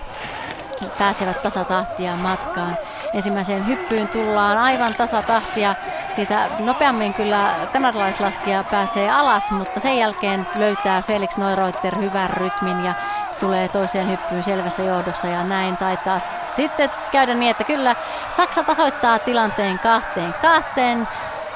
pääsevät 1.00 1.44
tasatahtia 1.44 2.16
matkaan. 2.16 2.78
Ensimmäiseen 3.14 3.68
hyppyyn 3.68 4.08
tullaan 4.08 4.58
aivan 4.58 4.94
tasatahtia. 4.94 5.76
Siitä 6.16 6.50
nopeammin 6.60 7.14
kyllä 7.14 7.56
kanadalaislaskija 7.74 8.64
pääsee 8.64 9.12
alas, 9.12 9.52
mutta 9.52 9.80
sen 9.80 9.98
jälkeen 9.98 10.48
löytää 10.56 11.02
Felix 11.02 11.38
Neureuter 11.38 11.98
hyvän 11.98 12.30
rytmin 12.30 12.86
ja 12.86 12.94
tulee 13.40 13.68
toiseen 13.68 14.10
hyppyyn 14.10 14.44
selvässä 14.44 14.84
johdossa 14.84 15.28
ja 15.28 15.44
näin 15.44 15.78
taitaa 15.78 16.20
sitten 16.56 16.92
käydä 17.12 17.34
niin, 17.34 17.52
että 17.52 17.64
kyllä 17.64 17.96
Saksa 18.30 18.64
tasoittaa 18.64 19.20
tilanteen 19.20 19.80
kahteen 19.80 20.34
kahteen 20.42 21.08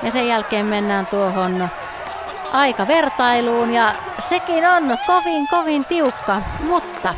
ja 0.04 0.12
sen 0.12 0.28
jälkeen 0.28 0.66
mennään 0.66 1.06
tuohon 1.06 1.70
aikavertailuun 2.54 3.74
ja 3.74 3.94
sekin 4.18 4.70
on 4.70 4.98
kovin 5.08 5.48
kovin 5.48 5.86
tiukka, 5.86 6.42
mutta 6.70 7.14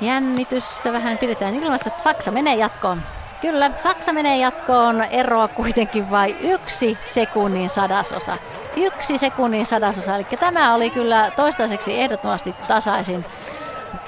jännitystä 0.00 0.92
vähän 0.92 1.18
pidetään 1.18 1.54
ilmassa. 1.54 1.90
Saksa 1.98 2.30
menee 2.30 2.54
jatkoon. 2.54 3.02
Kyllä, 3.40 3.70
Saksa 3.76 4.12
menee 4.12 4.36
jatkoon. 4.36 5.04
Eroa 5.04 5.48
kuitenkin 5.48 6.10
vain 6.10 6.36
yksi 6.40 6.98
sekunnin 7.04 7.70
sadasosa. 7.70 8.36
Yksi 8.76 9.18
sekunnin 9.18 9.66
sadasosa. 9.66 10.16
Eli 10.16 10.26
tämä 10.40 10.74
oli 10.74 10.90
kyllä 10.90 11.32
toistaiseksi 11.36 12.00
ehdottomasti 12.00 12.54
tasaisin 12.68 13.24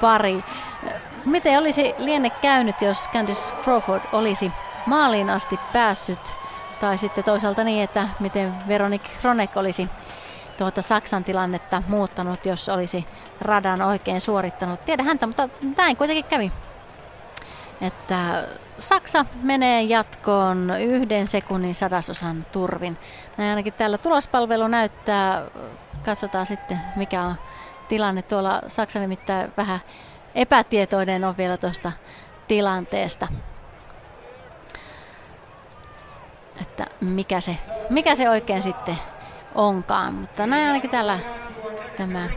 pari. 0.01 0.45
Miten 1.25 1.59
olisi 1.59 1.95
lienne 1.99 2.31
käynyt, 2.31 2.83
jos 2.83 3.09
Candice 3.13 3.55
Crawford 3.63 4.03
olisi 4.13 4.53
maaliin 4.87 5.31
asti 5.31 5.61
päässyt? 5.73 6.19
Tai 6.81 6.99
sitten 6.99 7.25
toisaalta 7.25 7.65
niin, 7.65 7.85
että 7.85 8.09
miten 8.21 8.69
Veronik 8.69 9.03
Kronek 9.21 9.57
olisi 9.57 9.89
tuota 10.59 10.83
Saksan 10.83 11.25
tilannetta 11.25 11.83
muuttanut, 11.89 12.47
jos 12.47 12.69
olisi 12.69 13.07
radan 13.41 13.83
oikein 13.83 14.21
suorittanut. 14.21 14.85
Tiedä 14.85 15.03
häntä, 15.03 15.27
mutta 15.27 15.49
näin 15.77 15.97
kuitenkin 15.97 16.25
kävi. 16.25 16.53
Että 17.81 18.45
Saksa 18.79 19.27
menee 19.43 19.83
jatkoon 19.83 20.71
yhden 20.81 21.27
sekunnin 21.27 21.75
sadasosan 21.75 22.47
turvin. 22.53 22.99
Näin 23.37 23.51
ainakin 23.51 23.73
täällä 23.73 23.99
tulospalvelu 23.99 24.69
näyttää. 24.69 25.43
Katsotaan 26.05 26.47
sitten 26.47 26.81
mikä 26.97 27.23
on 27.23 27.35
tilanne 27.89 28.23
tuolla. 28.23 28.63
Saksa 28.69 28.99
nimittäin 28.99 29.53
vähän 29.57 29.81
epätietoinen 30.35 31.25
on 31.25 31.37
vielä 31.37 31.57
tuosta 31.57 31.93
tilanteesta. 32.49 33.29
Että 36.63 36.87
mikä 37.01 37.41
se, 37.41 37.59
mikä 37.91 38.15
se 38.15 38.31
oikein 38.31 38.63
sitten 38.63 38.99
onkaan. 39.57 40.15
Mutta 40.15 40.47
näin 40.47 40.67
ainakin 40.67 40.91
täällä 40.91 41.19
tämä, 41.97 42.29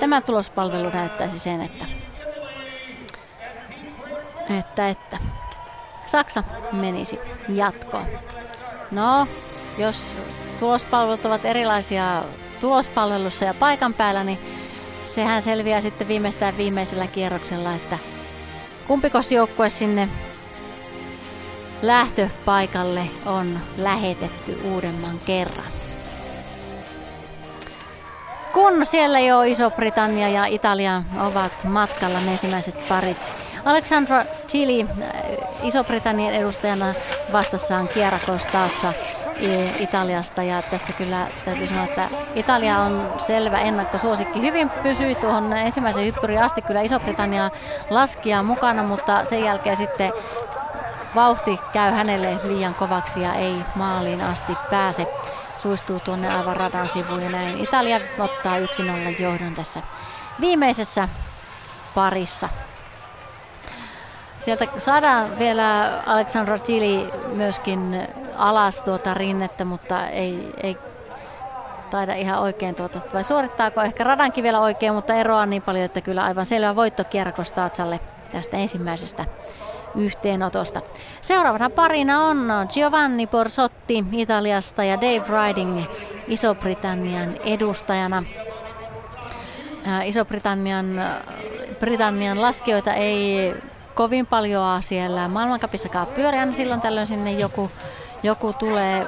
tämä 0.00 0.20
tulospalvelu 0.20 0.90
näyttäisi 0.90 1.38
sen, 1.38 1.62
että, 1.62 1.86
että, 4.58 4.88
että 4.88 5.18
Saksa 6.06 6.42
menisi 6.72 7.18
jatkoon. 7.48 8.06
No, 8.90 9.26
jos 9.78 10.14
tulospalvelut 10.58 11.24
ovat 11.24 11.44
erilaisia 11.44 12.24
tulospalvelussa 12.60 13.44
ja 13.44 13.54
paikan 13.54 13.94
päällä, 13.94 14.24
niin 14.24 14.38
sehän 15.04 15.42
selviää 15.42 15.80
sitten 15.80 16.08
viimeistään 16.08 16.56
viimeisellä 16.56 17.06
kierroksella, 17.06 17.74
että 17.74 17.98
kumpikos 18.86 19.32
joukkue 19.32 19.68
sinne 19.68 20.08
lähtöpaikalle 21.82 23.06
on 23.26 23.60
lähetetty 23.76 24.60
uudemman 24.64 25.18
kerran. 25.26 25.81
Kun 28.52 28.86
siellä 28.86 29.20
jo 29.20 29.42
Iso-Britannia 29.42 30.28
ja 30.28 30.44
Italia 30.44 31.02
ovat 31.20 31.64
matkalla 31.64 32.20
ne 32.20 32.32
ensimmäiset 32.32 32.88
parit. 32.88 33.34
Alexandra 33.64 34.24
Chili 34.48 34.86
äh, 35.02 35.10
Iso-Britannian 35.62 36.34
edustajana 36.34 36.94
vastassaan 37.32 37.88
Chiara 37.88 38.18
Costanza 38.18 38.92
Italiasta 39.78 40.42
ja 40.42 40.62
tässä 40.62 40.92
kyllä 40.92 41.26
täytyy 41.44 41.66
sanoa, 41.66 41.84
että 41.84 42.08
Italia 42.34 42.78
on 42.78 43.12
selvä 43.18 43.58
ennakkosuosikki. 43.58 44.42
Hyvin 44.42 44.70
pysyi 44.70 45.14
tuohon 45.14 45.52
ensimmäisen 45.52 46.04
hyppyriin 46.04 46.42
asti 46.42 46.62
kyllä 46.62 46.80
Iso-Britannia 46.80 47.50
laskia 47.90 48.42
mukana, 48.42 48.82
mutta 48.82 49.24
sen 49.24 49.44
jälkeen 49.44 49.76
sitten 49.76 50.12
vauhti 51.14 51.60
käy 51.72 51.92
hänelle 51.92 52.36
liian 52.44 52.74
kovaksi 52.74 53.22
ja 53.22 53.34
ei 53.34 53.56
maaliin 53.74 54.20
asti 54.20 54.52
pääse 54.70 55.06
suistuu 55.62 56.00
tuonne 56.00 56.34
aivan 56.34 56.56
radan 56.56 56.88
sivuun 56.88 57.22
ja 57.22 57.30
näin. 57.30 57.60
Italia 57.60 58.00
ottaa 58.18 58.58
1-0 58.58 59.22
johdon 59.22 59.54
tässä 59.54 59.82
viimeisessä 60.40 61.08
parissa. 61.94 62.48
Sieltä 64.40 64.66
saadaan 64.76 65.38
vielä 65.38 65.98
Aleksandra 66.06 66.58
Chili 66.58 67.08
myöskin 67.34 68.08
alas 68.36 68.82
tuota 68.82 69.14
rinnettä, 69.14 69.64
mutta 69.64 70.08
ei, 70.08 70.54
ei 70.62 70.78
taida 71.90 72.14
ihan 72.14 72.38
oikein 72.38 72.74
tuota, 72.74 73.00
vai 73.14 73.24
suorittaako 73.24 73.82
ehkä 73.82 74.04
radankin 74.04 74.44
vielä 74.44 74.60
oikein, 74.60 74.94
mutta 74.94 75.14
eroa 75.14 75.46
niin 75.46 75.62
paljon, 75.62 75.84
että 75.84 76.00
kyllä 76.00 76.24
aivan 76.24 76.46
selvä 76.46 76.76
voitto 76.76 77.04
Kierkostaatsalle 77.04 78.00
tästä 78.32 78.56
ensimmäisestä 78.56 79.24
yhteenotosta. 79.94 80.82
Seuraavana 81.20 81.70
parina 81.70 82.24
on 82.24 82.48
Giovanni 82.68 83.26
Porsotti 83.26 84.04
Italiasta 84.12 84.84
ja 84.84 85.00
Dave 85.00 85.24
Riding 85.28 85.84
Iso-Britannian 86.28 87.36
edustajana. 87.44 88.22
Iso-Britannian 90.04 91.00
Britannian 91.78 92.42
laskijoita 92.42 92.94
ei 92.94 93.54
kovin 93.94 94.26
paljon 94.26 94.82
siellä 94.82 95.28
maailmankapissakaan 95.28 96.06
pyöriä, 96.06 96.44
niin 96.44 96.54
silloin 96.54 96.80
tällöin 96.80 97.06
sinne 97.06 97.32
joku, 97.32 97.70
joku 98.22 98.52
tulee 98.52 99.06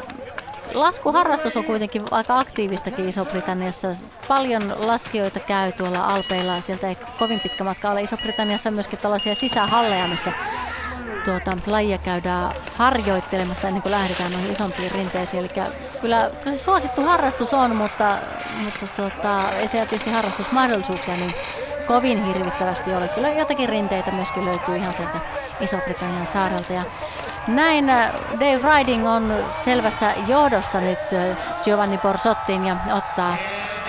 laskuharrastus 0.75 1.57
on 1.57 1.65
kuitenkin 1.65 2.03
aika 2.11 2.39
aktiivistakin 2.39 3.09
Iso-Britanniassa. 3.09 3.89
Paljon 4.29 4.75
laskijoita 4.79 5.41
käy 5.41 5.73
tuolla 5.73 6.07
Alpeilla. 6.07 6.61
Sieltä 6.61 6.89
ei 6.89 6.97
kovin 7.19 7.41
pitkä 7.41 7.65
matka 7.65 7.91
ole. 7.91 8.03
Iso-Britanniassa 8.03 8.69
on 8.69 8.75
myöskin 8.75 8.99
tällaisia 8.99 9.35
sisähalleja, 9.35 10.07
missä 10.07 10.33
tuota, 11.25 11.57
lajia 11.67 11.99
käydään 11.99 12.55
harjoittelemassa 12.75 13.69
ennen 13.69 13.83
kuin 13.83 13.93
lähdetään 13.93 14.33
noihin 14.33 14.53
isompiin 14.53 14.91
rinteisiin. 14.91 15.41
Eli 15.41 15.49
kyllä, 16.01 16.31
kyllä 16.43 16.57
se 16.57 16.62
suosittu 16.62 17.03
harrastus 17.03 17.55
on, 17.55 17.77
mutta, 17.77 18.17
mutta 18.65 18.87
tuota, 18.97 19.51
ei 19.51 19.69
se 19.69 19.87
tietysti 19.87 20.11
harrastusmahdollisuuksia 20.11 21.17
niin 21.17 21.35
kovin 21.87 22.25
hirvittävästi 22.25 22.95
ole. 22.95 23.09
Kyllä 23.09 23.29
jotakin 23.29 23.69
rinteitä 23.69 24.11
myöskin 24.11 24.45
löytyy 24.45 24.77
ihan 24.77 24.95
sieltä 24.95 25.21
Iso-Britannian 25.61 26.27
saarelta. 26.27 26.73
Ja 26.73 26.83
näin 27.47 27.91
äh, 27.91 28.13
Dave 28.33 28.79
Riding 28.79 29.09
on 29.09 29.35
selvässä 29.65 30.15
johdossa 30.27 30.81
nyt 30.81 30.99
äh, 31.13 31.37
Giovanni 31.63 31.99
Borsottin 31.99 32.67
ja 32.67 32.77
ottaa 32.93 33.37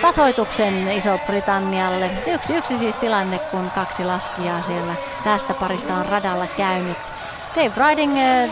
tasoituksen 0.02 0.88
Iso-Britannialle. 0.88 2.10
Yksi 2.26 2.56
yksi 2.56 2.78
siis 2.78 2.96
tilanne, 2.96 3.38
kun 3.38 3.70
kaksi 3.74 4.04
laskijaa 4.04 4.62
siellä 4.62 4.94
tästä 5.24 5.54
parista 5.54 5.94
on 5.94 6.06
radalla 6.06 6.46
käynyt. 6.46 6.98
Dave 7.56 7.88
Riding 7.88 8.18
äh, 8.18 8.50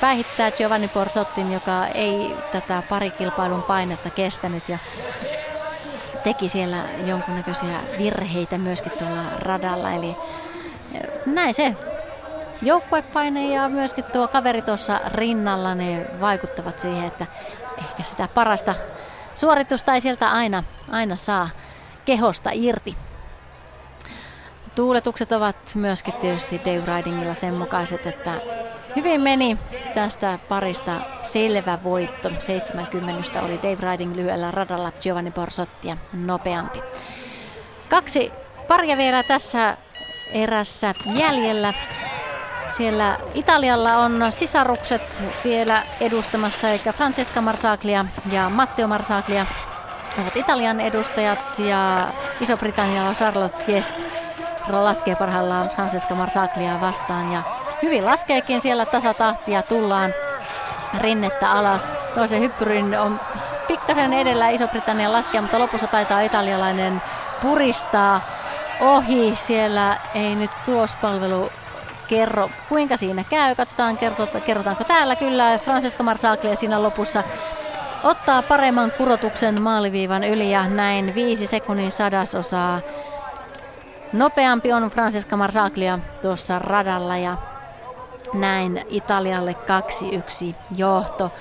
päihittää 0.00 0.50
Giovanni 0.50 0.88
Porsottin, 0.88 1.52
joka 1.52 1.86
ei 1.86 2.36
tätä 2.52 2.82
parikilpailun 2.88 3.62
painetta 3.62 4.10
kestänyt 4.10 4.68
ja 4.68 4.78
teki 6.24 6.48
siellä 6.48 6.76
jonkunnäköisiä 7.04 7.80
virheitä 7.98 8.58
myöskin 8.58 8.92
tuolla 8.98 9.22
radalla. 9.38 9.92
Eli 9.92 10.16
näin 11.26 11.54
se 11.54 11.76
joukkuepaine 12.62 13.54
ja 13.54 13.68
myöskin 13.68 14.04
tuo 14.04 14.28
kaveri 14.28 14.62
tuossa 14.62 15.00
rinnalla, 15.06 15.74
ne 15.74 16.06
vaikuttavat 16.20 16.78
siihen, 16.78 17.06
että 17.06 17.26
ehkä 17.78 18.02
sitä 18.02 18.28
parasta 18.34 18.74
suoritusta 19.34 19.94
ei 19.94 20.00
sieltä 20.00 20.30
aina, 20.30 20.64
aina 20.90 21.16
saa 21.16 21.48
kehosta 22.04 22.50
irti. 22.52 22.96
Tuuletukset 24.74 25.32
ovat 25.32 25.56
myöskin 25.74 26.14
tietysti 26.14 26.60
Dave 26.64 26.96
Ridingilla 26.96 27.34
sen 27.34 27.54
mukaiset, 27.54 28.06
että 28.06 28.40
hyvin 28.96 29.20
meni 29.20 29.58
tästä 29.94 30.38
parista 30.48 31.00
selvä 31.22 31.78
voitto. 31.84 32.30
70 32.38 33.42
oli 33.42 33.60
Dave 33.62 33.90
Riding 33.90 34.14
lyhyellä 34.14 34.50
radalla 34.50 34.92
Giovanni 34.92 35.30
Borsottia 35.30 35.96
nopeampi. 36.12 36.82
Kaksi 37.88 38.32
paria 38.68 38.96
vielä 38.96 39.22
tässä 39.22 39.76
erässä 40.32 40.94
jäljellä. 41.14 41.74
Siellä 42.70 43.16
Italialla 43.34 43.96
on 43.96 44.26
sisarukset 44.30 45.22
vielä 45.44 45.82
edustamassa, 46.00 46.68
eli 46.68 46.78
Francesca 46.78 47.40
Marsaglia 47.40 48.04
ja 48.32 48.48
Matteo 48.48 48.86
Marsaglia 48.86 49.46
ovat 50.18 50.36
Italian 50.36 50.80
edustajat 50.80 51.58
ja 51.58 52.08
Iso-Britannialla 52.40 53.14
Charlotte 53.14 53.64
Guest 53.64 53.94
laskee 54.68 55.14
parhaillaan 55.14 55.68
Francesca 55.68 56.14
Marsaglia 56.14 56.80
vastaan 56.80 57.32
ja 57.32 57.42
hyvin 57.82 58.06
laskeekin 58.06 58.60
siellä 58.60 58.86
tasatahtia, 58.86 59.62
tullaan 59.62 60.14
rinnettä 60.98 61.52
alas. 61.52 61.92
Toisen 62.14 62.40
hyppyrin 62.40 62.98
on 62.98 63.20
pikkasen 63.68 64.12
edellä 64.12 64.48
Iso-Britannian 64.48 65.12
laskea, 65.12 65.42
mutta 65.42 65.58
lopussa 65.58 65.86
taitaa 65.86 66.20
italialainen 66.20 67.02
puristaa 67.42 68.20
ohi. 68.80 69.32
Siellä 69.36 69.96
ei 70.14 70.34
nyt 70.34 70.50
tulospalvelu 70.64 71.50
kerro, 72.10 72.50
kuinka 72.68 72.96
siinä 72.96 73.24
käy. 73.30 73.54
Katsotaan, 73.54 73.98
kerrotaanko 74.46 74.84
täällä. 74.84 75.16
Kyllä, 75.16 75.58
Francesca 75.58 76.02
Marsaglia 76.02 76.56
siinä 76.56 76.82
lopussa 76.82 77.22
ottaa 78.04 78.42
paremman 78.42 78.90
kurotuksen 78.90 79.62
maaliviivan 79.62 80.24
yli 80.24 80.50
ja 80.50 80.68
näin 80.68 81.14
viisi 81.14 81.46
sekunnin 81.46 81.90
sadasosaa. 81.90 82.80
Nopeampi 84.12 84.72
on 84.72 84.82
Francesca 84.82 85.36
Marsaglia 85.36 85.98
tuossa 86.22 86.58
radalla 86.58 87.16
ja 87.16 87.36
näin 88.34 88.82
Italialle 88.88 89.56
2-1 90.52 90.54
johto. 90.76 91.32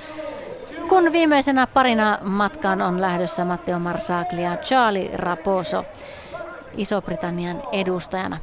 Kun 0.89 1.11
viimeisenä 1.11 1.67
parina 1.67 2.17
matkaan 2.23 2.81
on 2.81 3.01
lähdössä 3.01 3.45
Matteo 3.45 3.79
Marsaglia 3.79 4.51
ja 4.51 4.57
Charlie 4.57 5.17
Raposo 5.17 5.85
Iso-Britannian 6.77 7.63
edustajana. 7.71 8.37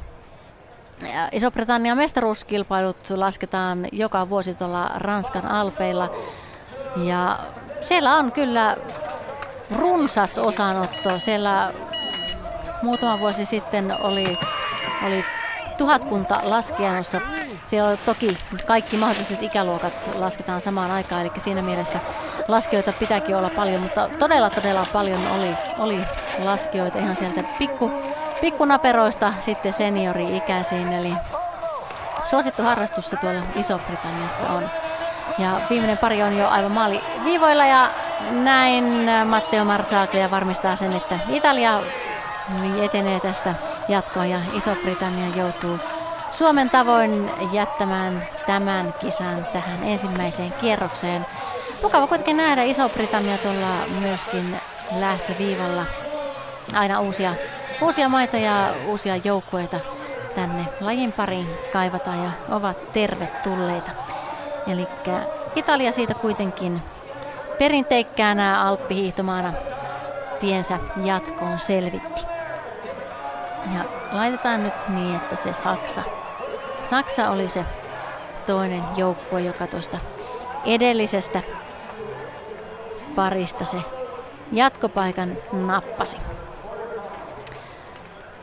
Iso-Britannian 1.31 1.97
mestaruuskilpailut 1.97 3.09
lasketaan 3.09 3.87
joka 3.91 4.29
vuosi 4.29 4.55
tuolla 4.55 4.89
Ranskan 4.95 5.45
alpeilla. 5.45 6.09
Ja 7.03 7.39
siellä 7.81 8.15
on 8.15 8.31
kyllä 8.31 8.75
runsas 9.75 10.37
osanotto. 10.37 11.19
Siellä 11.19 11.73
muutama 12.81 13.19
vuosi 13.19 13.45
sitten 13.45 13.95
oli, 14.01 14.37
oli 15.05 15.25
tuhatkunta 15.77 16.39
laskijanossa. 16.43 17.21
Siellä 17.65 17.89
on 17.89 17.97
toki 18.05 18.37
kaikki 18.65 18.97
mahdolliset 18.97 19.43
ikäluokat 19.43 20.09
lasketaan 20.15 20.61
samaan 20.61 20.91
aikaan, 20.91 21.21
eli 21.21 21.31
siinä 21.37 21.61
mielessä 21.61 21.99
laskijoita 22.47 22.91
pitääkin 22.91 23.35
olla 23.35 23.49
paljon, 23.49 23.81
mutta 23.81 24.09
todella 24.19 24.49
todella 24.49 24.85
paljon 24.93 25.21
oli, 25.27 25.49
oli 25.77 25.99
laskijoita 26.43 26.99
ihan 26.99 27.15
sieltä 27.15 27.43
pikku 27.43 27.91
pikkunaperoista 28.41 29.33
sitten 29.39 29.73
seniori-ikäisiin, 29.73 30.93
eli 30.93 31.13
suosittu 32.23 32.63
harrastus 32.63 33.09
se 33.09 33.15
tuolla 33.15 33.39
Iso-Britanniassa 33.55 34.47
on. 34.49 34.69
Ja 35.37 35.61
viimeinen 35.69 35.97
pari 35.97 36.23
on 36.23 36.37
jo 36.37 36.47
aivan 36.47 36.71
maali 36.71 37.01
viivoilla 37.23 37.65
ja 37.65 37.89
näin 38.31 39.09
Matteo 39.25 39.65
Marsaglia 39.65 40.31
varmistaa 40.31 40.75
sen, 40.75 40.93
että 40.93 41.19
Italia 41.29 41.79
etenee 42.81 43.19
tästä 43.19 43.55
jatkoa 43.87 44.25
ja 44.25 44.39
Iso-Britannia 44.53 45.35
joutuu 45.35 45.79
Suomen 46.31 46.69
tavoin 46.69 47.31
jättämään 47.51 48.27
tämän 48.45 48.93
kisan 48.99 49.47
tähän 49.53 49.83
ensimmäiseen 49.83 50.53
kierrokseen. 50.53 51.25
Mukava 51.83 52.07
kuitenkin 52.07 52.37
nähdä 52.37 52.63
Iso-Britannia 52.63 53.37
tuolla 53.37 53.67
myöskin 53.99 54.59
lähtöviivalla. 54.99 55.83
Aina 56.73 56.99
uusia 56.99 57.35
uusia 57.81 58.09
maita 58.09 58.37
ja 58.37 58.73
uusia 58.87 59.15
joukkueita 59.15 59.77
tänne 60.35 60.65
lajin 60.81 61.11
pariin 61.11 61.49
kaivataan 61.73 62.23
ja 62.23 62.31
ovat 62.49 62.93
tervetulleita. 62.93 63.91
Eli 64.67 64.87
Italia 65.55 65.91
siitä 65.91 66.13
kuitenkin 66.13 66.81
perinteikkäänä 67.57 68.61
alppihiihtomaana 68.61 69.53
tiensä 70.39 70.79
jatkoon 71.03 71.59
selvitti. 71.59 72.21
Ja 73.75 73.83
laitetaan 74.11 74.63
nyt 74.63 74.89
niin, 74.89 75.15
että 75.15 75.35
se 75.35 75.53
Saksa. 75.53 76.03
Saksa 76.81 77.29
oli 77.29 77.49
se 77.49 77.65
toinen 78.45 78.83
joukkue, 78.95 79.41
joka 79.41 79.67
tuosta 79.67 79.97
edellisestä 80.65 81.41
parista 83.15 83.65
se 83.65 83.77
jatkopaikan 84.51 85.37
nappasi. 85.51 86.17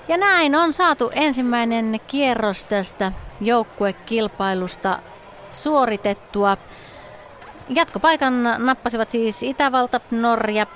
Ja 0.09 0.17
näin 0.17 0.57
on 0.57 0.73
saatu 0.73 1.11
ensimmäinen 1.15 2.01
kierros 2.07 2.65
tästä 2.65 3.13
joukkuekilpailusta 3.41 4.99
suoritettua. 5.51 6.57
Jatkopaikan 7.69 8.43
nappasivat 8.59 9.11
siis 9.11 9.43
Itävalta, 9.43 10.01
Norja, 10.11 10.67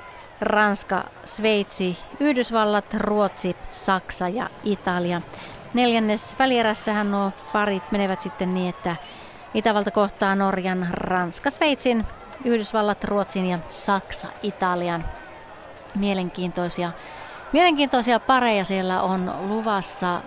Ranska, 0.41 1.05
Sveitsi, 1.24 1.99
Yhdysvallat, 2.20 2.95
Ruotsi, 2.95 3.57
Saksa 3.70 4.29
ja 4.29 4.51
Italia. 4.64 5.22
Neljännes 5.74 6.37
välierässähän 6.39 7.11
nuo 7.11 7.33
parit 7.53 7.93
menevät 7.93 8.20
sitten 8.20 8.55
niin, 8.55 8.68
että 8.68 8.97
Itävalta 9.55 9.91
kohtaa 9.91 10.37
Norjan, 10.37 10.89
Ranska, 10.91 11.51
Sveitsin, 11.51 12.07
Yhdysvallat, 12.45 13.05
Ruotsin 13.05 13.47
ja 13.47 13.59
Saksa, 13.70 14.29
Italian. 14.43 15.05
Mielenkiintoisia 15.95 16.93
Mielenkiintoisia 17.53 18.21
pareja 18.21 18.65
siellä 18.65 19.03
on 19.03 19.35
luvassa, 19.49 20.21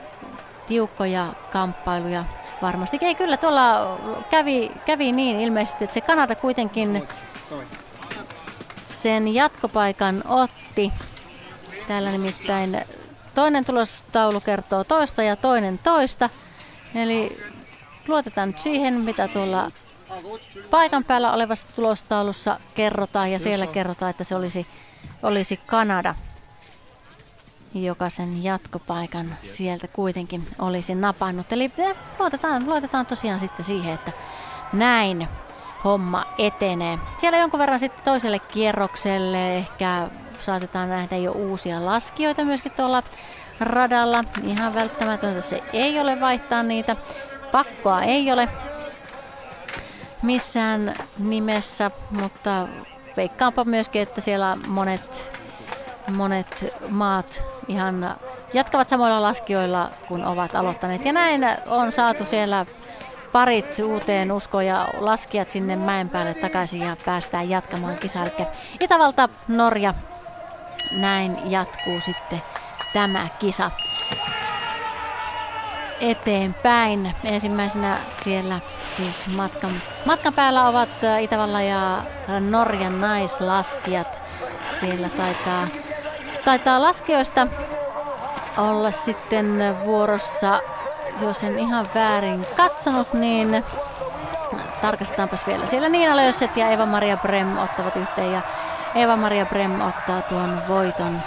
tiukkoja 0.68 1.34
kamppailuja. 1.52 2.26
Varmasti 2.62 2.98
ei 3.02 3.16
kyllä 3.16 3.38
tuolla 3.38 3.98
kävi, 4.30 4.72
kävi 4.86 5.12
niin 5.12 5.40
ilmeisesti, 5.40 5.84
että 5.84 5.94
se 5.94 6.02
Kanada 6.02 6.36
kuitenkin 6.36 7.08
sen 8.84 9.34
jatkopaikan 9.34 10.24
otti. 10.28 10.92
Täällä 11.88 12.12
nimittäin 12.12 12.82
toinen 13.36 13.66
tulostaulu 13.66 14.42
kertoo 14.42 14.84
toista 14.84 15.24
ja 15.24 15.36
toinen 15.36 15.78
toista. 15.78 16.30
Eli 16.96 17.38
luotetaan 18.08 18.50
nyt 18.50 18.60
siihen, 18.60 18.94
mitä 18.94 19.28
tuolla 19.28 19.72
paikan 20.70 21.04
päällä 21.04 21.34
olevassa 21.34 21.68
tulostaulussa 21.76 22.60
kerrotaan 22.74 23.32
ja 23.32 23.40
siellä 23.40 23.68
kerrotaan, 23.68 24.10
että 24.10 24.24
se 24.24 24.36
olisi, 24.36 24.68
olisi 25.24 25.58
Kanada 25.58 26.16
joka 27.74 28.10
sen 28.10 28.44
jatkopaikan 28.44 29.36
sieltä 29.44 29.88
kuitenkin 29.88 30.48
olisi 30.60 30.96
napannut. 30.96 31.52
Eli 31.52 31.72
luotetaan, 32.20 32.66
luotetaan 32.66 33.06
tosiaan 33.06 33.40
sitten 33.40 33.66
siihen, 33.66 33.94
että 33.94 34.12
näin 34.74 35.28
homma 35.84 36.26
etenee. 36.38 37.00
Siellä 37.18 37.38
jonkun 37.38 37.60
verran 37.60 37.80
sitten 37.80 38.04
toiselle 38.04 38.40
kierrokselle 38.40 39.58
ehkä 39.58 40.10
saatetaan 40.40 40.90
nähdä 40.90 41.18
jo 41.18 41.32
uusia 41.32 41.86
laskijoita 41.86 42.44
myöskin 42.44 42.72
tuolla 42.72 43.04
radalla. 43.60 44.24
Ihan 44.44 44.74
välttämätöntä 44.74 45.42
se 45.42 45.64
ei 45.74 46.00
ole 46.00 46.20
vaihtaa 46.20 46.64
niitä. 46.64 46.96
Pakkoa 47.52 48.04
ei 48.04 48.32
ole 48.32 48.50
missään 50.22 50.96
nimessä, 51.20 51.92
mutta 52.12 52.68
veikkaanpa 53.18 53.64
myöskin, 53.64 54.02
että 54.02 54.22
siellä 54.22 54.58
monet 54.68 55.41
monet 56.08 56.76
maat 56.90 57.44
ihan 57.68 58.16
jatkavat 58.54 58.90
samoilla 58.90 59.22
laskijoilla, 59.22 59.90
kun 60.08 60.26
ovat 60.26 60.56
aloittaneet. 60.56 61.06
Ja 61.06 61.14
näin 61.14 61.42
on 61.68 61.92
saatu 61.92 62.26
siellä 62.26 62.66
parit 63.32 63.80
uuteen 63.80 64.32
uskoon 64.32 64.66
ja 64.66 64.88
laskijat 64.98 65.50
sinne 65.50 65.76
mäen 65.76 66.10
päälle 66.10 66.34
takaisin 66.34 66.82
ja 66.82 66.98
päästään 67.06 67.50
jatkamaan 67.50 67.98
kisaa. 67.98 68.26
Itävalta, 68.80 69.30
Norja, 69.48 69.94
näin 70.92 71.52
jatkuu 71.52 72.02
sitten 72.02 72.42
tämä 72.94 73.28
kisa. 73.40 73.72
eteenpäin. 76.02 77.16
Ensimmäisenä 77.24 77.98
siellä 78.10 78.60
siis 78.98 79.28
matkan, 79.28 79.72
matkan 80.06 80.34
päällä 80.34 80.68
ovat 80.68 80.90
Itävallan 81.20 81.68
ja 81.68 82.04
Norjan 82.40 83.02
naislaskijat. 83.02 84.22
Siellä 84.64 85.10
taitaa, 85.10 85.68
taitaa 86.46 86.82
laskijoista 86.82 87.48
olla 88.58 88.92
sitten 88.92 89.78
vuorossa, 89.86 90.60
jos 91.22 91.44
en 91.44 91.60
ihan 91.60 91.86
väärin 91.96 92.46
katsonut, 92.56 93.14
niin 93.14 93.64
tarkastetaanpas 94.82 95.48
vielä. 95.48 95.68
Siellä 95.68 95.90
Niina 95.90 96.16
Löyset 96.16 96.58
ja 96.58 96.70
Eva-Maria 96.70 97.18
Brem 97.18 97.58
ottavat 97.58 97.96
yhteen 97.96 98.32
ja 98.32 98.42
Eva-Maria 98.96 99.46
Brem 99.46 99.82
ottaa 99.82 100.22
tuon 100.22 100.62
voiton 100.68 101.22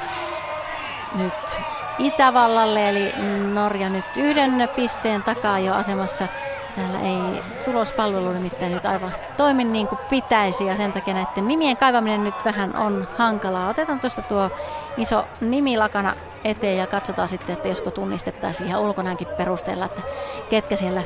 nyt 1.15 1.61
Itävallalle, 1.99 2.89
eli 2.89 3.15
Norja 3.53 3.89
nyt 3.89 4.05
yhden 4.17 4.69
pisteen 4.77 5.23
takaa 5.23 5.59
jo 5.59 5.75
asemassa. 5.75 6.29
Täällä 6.77 7.01
ei 7.01 7.43
tulospalvelu 7.65 8.33
nimittäin 8.33 8.73
nyt 8.73 8.87
aivan 8.87 9.15
toimi 9.37 9.65
niin 9.65 9.87
kuin 9.87 9.99
pitäisi 10.11 10.67
ja 10.67 10.77
sen 10.77 10.93
takia 10.93 11.15
näiden 11.15 11.49
nimien 11.49 11.77
kaivaminen 11.77 12.25
nyt 12.25 12.45
vähän 12.45 12.77
on 12.77 13.09
hankalaa. 13.19 13.69
Otetaan 13.69 14.01
tuosta 14.01 14.23
tuo 14.23 14.51
iso 14.97 15.25
nimilakana 15.41 16.15
eteen 16.45 16.79
ja 16.79 16.87
katsotaan 16.87 17.29
sitten, 17.29 17.53
että 17.53 17.69
josko 17.69 17.91
tunnistettaisiin 17.91 18.69
ihan 18.69 18.83
ulkonäänkin 18.83 19.29
perusteella, 19.29 19.85
että 19.85 20.03
ketkä 20.51 20.77
siellä 20.77 21.03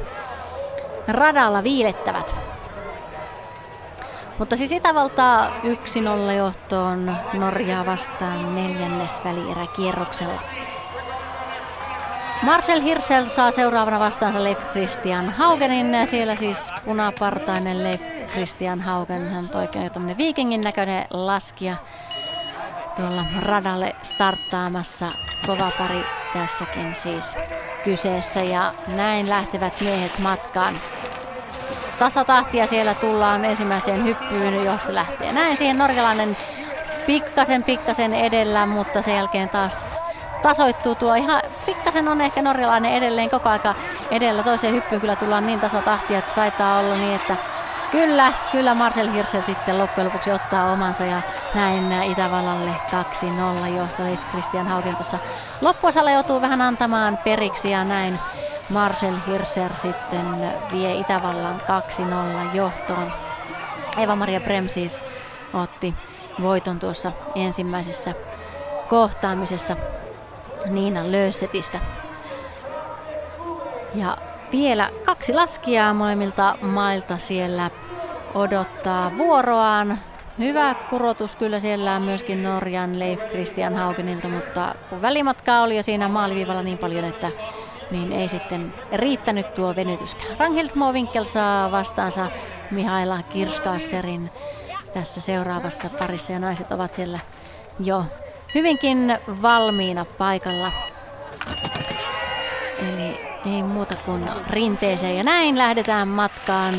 radalla 1.09 1.65
viilettävät. 1.65 2.37
Mutta 4.39 4.57
siis 4.57 4.73
Itävaltaa 4.73 5.49
1-0 6.29 6.33
johtoon 6.33 7.17
Norjaa 7.33 7.87
vastaan 7.87 8.55
neljännes 8.55 9.21
välieräkierroksella. 9.25 10.41
Marcel 12.43 12.81
Hirsel 12.83 13.29
saa 13.29 13.51
seuraavana 13.51 14.01
vastaansa 14.01 14.45
Leif 14.45 14.59
Christian 14.73 15.31
Haugenin. 15.31 16.07
Siellä 16.07 16.37
siis 16.37 16.73
punapartainen 16.85 17.85
Leif 17.85 18.03
Christian 18.33 18.81
Haugen. 18.81 19.29
Hän 19.29 19.45
on 19.55 19.61
oikein 19.61 19.85
jo 19.85 20.17
viikingin 20.19 20.61
näköinen 20.61 21.07
laskija 21.11 21.77
tuolla 22.97 23.25
radalle 23.41 23.97
starttaamassa. 24.03 25.07
Kova 25.47 25.71
pari 25.79 26.05
tässäkin 26.33 26.95
siis 26.95 27.37
kyseessä 27.85 28.43
ja 28.43 28.75
näin 28.87 29.29
lähtevät 29.29 29.81
miehet 29.81 30.19
matkaan. 30.19 30.75
Tasatahtia 31.99 32.67
siellä 32.67 32.95
tullaan 32.95 33.45
ensimmäiseen 33.45 34.05
hyppyyn, 34.05 34.65
jos 34.65 34.85
se 34.85 34.95
lähtee 34.95 35.33
näin 35.33 35.57
siihen 35.57 35.79
norjalainen 35.79 36.37
pikkasen 37.07 37.63
pikkasen 37.63 38.15
edellä, 38.15 38.67
mutta 38.67 39.03
sen 39.03 39.17
jälkeen 39.17 39.49
taas 39.49 39.87
tasoittuu 40.43 40.95
tuo 40.95 41.15
ihan 41.15 41.43
pikkasen 41.67 42.09
on 42.09 42.21
ehkä 42.21 42.43
norjalainen 42.43 42.93
edelleen 42.93 43.31
koko 43.31 43.49
aika 43.49 43.75
edellä. 44.11 44.43
Toiseen 44.43 44.75
hyppyyn 44.75 45.01
kyllä 45.01 45.17
tullaan 45.17 45.47
niin 45.47 45.61
tasatahtia, 45.61 46.19
että 46.19 46.35
taitaa 46.35 46.79
olla 46.79 46.95
niin, 46.95 47.15
että 47.15 47.37
Kyllä, 47.91 48.33
kyllä 48.53 48.75
Marcel 48.75 49.13
Hirsel 49.13 49.41
sitten 49.41 49.79
loppujen 49.79 50.07
lopuksi 50.07 50.33
ottaa 50.33 50.73
omansa 50.73 51.05
ja 51.05 51.23
näin 51.55 52.03
Itävallalle 52.03 52.71
2-0 53.65 53.77
johto 53.77 54.05
Leif 54.05 54.21
Christian 54.31 54.67
Haugen 54.67 54.97
tuossa 54.97 55.19
loppuosalla 55.63 56.11
joutuu 56.11 56.41
vähän 56.41 56.63
antamaan 56.63 57.19
periksi 57.19 57.71
ja 57.71 57.85
näin 57.85 58.19
Marcel 58.69 59.15
Hirser 59.27 59.75
sitten 59.75 60.53
vie 60.73 60.95
Itävallan 60.95 61.63
2-0 62.51 62.57
johtoon. 62.57 63.13
Eva-Maria 63.99 64.41
Brem 64.41 64.69
siis 64.69 65.05
otti 65.55 65.95
voiton 66.43 66.79
tuossa 66.79 67.13
ensimmäisessä 67.35 68.15
kohtaamisessa 68.89 69.77
Niina 70.67 71.13
Löösetistä. 71.13 71.81
Ja 73.95 74.17
vielä 74.53 74.91
kaksi 75.05 75.35
laskijaa 75.35 75.95
molemmilta 75.95 76.59
mailta 76.63 77.19
siellä 77.19 77.71
odottaa 78.35 79.19
vuoroaan. 79.19 79.99
Hyvä 80.39 80.75
kurotus 80.91 81.37
kyllä 81.37 81.61
siellä 81.61 81.95
on 81.95 82.03
myöskin 82.03 82.43
Norjan 82.43 82.99
Leif 82.99 83.27
Christian 83.27 83.75
Haugenilta, 83.75 84.29
mutta 84.29 84.75
kun 84.91 85.03
välimatkaa 85.03 85.63
oli 85.63 85.77
jo 85.77 85.83
siinä 85.83 86.09
maaliviivalla 86.09 86.63
niin 86.63 86.79
paljon, 86.79 87.05
että 87.05 87.31
niin 87.91 88.13
ei 88.13 88.29
sitten 88.29 88.75
riittänyt 88.93 89.55
tuo 89.55 89.77
venytyskään. 89.77 90.39
Ranghild 90.39 90.71
Movinkel 90.75 91.25
saa 91.25 91.71
vastaansa 91.71 92.27
Mihaila 92.71 93.23
Kirskasserin 93.23 94.31
tässä 94.95 95.21
seuraavassa 95.21 95.99
parissa 95.99 96.33
ja 96.33 96.39
naiset 96.39 96.73
ovat 96.73 96.95
siellä 96.95 97.19
jo 97.81 98.05
hyvinkin 98.55 99.19
valmiina 99.43 100.05
paikalla. 100.05 100.73
Eli 102.79 103.21
ei 103.55 103.63
muuta 103.63 103.97
kuin 103.97 104.25
rinteeseen 104.51 105.17
ja 105.17 105.25
näin 105.25 105.59
lähdetään 105.59 106.09
matkaan. 106.09 106.75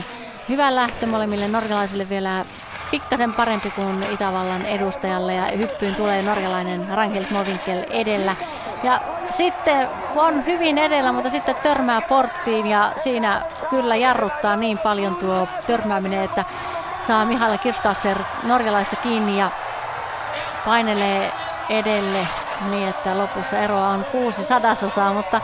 Hyvä 0.49 0.75
lähtö 0.75 1.05
molemmille 1.05 1.47
norjalaisille 1.47 2.09
vielä 2.09 2.45
pikkasen 2.91 3.33
parempi 3.33 3.71
kuin 3.71 4.03
Itävallan 4.03 4.65
edustajalle 4.65 5.33
ja 5.33 5.45
hyppyyn 5.57 5.95
tulee 5.95 6.21
norjalainen 6.21 6.87
Rangel 6.93 7.25
Movinkel 7.31 7.83
edellä. 7.89 8.35
Ja 8.83 9.01
sitten 9.33 9.87
on 10.15 10.45
hyvin 10.45 10.77
edellä, 10.77 11.11
mutta 11.11 11.29
sitten 11.29 11.55
törmää 11.55 12.01
porttiin 12.01 12.67
ja 12.67 12.93
siinä 12.97 13.41
kyllä 13.69 13.95
jarruttaa 13.95 14.55
niin 14.55 14.77
paljon 14.77 15.15
tuo 15.15 15.47
törmääminen, 15.67 16.23
että 16.23 16.45
saa 16.99 17.25
Mihaila 17.25 17.57
Kirskasser 17.57 18.17
norjalaista 18.43 18.95
kiinni 18.95 19.39
ja 19.39 19.49
painelee 20.65 21.31
edelle 21.69 22.27
niin, 22.69 22.87
että 22.87 23.17
lopussa 23.17 23.57
eroa 23.57 23.87
on 23.87 24.05
kuusi 24.11 24.43
sadasosaa, 24.43 25.13
mutta 25.13 25.41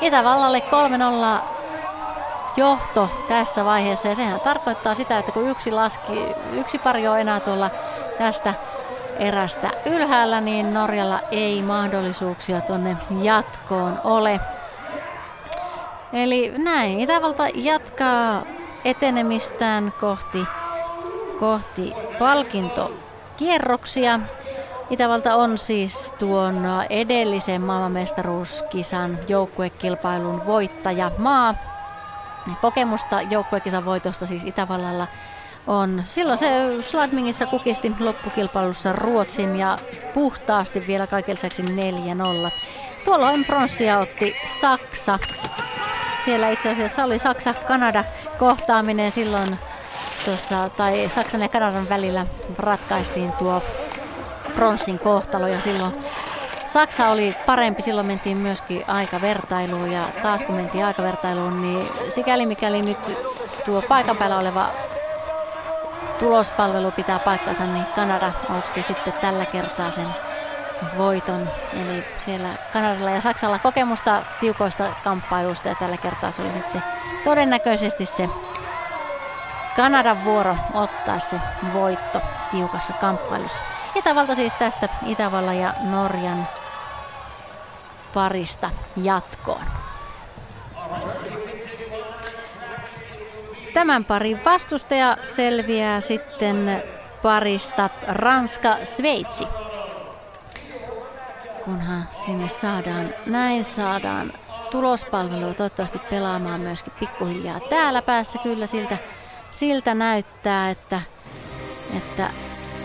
Itävallalle 0.00 0.62
3-0 1.38 1.42
johto 2.56 3.08
tässä 3.28 3.64
vaiheessa 3.64 4.08
ja 4.08 4.14
sehän 4.14 4.40
tarkoittaa 4.40 4.94
sitä, 4.94 5.18
että 5.18 5.32
kun 5.32 5.48
yksi, 5.48 5.70
laski, 5.70 6.26
yksi 6.52 6.78
pari 6.78 7.08
on 7.08 7.20
enää 7.20 7.40
tuolla 7.40 7.70
tästä 8.18 8.54
erästä 9.18 9.70
ylhäällä, 9.86 10.40
niin 10.40 10.74
Norjalla 10.74 11.20
ei 11.30 11.62
mahdollisuuksia 11.62 12.60
tuonne 12.60 12.96
jatkoon 13.22 14.00
ole. 14.04 14.40
Eli 16.12 16.52
näin, 16.56 17.00
Itävalta 17.00 17.46
jatkaa 17.54 18.42
etenemistään 18.84 19.92
kohti, 20.00 20.46
kohti 21.40 21.92
palkintokierroksia. 22.18 24.20
Itävalta 24.90 25.34
on 25.34 25.58
siis 25.58 26.14
tuon 26.18 26.64
edellisen 26.90 27.62
maailmanmestaruuskisan 27.62 29.18
joukkuekilpailun 29.28 30.46
voittaja 30.46 31.10
maa. 31.18 31.54
Kokemusta 32.60 33.20
joukkuekisan 33.20 33.84
voitosta 33.84 34.26
siis 34.26 34.44
Itävallalla 34.44 35.06
on. 35.66 36.00
Silloin 36.04 36.38
se 36.38 36.48
Sladmingissa 36.80 37.46
kukisti 37.46 37.92
loppukilpailussa 38.00 38.92
Ruotsin 38.92 39.56
ja 39.56 39.78
puhtaasti 40.14 40.86
vielä 40.86 41.06
kaiken 41.06 41.34
lisäksi 41.34 41.62
4-0. 41.62 41.66
Tuolloin 43.04 43.44
pronssia 43.44 43.98
otti 43.98 44.36
Saksa. 44.60 45.18
Siellä 46.24 46.48
itse 46.50 46.70
asiassa 46.70 47.04
oli 47.04 47.18
Saksa-Kanada 47.18 48.04
kohtaaminen 48.38 49.12
silloin 49.12 49.58
tuossa, 50.24 50.68
tai 50.68 51.08
Saksan 51.08 51.40
ja 51.42 51.48
Kanadan 51.48 51.88
välillä 51.88 52.26
ratkaistiin 52.58 53.32
tuo 53.32 53.62
pronssin 54.56 54.98
kohtalo 54.98 55.46
ja 55.46 55.60
silloin 55.60 55.94
Saksa 56.66 57.08
oli 57.08 57.36
parempi, 57.46 57.82
silloin 57.82 58.06
mentiin 58.06 58.36
myöskin 58.36 58.84
aikavertailuun 58.86 59.92
ja 59.92 60.08
taas 60.22 60.42
kun 60.42 60.54
mentiin 60.54 60.84
aikavertailuun, 60.84 61.62
niin 61.62 61.88
sikäli 62.08 62.46
mikäli 62.46 62.82
nyt 62.82 63.18
tuo 63.64 63.82
paikan 63.82 64.16
päällä 64.16 64.38
oleva 64.38 64.66
tulospalvelu 66.18 66.90
pitää 66.90 67.18
paikkansa, 67.18 67.64
niin 67.64 67.86
Kanada 67.94 68.32
otti 68.58 68.82
sitten 68.82 69.12
tällä 69.12 69.46
kertaa 69.46 69.90
sen 69.90 70.08
voiton. 70.98 71.48
Eli 71.72 72.04
siellä 72.24 72.48
Kanadalla 72.72 73.10
ja 73.10 73.20
Saksalla 73.20 73.58
kokemusta 73.58 74.22
tiukoista 74.40 74.84
kamppailuista 75.04 75.68
ja 75.68 75.74
tällä 75.74 75.96
kertaa 75.96 76.30
se 76.30 76.42
oli 76.42 76.52
sitten 76.52 76.82
todennäköisesti 77.24 78.04
se 78.04 78.28
Kanadan 79.76 80.24
vuoro 80.24 80.56
ottaa 80.74 81.18
se 81.18 81.40
voitto 81.72 82.20
tiukassa 82.50 82.92
kamppailussa. 82.92 83.62
Itävalta 83.96 84.34
siis 84.34 84.56
tästä 84.56 84.88
Itävallan 85.06 85.58
ja 85.58 85.74
Norjan 85.80 86.48
parista 88.14 88.70
jatkoon. 88.96 89.64
Tämän 93.74 94.04
parin 94.04 94.44
vastustaja 94.44 95.16
selviää 95.22 96.00
sitten 96.00 96.82
parista 97.22 97.90
Ranska-Sveitsi. 98.08 99.46
Kunhan 101.64 102.08
sinne 102.10 102.48
saadaan, 102.48 103.14
näin 103.26 103.64
saadaan 103.64 104.32
tulospalvelua 104.70 105.54
toivottavasti 105.54 105.98
pelaamaan 105.98 106.60
myöskin 106.60 106.92
pikkuhiljaa 107.00 107.60
täällä 107.60 108.02
päässä. 108.02 108.38
Kyllä 108.38 108.66
siltä, 108.66 108.98
siltä 109.50 109.94
näyttää, 109.94 110.70
että, 110.70 111.00
että 111.96 112.30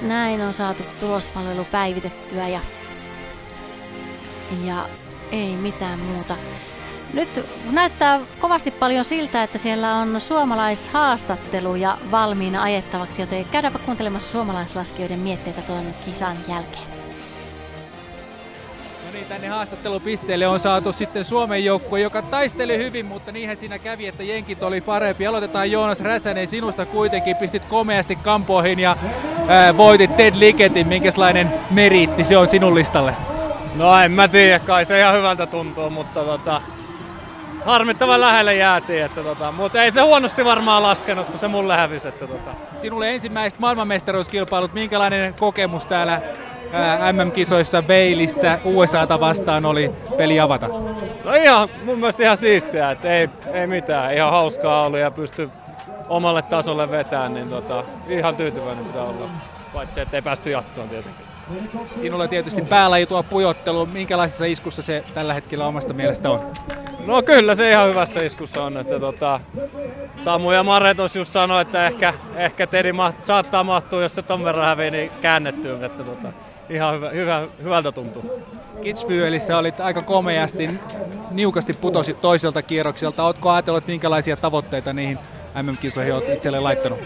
näin 0.02 0.42
on 0.42 0.54
saatu 0.54 0.84
tulospalvelu 1.00 1.66
päivitettyä 1.72 2.48
ja, 2.48 2.60
ja 4.66 4.86
ei 5.32 5.58
mitään 5.58 6.00
muuta. 6.00 6.36
Nyt 7.14 7.46
näyttää 7.72 8.22
kovasti 8.40 8.72
paljon 8.72 9.06
siltä, 9.06 9.44
että 9.44 9.58
siellä 9.58 9.96
on 9.96 10.22
suomalaishaastatteluja 10.22 11.98
valmiina 12.12 12.64
ajettavaksi, 12.64 13.22
joten 13.22 13.46
käydäänpä 13.46 13.80
kuuntelemassa 13.80 14.32
suomalaislaskijoiden 14.32 15.20
mietteitä 15.20 15.62
tuon 15.62 15.86
kisan 16.06 16.38
jälkeen. 16.48 16.84
No 19.06 19.12
niin, 19.14 19.26
tänne 19.26 19.48
haastattelupisteelle 19.48 20.48
on 20.48 20.60
saatu 20.60 20.94
sitten 20.94 21.26
Suomen 21.26 21.66
joukkue, 21.66 22.00
joka 22.00 22.22
taisteli 22.22 22.78
hyvin, 22.78 23.06
mutta 23.06 23.32
niinhän 23.32 23.58
siinä 23.58 23.80
kävi, 23.80 24.08
että 24.08 24.24
jenkit 24.24 24.64
oli 24.64 24.82
parempi. 24.82 25.28
Aloitetaan 25.28 25.72
Joonas 25.72 26.00
Räsänen, 26.00 26.48
sinusta 26.48 26.86
kuitenkin 26.86 27.36
pistit 27.36 27.66
komeasti 27.66 28.16
kampoihin 28.16 28.80
ja 28.80 28.98
ää, 29.52 29.78
voitit 29.78 30.16
Ted 30.16 30.34
Liketin. 30.38 30.88
Minkälainen 30.88 31.54
meriitti 31.72 32.24
se 32.24 32.38
on 32.38 32.48
sinun 32.48 32.76
listalle? 32.76 33.14
No 33.76 33.98
en 33.98 34.12
mä 34.12 34.28
tiedä, 34.28 34.60
kai 34.60 34.86
se 34.86 35.00
ihan 35.00 35.16
hyvältä 35.16 35.46
tuntuu, 35.46 35.90
mutta 35.90 36.24
tota, 36.24 36.62
harmittavan 37.66 38.22
lähelle 38.22 38.56
jäätiin, 38.56 39.06
että 39.06 39.24
tota, 39.24 39.52
mutta 39.52 39.84
ei 39.84 39.92
se 39.92 40.02
huonosti 40.02 40.46
varmaan 40.46 40.84
laskenut, 40.84 41.28
kun 41.28 41.40
se 41.40 41.48
mulle 41.48 41.76
hävisi. 41.76 42.08
Että 42.08 42.28
tota. 42.28 42.52
Sinulle 42.82 43.14
ensimmäiset 43.14 43.60
maailmanmestaruuskilpailut, 43.60 44.74
minkälainen 44.74 45.34
kokemus 45.34 45.86
täällä 45.86 46.22
MM-kisoissa 47.12 47.88
Veilissä 47.88 48.60
USAta 48.64 49.20
vastaan 49.20 49.66
oli 49.66 49.92
peli 50.18 50.40
avata? 50.40 50.68
No 51.24 51.34
ihan, 51.34 51.70
mun 51.86 52.00
mielestä 52.00 52.24
ihan 52.24 52.38
siistiä, 52.38 52.92
että 52.92 53.10
ei, 53.10 53.30
ei 53.54 53.68
mitään, 53.68 54.14
ihan 54.14 54.32
hauskaa 54.32 54.86
ollut 54.86 55.00
ja 55.00 55.12
pysty 55.12 55.50
omalle 56.10 56.42
tasolle 56.42 56.92
vetämään, 56.92 57.34
niin 57.34 57.50
tota, 57.50 57.84
ihan 58.08 58.36
tyytyväinen 58.36 58.86
pitää 58.86 59.04
olla, 59.04 59.30
paitsi 59.74 60.00
että 60.00 60.18
ei 60.18 60.22
päästy 60.22 60.50
jatkoon 60.50 60.90
tietenkin. 60.90 61.26
Sinulla 62.02 62.28
tietysti 62.28 62.62
päällä 62.62 63.06
tuo 63.06 63.24
pujottelu. 63.24 63.86
Minkälaisessa 63.86 64.46
iskussa 64.46 64.82
se 64.82 65.04
tällä 65.14 65.34
hetkellä 65.34 65.68
omasta 65.68 65.94
mielestä 65.94 66.30
on? 66.30 66.40
No 67.06 67.22
kyllä 67.24 67.56
se 67.56 67.72
ihan 67.72 67.90
hyvässä 67.90 68.24
iskussa 68.24 68.64
on. 68.64 68.78
Että 68.78 69.00
tota, 69.00 69.40
Samu 70.16 70.52
ja 70.52 70.64
Mare 70.64 70.96
just 71.18 71.34
sanoi, 71.34 71.62
että 71.62 71.88
ehkä, 71.88 72.14
ehkä 72.36 72.68
Teri 72.68 72.94
ma- 72.94 73.14
saattaa 73.24 73.64
mahtua, 73.64 74.02
jos 74.02 74.16
se 74.16 74.22
ton 74.22 74.44
verran 74.44 74.66
hävii, 74.66 74.92
niin 74.92 75.12
käännettyy. 75.22 75.86
Että 75.86 76.04
tota, 76.04 76.28
ihan 76.70 76.96
hyvä, 76.96 77.10
hyvä, 77.10 77.48
hyvältä 77.64 77.92
tuntuu. 77.92 78.42
Kitzbühelissä 78.82 79.56
olit 79.56 79.80
aika 79.80 80.02
komeasti, 80.02 80.70
niukasti 81.32 81.74
putosit 81.74 82.22
toiselta 82.22 82.62
kierrokselta. 82.62 83.24
Oletko 83.24 83.50
ajatellut, 83.50 83.88
minkälaisia 83.88 84.38
tavoitteita 84.38 84.94
niihin 84.94 85.20
MM-kisoihin 85.62 86.14
olet 86.14 86.30
itselle 86.30 86.60
laittanut? 86.60 87.00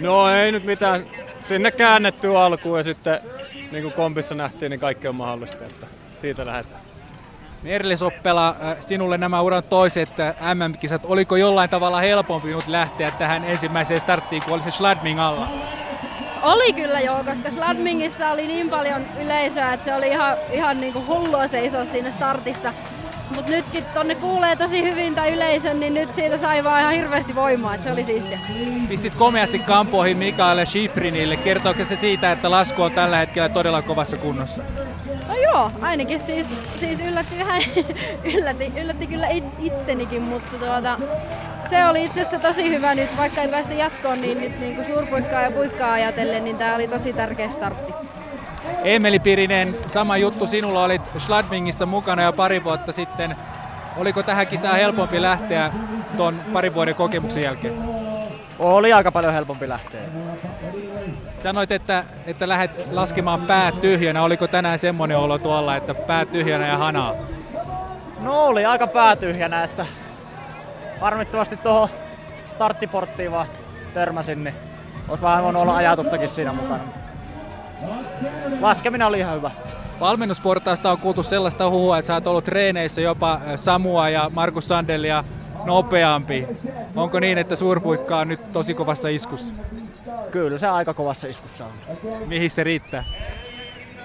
No 0.00 0.30
ei 0.30 0.52
nyt 0.52 0.64
mitään. 0.64 1.06
Sinne 1.48 1.70
käännettyä 1.70 2.42
alkuun 2.42 2.78
ja 2.78 2.84
sitten 2.84 3.20
niin 3.72 3.82
kuin 3.82 3.94
kompissa 3.94 4.34
nähtiin, 4.34 4.70
niin 4.70 4.80
kaikki 4.80 5.08
on 5.08 5.14
mahdollista. 5.14 5.64
Että 5.64 5.86
siitä 6.12 6.46
lähdetään. 6.46 6.80
Merli 7.62 7.96
Soppela, 7.96 8.48
äh, 8.48 8.76
sinulle 8.80 9.18
nämä 9.18 9.40
uran 9.42 9.62
toiset 9.62 10.20
äh, 10.20 10.34
MM-kisat, 10.54 11.02
oliko 11.04 11.36
jollain 11.36 11.70
tavalla 11.70 12.00
helpompi 12.00 12.48
nyt 12.48 12.68
lähteä 12.68 13.10
tähän 13.10 13.44
ensimmäiseen 13.44 14.00
starttiin, 14.00 14.42
kun 14.42 14.54
oli 14.54 14.62
se 14.62 14.70
Schladming 14.70 15.20
alla? 15.20 15.48
Oli 16.42 16.72
kyllä 16.72 17.00
joo, 17.00 17.24
koska 17.24 17.50
Sladmingissa 17.50 18.30
oli 18.30 18.46
niin 18.46 18.70
paljon 18.70 19.02
yleisöä, 19.24 19.72
että 19.72 19.84
se 19.84 19.94
oli 19.94 20.08
ihan, 20.08 20.36
ihan 20.52 20.80
niin 20.80 20.92
kuin 20.92 21.06
hullua 21.06 21.46
seisoa 21.46 21.84
siinä 21.84 22.10
startissa. 22.10 22.72
Mutta 23.34 23.50
nytkin 23.50 23.84
tonne 23.94 24.14
kuulee 24.14 24.56
tosi 24.56 24.82
hyvin 24.82 25.14
tai 25.14 25.32
yleisön, 25.32 25.80
niin 25.80 25.94
nyt 25.94 26.14
siitä 26.14 26.38
sai 26.38 26.64
vaan 26.64 26.80
ihan 26.80 26.92
hirveästi 26.92 27.34
voimaa, 27.34 27.74
että 27.74 27.84
se 27.84 27.92
oli 27.92 28.04
siistiä. 28.04 28.38
Pistit 28.88 29.14
komeasti 29.14 29.58
kampoihin 29.58 30.16
Mikael 30.16 30.66
Schifrinille. 30.66 31.36
Kertooko 31.36 31.84
se 31.84 31.96
siitä, 31.96 32.32
että 32.32 32.50
lasku 32.50 32.82
on 32.82 32.92
tällä 32.92 33.16
hetkellä 33.16 33.48
todella 33.48 33.82
kovassa 33.82 34.16
kunnossa? 34.16 34.62
No 35.28 35.34
joo, 35.36 35.70
ainakin 35.80 36.20
siis, 36.20 36.46
siis 36.80 37.00
yllätti 37.00 37.38
vähän, 37.38 37.62
yllätti, 38.34 38.72
yllätti 38.80 39.06
kyllä 39.06 39.28
it, 39.28 39.44
ittenikin, 39.58 40.22
mutta 40.22 40.58
tuota, 40.58 40.98
se 41.70 41.86
oli 41.86 42.04
itse 42.04 42.20
asiassa 42.20 42.48
tosi 42.48 42.70
hyvä 42.70 42.94
nyt, 42.94 43.16
vaikka 43.16 43.42
ei 43.42 43.48
päästä 43.48 43.74
jatkoon, 43.74 44.20
niin 44.20 44.40
nyt 44.40 44.60
niin 44.60 44.74
kuin 44.74 44.86
suurpuikkaa 44.86 45.42
ja 45.42 45.50
puikkaa 45.50 45.92
ajatellen, 45.92 46.44
niin 46.44 46.56
tämä 46.56 46.74
oli 46.74 46.88
tosi 46.88 47.12
tärkeä 47.12 47.50
startti. 47.50 47.92
Emeli 48.84 49.18
Pirinen, 49.18 49.76
sama 49.86 50.16
juttu 50.16 50.46
sinulla 50.46 50.84
olit 50.84 51.02
Schladmingissa 51.18 51.86
mukana 51.86 52.22
jo 52.22 52.32
pari 52.32 52.64
vuotta 52.64 52.92
sitten. 52.92 53.36
Oliko 53.96 54.22
tähän 54.22 54.46
kisaan 54.46 54.76
helpompi 54.76 55.22
lähteä 55.22 55.72
tuon 56.16 56.40
parin 56.52 56.74
vuoden 56.74 56.94
kokemuksen 56.94 57.42
jälkeen? 57.42 57.74
Oli 58.58 58.92
aika 58.92 59.12
paljon 59.12 59.32
helpompi 59.32 59.68
lähteä. 59.68 60.00
Sanoit, 61.42 61.72
että, 61.72 62.04
että 62.26 62.48
lähdet 62.48 62.70
laskemaan 62.90 63.40
pää 63.40 63.72
tyhjänä. 63.72 64.22
Oliko 64.22 64.48
tänään 64.48 64.78
semmoinen 64.78 65.18
olo 65.18 65.38
tuolla, 65.38 65.76
että 65.76 65.94
pää 65.94 66.24
tyhjänä 66.24 66.66
ja 66.66 66.78
hanaa? 66.78 67.14
No 68.20 68.44
oli 68.44 68.64
aika 68.64 68.86
päätyhjänä, 68.86 69.64
että 69.64 69.86
harmittavasti 71.00 71.56
tuohon 71.56 71.88
starttiporttiin 72.46 73.32
vaan 73.32 73.46
törmäsin, 73.94 74.44
niin 74.44 74.54
olisi 75.08 75.22
vähän 75.22 75.44
voinut 75.44 75.62
olla 75.62 75.76
ajatustakin 75.76 76.28
siinä 76.28 76.52
mukana. 76.52 76.82
Laskeminen 78.60 79.06
oli 79.06 79.18
ihan 79.18 79.36
hyvä. 79.36 79.50
Valmennusportaasta 80.00 80.90
on 80.90 80.98
kuultu 80.98 81.22
sellaista 81.22 81.70
huhua, 81.70 81.98
että 81.98 82.06
sä 82.06 82.14
oot 82.14 82.26
ollut 82.26 82.44
treeneissä 82.44 83.00
jopa 83.00 83.40
Samua 83.56 84.08
ja 84.08 84.30
Markus 84.34 84.68
Sandelia 84.68 85.24
nopeampi. 85.64 86.48
Onko 86.96 87.20
niin, 87.20 87.38
että 87.38 87.56
suurpuikka 87.56 88.18
on 88.18 88.28
nyt 88.28 88.52
tosi 88.52 88.74
kovassa 88.74 89.08
iskussa? 89.08 89.54
Kyllä 90.30 90.58
se 90.58 90.66
aika 90.66 90.94
kovassa 90.94 91.26
iskussa 91.26 91.64
on. 91.64 91.72
Mihin 92.26 92.50
se 92.50 92.64
riittää? 92.64 93.04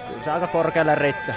Kyllä 0.08 0.22
se 0.22 0.30
aika 0.30 0.46
korkealle 0.46 0.94
riittää. 0.94 1.34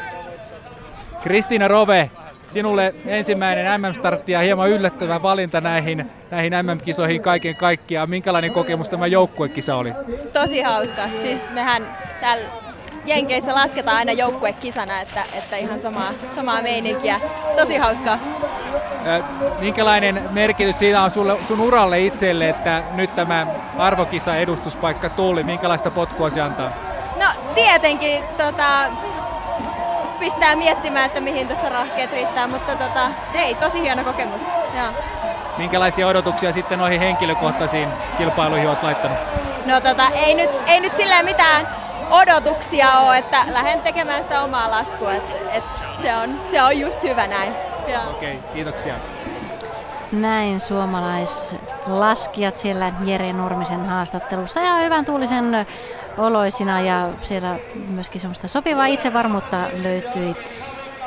Kristiina 1.23 1.67
Rove, 1.67 2.11
sinulle 2.55 2.95
ensimmäinen 3.05 3.81
MM-startti 3.81 4.31
ja 4.31 4.39
hieman 4.39 4.69
yllättävä 4.69 5.21
valinta 5.21 5.61
näihin, 5.61 6.11
näihin 6.31 6.53
MM-kisoihin 6.63 7.21
kaiken 7.21 7.55
kaikkiaan. 7.55 8.09
Minkälainen 8.09 8.51
kokemus 8.51 8.89
tämä 8.89 9.07
joukkuekisa 9.07 9.75
oli? 9.75 9.93
Tosi 10.33 10.61
hauska. 10.61 11.01
Siis 11.21 11.51
mehän 11.51 11.97
täällä 12.21 12.49
Jenkeissä 13.05 13.55
lasketaan 13.55 13.97
aina 13.97 14.11
joukkuekisana, 14.11 15.01
että, 15.01 15.23
että 15.37 15.57
ihan 15.57 15.79
samaa, 15.79 16.13
samaa 16.35 16.61
meininkiä. 16.61 17.19
Tosi 17.55 17.77
hauska. 17.77 18.19
Minkälainen 19.59 20.21
merkitys 20.31 20.79
siinä 20.79 21.03
on 21.03 21.11
sulle, 21.11 21.37
sun 21.47 21.59
uralle 21.59 21.99
itselle, 21.99 22.49
että 22.49 22.83
nyt 22.93 23.15
tämä 23.15 23.47
arvokisa 23.77 24.35
edustuspaikka 24.35 25.09
tuli? 25.09 25.43
Minkälaista 25.43 25.91
potkua 25.91 26.29
se 26.29 26.41
antaa? 26.41 26.71
No 27.19 27.25
tietenkin 27.55 28.23
tota, 28.37 28.85
pistää 30.19 30.55
miettimään, 30.55 31.05
että 31.05 31.21
mihin 31.21 31.47
tässä 31.47 31.69
rahkeet 31.69 32.11
riittää, 32.11 32.47
mutta 32.47 32.75
tota, 32.75 33.09
ei, 33.33 33.55
tosi 33.55 33.81
hieno 33.81 34.03
kokemus. 34.03 34.41
Joo. 34.77 34.87
Minkälaisia 35.57 36.07
odotuksia 36.07 36.51
sitten 36.51 36.79
noihin 36.79 36.99
henkilökohtaisiin 36.99 37.89
kilpailuihin 38.17 38.67
olet 38.67 38.83
laittanut? 38.83 39.17
No 39.65 39.81
tota, 39.81 40.09
ei 40.09 40.33
nyt, 40.33 40.49
ei 40.67 40.79
nyt 40.79 40.95
silleen 40.95 41.25
mitään 41.25 41.67
odotuksia 42.09 42.99
ole, 42.99 43.17
että 43.17 43.45
lähden 43.47 43.81
tekemään 43.81 44.21
sitä 44.21 44.41
omaa 44.41 44.71
laskua, 44.71 45.13
että 45.13 45.33
et 45.51 45.63
se, 46.01 46.15
on, 46.15 46.39
se 46.51 46.63
on 46.63 46.79
just 46.79 47.03
hyvä 47.03 47.27
näin. 47.27 47.53
Okei, 47.83 47.97
okay, 48.33 48.35
kiitoksia. 48.53 48.93
Näin 50.11 50.59
suomalaislaskijat 50.59 52.57
siellä 52.57 52.91
Jere 53.05 53.33
Nurmisen 53.33 53.85
haastattelussa 53.85 54.59
ja 54.59 54.75
hyvän 54.75 55.05
tuulisen 55.05 55.65
oloisina 56.17 56.81
ja 56.81 57.09
siellä 57.21 57.59
myöskin 57.87 58.21
semmoista 58.21 58.47
sopivaa 58.47 58.85
itsevarmuutta 58.85 59.57
löytyi 59.83 60.35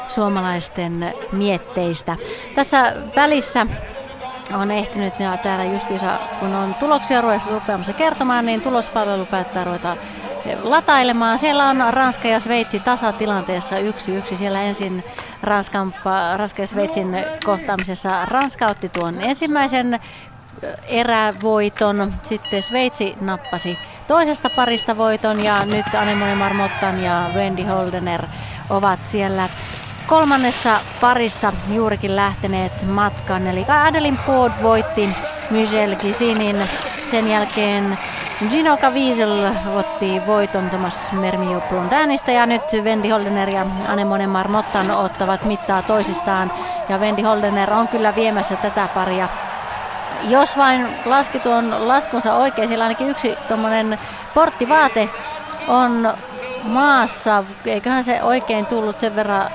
suomalaisten 0.06 1.14
mietteistä. 1.32 2.16
Tässä 2.54 2.94
välissä 3.16 3.66
on 4.54 4.70
ehtinyt 4.70 5.20
ja 5.20 5.36
täällä 5.36 5.64
justiinsa, 5.64 6.18
kun 6.40 6.54
on 6.54 6.74
tuloksia 6.74 7.22
rupeamassa 7.50 7.92
kertomaan, 7.92 8.46
niin 8.46 8.60
tulospalvelu 8.60 9.26
päättää 9.26 9.64
ruveta 9.64 9.96
latailemaan. 10.62 11.38
Siellä 11.38 11.64
on 11.64 11.84
Ranska 11.90 12.28
ja 12.28 12.40
Sveitsi 12.40 12.80
tasatilanteessa 12.80 13.78
yksi 13.78 14.16
yksi. 14.16 14.36
Siellä 14.36 14.62
ensin 14.62 15.04
Ranskan, 15.42 15.94
Ranska 16.36 16.62
ja 16.62 16.66
Sveitsin 16.66 17.16
kohtaamisessa 17.44 18.24
Ranska 18.24 18.66
otti 18.66 18.88
tuon 18.88 19.20
ensimmäisen 19.20 20.00
erävoiton. 20.86 22.12
Sitten 22.22 22.62
Sveitsi 22.62 23.16
nappasi 23.20 23.78
toisesta 24.06 24.50
parista 24.50 24.96
voiton 24.96 25.44
ja 25.44 25.64
nyt 25.64 25.94
Anemone 25.94 26.34
Marmottan 26.34 27.02
ja 27.02 27.30
Wendy 27.34 27.62
Holdener 27.62 28.26
ovat 28.70 29.00
siellä 29.04 29.48
kolmannessa 30.06 30.80
parissa 31.00 31.52
juurikin 31.68 32.16
lähteneet 32.16 32.72
matkaan. 32.86 33.46
Eli 33.46 33.64
Adelin 33.68 34.18
Pood 34.26 34.52
voitti 34.62 35.08
Michel 35.50 35.96
Gisinin. 35.96 36.56
Sen 37.04 37.30
jälkeen 37.30 37.98
Gino 38.50 38.76
Caviezel 38.76 39.50
otti 39.74 40.22
voiton 40.26 40.70
Thomas 40.70 41.12
Mermio 41.12 41.60
Blondanista 41.60 42.30
ja 42.30 42.46
nyt 42.46 42.62
Wendy 42.82 43.08
Holdener 43.08 43.48
ja 43.48 43.66
Anemone 43.88 44.26
Marmottan 44.26 44.90
ottavat 44.90 45.44
mittaa 45.44 45.82
toisistaan. 45.82 46.52
Ja 46.88 46.98
Wendy 46.98 47.22
Holdener 47.22 47.72
on 47.72 47.88
kyllä 47.88 48.14
viemässä 48.14 48.56
tätä 48.56 48.88
paria 48.94 49.28
jos 50.22 50.56
vain 50.56 50.88
laski 51.04 51.38
tuon 51.38 51.88
laskunsa 51.88 52.34
oikein, 52.34 52.68
siellä 52.68 52.84
ainakin 52.84 53.10
yksi 53.10 53.36
tuommoinen 53.48 53.98
porttivaate 54.34 55.08
on 55.68 56.14
maassa. 56.62 57.44
Eiköhän 57.66 58.04
se 58.04 58.22
oikein 58.22 58.66
tullut 58.66 58.98
sen 58.98 59.16
verran 59.16 59.50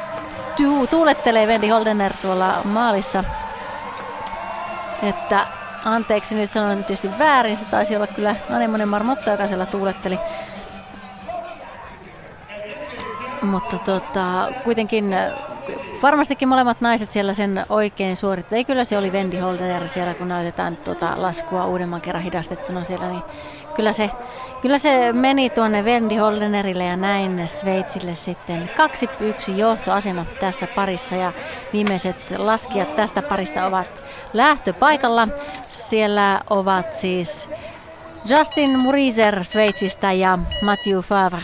tuu, 0.57 0.87
tuulettelee 0.87 1.45
Wendy 1.45 1.67
Holdener 1.67 2.13
tuolla 2.21 2.61
maalissa 2.63 3.23
että 5.09 5.47
anteeksi 5.85 6.35
nyt 6.35 6.49
sanon 6.49 6.83
tietysti 6.83 7.19
väärin, 7.19 7.57
se 7.57 7.65
taisi 7.65 7.95
olla 7.95 8.07
kyllä 8.07 8.35
Anemonen 8.49 8.89
Marmotta, 8.89 9.31
joka 9.31 9.47
siellä 9.47 9.65
tuuletteli. 9.65 10.19
Mutta 13.41 13.79
tota, 13.79 14.47
kuitenkin 14.63 15.15
varmastikin 16.01 16.47
molemmat 16.47 16.81
naiset 16.81 17.11
siellä 17.11 17.33
sen 17.33 17.65
oikein 17.69 18.17
suorittavat. 18.17 18.57
Ei 18.57 18.65
kyllä 18.65 18.83
se 18.83 18.97
oli 18.97 19.11
Wendy 19.11 19.39
Holder 19.39 19.87
siellä, 19.87 20.13
kun 20.13 20.27
näytetään 20.27 20.77
tuota 20.77 21.13
laskua 21.15 21.65
uudemman 21.65 22.01
kerran 22.01 22.23
hidastettuna 22.23 22.83
siellä, 22.83 23.09
niin 23.09 23.21
kyllä 23.75 23.93
se, 23.93 24.09
kyllä 24.61 24.77
se 24.77 25.13
meni 25.13 25.49
tuonne 25.49 25.81
Wendy 25.81 26.15
Holdenerille 26.15 26.83
ja 26.83 26.97
näin 26.97 27.49
Sveitsille 27.49 28.15
sitten. 28.15 28.69
Kaksi 28.77 29.09
yksi 29.19 29.57
johtoasema 29.57 30.25
tässä 30.39 30.67
parissa 30.67 31.15
ja 31.15 31.33
viimeiset 31.73 32.15
laskijat 32.37 32.95
tästä 32.95 33.21
parista 33.21 33.65
ovat 33.65 34.03
lähtöpaikalla. 34.33 35.27
Siellä 35.69 36.41
ovat 36.49 36.95
siis 36.95 37.49
Justin 38.25 38.79
Muriser 38.79 39.43
Sveitsistä 39.43 40.11
ja 40.11 40.39
Matthew 40.61 40.99
Favre 40.99 41.39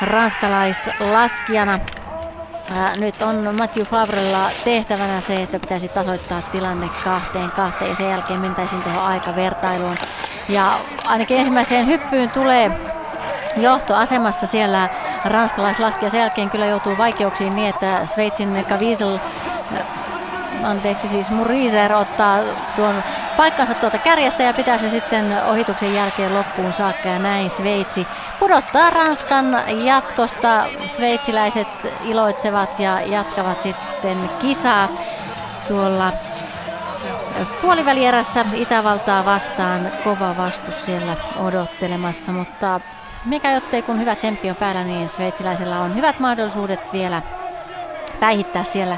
ranskalaislaskijana. 0.00 1.80
Nyt 2.98 3.22
on 3.22 3.54
Matthew 3.54 3.84
Favrella 3.84 4.50
tehtävänä 4.64 5.20
se, 5.20 5.42
että 5.42 5.58
pitäisi 5.58 5.88
tasoittaa 5.88 6.42
tilanne 6.42 6.88
kahteen 7.04 7.50
kahteen 7.50 7.90
ja 7.90 7.96
sen 7.96 8.10
jälkeen 8.10 8.40
mentäisiin 8.40 8.82
tuohon 8.82 9.02
aikavertailuun. 9.02 9.96
Ja 10.48 10.78
ainakin 11.06 11.38
ensimmäiseen 11.38 11.86
hyppyyn 11.86 12.30
tulee 12.30 12.70
johtoasemassa 13.56 14.46
siellä 14.46 14.88
ranskalaislaskija. 15.24 16.10
Sen 16.10 16.20
jälkeen 16.20 16.50
kyllä 16.50 16.66
joutuu 16.66 16.98
vaikeuksiin 16.98 17.54
niin, 17.54 17.68
että 17.68 18.06
Sveitsin 18.06 18.64
Kavisel 18.68 19.18
anteeksi 20.64 21.08
siis 21.08 21.30
Muriser 21.30 21.92
ottaa 21.92 22.38
tuon 22.76 23.02
paikkansa 23.40 23.74
tuolta 23.74 23.98
kärjestä 23.98 24.42
ja 24.42 24.54
pitää 24.54 24.78
se 24.78 24.90
sitten 24.90 25.36
ohituksen 25.46 25.94
jälkeen 25.94 26.34
loppuun 26.34 26.72
saakka 26.72 27.08
ja 27.08 27.18
näin 27.18 27.50
Sveitsi 27.50 28.06
pudottaa 28.38 28.90
Ranskan 28.90 29.62
jatkosta. 29.84 30.66
Sveitsiläiset 30.86 31.68
iloitsevat 32.04 32.80
ja 32.80 33.00
jatkavat 33.00 33.62
sitten 33.62 34.30
kisaa 34.40 34.88
tuolla 35.68 36.12
puolivälierässä 37.62 38.44
Itävaltaa 38.54 39.24
vastaan. 39.24 39.92
Kova 40.04 40.36
vastus 40.36 40.84
siellä 40.84 41.16
odottelemassa, 41.36 42.32
mutta 42.32 42.80
mikä 43.24 43.52
jottei 43.52 43.82
kun 43.82 44.00
hyvä 44.00 44.14
tsemppi 44.14 44.50
on 44.50 44.56
päällä, 44.56 44.84
niin 44.84 45.08
sveitsiläisellä 45.08 45.80
on 45.80 45.96
hyvät 45.96 46.18
mahdollisuudet 46.20 46.92
vielä 46.92 47.22
päihittää 48.20 48.64
siellä 48.64 48.96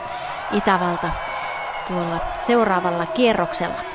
Itävalta 0.53 1.09
tuolla 1.89 2.19
seuraavalla 2.47 3.07
kierroksella. 3.07 3.92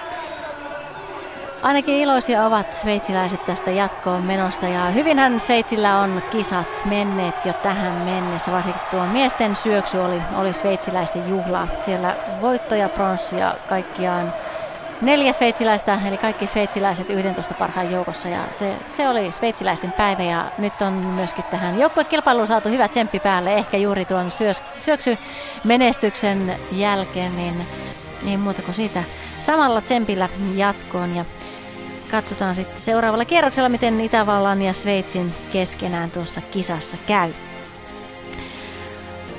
Ainakin 1.61 1.95
iloisia 1.95 2.45
ovat 2.45 2.73
sveitsiläiset 2.73 3.45
tästä 3.45 3.71
jatkoon 3.71 4.23
menosta 4.23 4.67
ja 4.67 4.85
hyvinhän 4.85 5.39
Sveitsillä 5.39 5.99
on 5.99 6.23
kisat 6.31 6.85
menneet 6.85 7.45
jo 7.45 7.53
tähän 7.53 7.93
mennessä. 7.93 8.51
Varsinkin 8.51 8.81
tuo 8.91 9.05
miesten 9.05 9.55
syöksy 9.55 9.97
oli, 9.97 10.21
oli 10.35 10.53
sveitsiläisten 10.53 11.29
juhla. 11.29 11.67
Siellä 11.81 12.15
voittoja, 12.41 12.89
pronssia 12.89 13.53
kaikkiaan 13.69 14.33
neljä 15.01 15.33
sveitsiläistä, 15.33 15.99
eli 16.07 16.17
kaikki 16.17 16.47
sveitsiläiset 16.47 17.09
11 17.09 17.53
parhaan 17.53 17.91
joukossa. 17.91 18.27
Ja 18.27 18.39
se, 18.51 18.75
se 18.89 19.09
oli 19.09 19.31
sveitsiläisten 19.31 19.91
päivä 19.91 20.23
ja 20.23 20.45
nyt 20.57 20.81
on 20.81 20.93
myöskin 20.93 21.43
tähän 21.43 21.79
joukkuekilpailuun 21.79 22.47
saatu 22.47 22.69
hyvä 22.69 22.87
tsemppi 22.87 23.19
päälle. 23.19 23.53
Ehkä 23.53 23.77
juuri 23.77 24.05
tuon 24.05 24.31
syöks, 24.31 24.63
syöksymenestyksen 24.79 26.55
jälkeen, 26.71 27.35
niin, 27.35 27.67
niin 28.27 28.39
muuta 28.39 28.61
kuin 28.61 28.75
siitä 28.75 29.03
samalla 29.41 29.81
tsempillä 29.81 30.29
jatkoon. 30.55 31.15
Ja 31.15 31.25
katsotaan 32.11 32.55
sitten 32.55 32.81
seuraavalla 32.81 33.25
kierroksella, 33.25 33.69
miten 33.69 34.01
Itävallan 34.01 34.61
ja 34.61 34.73
Sveitsin 34.73 35.33
keskenään 35.53 36.11
tuossa 36.11 36.41
kisassa 36.41 36.97
käy. 37.07 37.31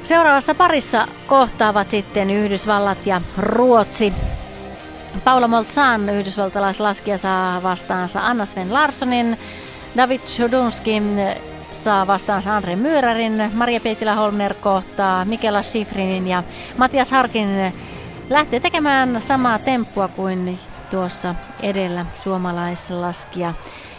Seuraavassa 0.03 0.55
parissa 0.55 1.09
kohtaavat 1.26 1.91
sitten 1.91 2.30
Yhdysvallat 2.30 3.07
ja 3.07 3.20
Ruotsi. 3.39 4.12
Paula 5.24 5.49
Moltzan, 5.49 6.09
yhdysvaltalaislaskija, 6.09 7.18
saa 7.18 7.62
vastaansa 7.62 8.20
Anna 8.20 8.47
Sven 8.47 8.74
Larssonin. 8.74 9.39
David 9.97 10.20
Chodunski 10.20 11.03
saa 11.72 12.07
vastaansa 12.07 12.57
Andre 12.57 12.76
Myyrärin. 12.76 13.51
Maria 13.55 13.80
Peitilä 13.80 14.14
Holmner 14.14 14.55
kohtaa 14.55 15.24
Mikela 15.24 15.62
Schifrinin 15.62 16.26
ja 16.26 16.43
Matias 16.76 17.11
Harkin 17.11 17.74
lähtee 18.31 18.61
tekemään 18.61 19.20
samaa 19.20 19.59
temppua 19.59 20.09
kuin 20.09 20.59
tuossa 20.91 21.35
edellä 21.62 22.07
suomalaislaskija 22.14 23.55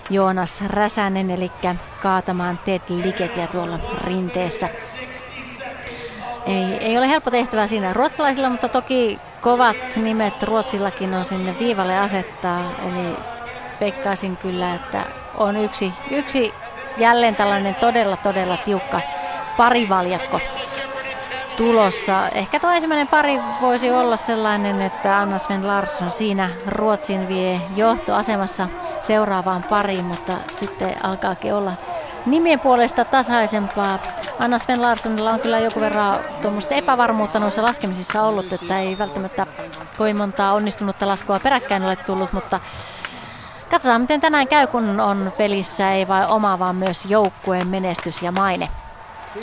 Joonas 0.10 0.62
Räsänen, 0.68 1.32
eli 1.32 1.52
kaatamaan 2.02 2.60
Ted 2.66 2.82
Liketia 2.90 3.48
tuolla 3.48 3.80
rinteessä. 4.04 4.70
Ei, 6.46 6.64
ei 6.64 6.98
ole 6.98 7.10
helppo 7.10 7.32
tehtävä 7.32 7.68
siinä 7.68 7.94
ruotsalaisilla, 7.94 8.50
mutta 8.50 8.70
toki 8.70 9.20
kovat 9.42 9.78
nimet 9.96 10.44
Ruotsillakin 10.44 11.14
on 11.14 11.26
sinne 11.26 11.60
viivalle 11.60 11.98
asettaa. 11.98 12.72
Eli 12.82 13.16
peikkaisin 13.80 14.38
kyllä, 14.38 14.76
että 14.76 15.06
on 15.38 15.58
yksi, 15.58 15.94
yksi 16.12 16.54
jälleen 16.98 17.36
tällainen 17.36 17.76
todella, 17.76 18.18
todella 18.18 18.58
tiukka 18.58 19.02
parivaljakko 19.58 20.40
tulossa. 21.60 22.30
Ehkä 22.30 22.60
tuo 22.60 22.70
ensimmäinen 22.70 23.08
pari 23.08 23.40
voisi 23.62 23.92
olla 23.92 24.18
sellainen, 24.18 24.82
että 24.82 25.18
Anna 25.18 25.38
Sven 25.38 25.68
Larsson 25.68 26.12
siinä 26.12 26.50
Ruotsin 26.68 27.28
vie 27.28 27.62
johtoasemassa 27.76 28.68
seuraavaan 29.02 29.64
pariin, 29.64 30.06
mutta 30.06 30.34
sitten 30.50 31.06
alkaakin 31.06 31.54
olla 31.54 31.74
nimien 32.26 32.60
puolesta 32.60 33.06
tasaisempaa. 33.06 34.00
Anna 34.40 34.58
Sven 34.58 34.82
Larssonilla 34.82 35.32
on 35.32 35.40
kyllä 35.40 35.60
joku 35.60 35.80
verran 35.80 36.20
tuommoista 36.42 36.76
epävarmuutta 36.76 37.40
noissa 37.40 37.64
laskemisissa 37.64 38.22
ollut, 38.22 38.54
että 38.54 38.80
ei 38.80 38.98
välttämättä 38.98 39.48
kovin 39.98 40.18
montaa 40.18 40.54
onnistunutta 40.54 41.08
laskua 41.08 41.40
peräkkäin 41.40 41.84
ole 41.84 41.96
tullut, 41.96 42.34
mutta 42.34 42.60
katsotaan 43.72 44.02
miten 44.02 44.22
tänään 44.22 44.48
käy, 44.48 44.68
kun 44.68 45.00
on 45.00 45.32
pelissä 45.38 45.92
ei 45.92 46.08
vain 46.08 46.28
oma, 46.28 46.60
vaan 46.60 46.76
myös 46.76 47.06
joukkueen 47.06 47.68
menestys 47.68 48.22
ja 48.22 48.32
maine. 48.32 48.70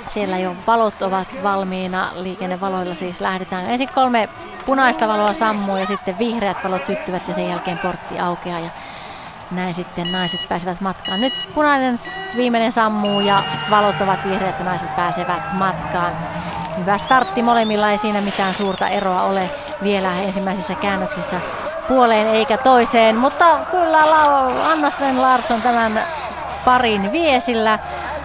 Siellä 0.09 0.39
jo 0.39 0.56
valot 0.66 1.02
ovat 1.02 1.28
valmiina, 1.43 2.10
liikennevaloilla 2.15 2.94
siis 2.94 3.20
lähdetään. 3.20 3.70
Ensin 3.70 3.89
kolme 3.94 4.28
punaista 4.66 5.09
valoa 5.09 5.32
sammuu 5.32 5.77
ja 5.77 5.86
sitten 5.86 6.19
vihreät 6.19 6.65
valot 6.65 6.85
syttyvät 6.85 7.28
ja 7.28 7.35
sen 7.35 7.48
jälkeen 7.48 7.78
portti 7.78 8.19
aukeaa 8.19 8.59
ja 8.59 8.70
näin 9.51 9.74
sitten 9.74 10.12
naiset 10.12 10.40
pääsevät 10.48 10.81
matkaan. 10.81 11.20
Nyt 11.20 11.48
punainen 11.55 11.97
viimeinen 12.36 12.73
sammuu 12.73 13.20
ja 13.20 13.39
valot 13.70 14.01
ovat 14.01 14.24
vihreät 14.28 14.59
ja 14.59 14.65
naiset 14.65 14.97
pääsevät 14.97 15.52
matkaan. 15.52 16.12
Hyvä 16.78 16.98
startti 16.98 17.43
molemmilla, 17.43 17.90
ei 17.90 17.98
siinä 17.98 18.20
mitään 18.20 18.55
suurta 18.55 18.89
eroa 18.89 19.23
ole 19.23 19.51
vielä 19.82 20.15
ensimmäisissä 20.15 20.74
käännöksissä 20.74 21.40
puoleen 21.89 22.27
eikä 22.27 22.59
toiseen, 22.59 23.19
mutta 23.19 23.59
kyllä 23.70 23.98
Anna 24.70 24.90
Sven 24.90 25.23
Larsson 25.23 25.62
tämän 25.62 26.02
parin 26.65 27.12
viesillä 27.12 27.78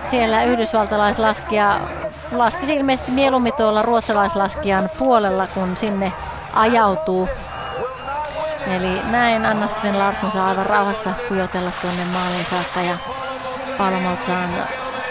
siellä 0.04 0.44
yhdysvaltalaislaskija 0.44 1.80
laskisi 2.32 2.76
ilmeisesti 2.76 3.12
mieluummin 3.12 3.54
tuolla 3.54 3.82
ruotsalaislaskijan 3.82 4.90
puolella, 5.00 5.48
kun 5.48 5.78
sinne 5.78 6.14
ajautuu. 6.54 7.30
Eli 8.68 9.02
näin 9.12 9.46
Anna 9.46 9.70
Sven 9.70 10.00
Larsson 10.00 10.32
saa 10.32 10.48
aivan 10.48 10.66
rauhassa 10.66 11.10
pujotella 11.30 11.72
tuonne 11.82 12.06
maaliin 12.06 12.46
saakka 12.46 12.82
ja 12.82 12.98
Palmoltsaan 13.78 14.50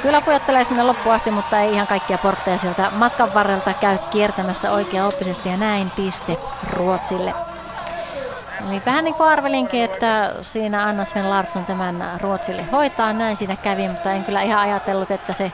kyllä 0.02 0.20
pujottelee 0.20 0.64
sinne 0.64 0.82
loppuun 0.82 1.14
asti, 1.14 1.30
mutta 1.30 1.60
ei 1.60 1.72
ihan 1.72 1.86
kaikkia 1.86 2.18
portteja 2.18 2.58
sieltä 2.58 2.90
matkan 2.92 3.34
varrelta 3.34 3.72
käy 3.72 3.98
kiertämässä 4.10 4.72
oikea 4.72 5.06
oppisesti 5.06 5.48
ja 5.48 5.56
näin 5.56 5.90
piste 5.90 6.36
Ruotsille. 6.72 7.34
Eli 8.68 8.82
vähän 8.86 9.04
niin 9.04 9.14
kuin 9.14 9.28
arvelinkin, 9.28 9.84
että 9.84 10.32
siinä 10.42 10.84
Anna 10.84 11.04
Sven 11.04 11.30
Larsson 11.30 11.64
tämän 11.64 12.04
Ruotsille 12.20 12.62
hoitaa. 12.72 13.12
Näin 13.12 13.36
siinä 13.36 13.56
kävi, 13.56 13.88
mutta 13.88 14.12
en 14.12 14.24
kyllä 14.24 14.42
ihan 14.42 14.60
ajatellut, 14.60 15.10
että 15.10 15.32
se 15.32 15.52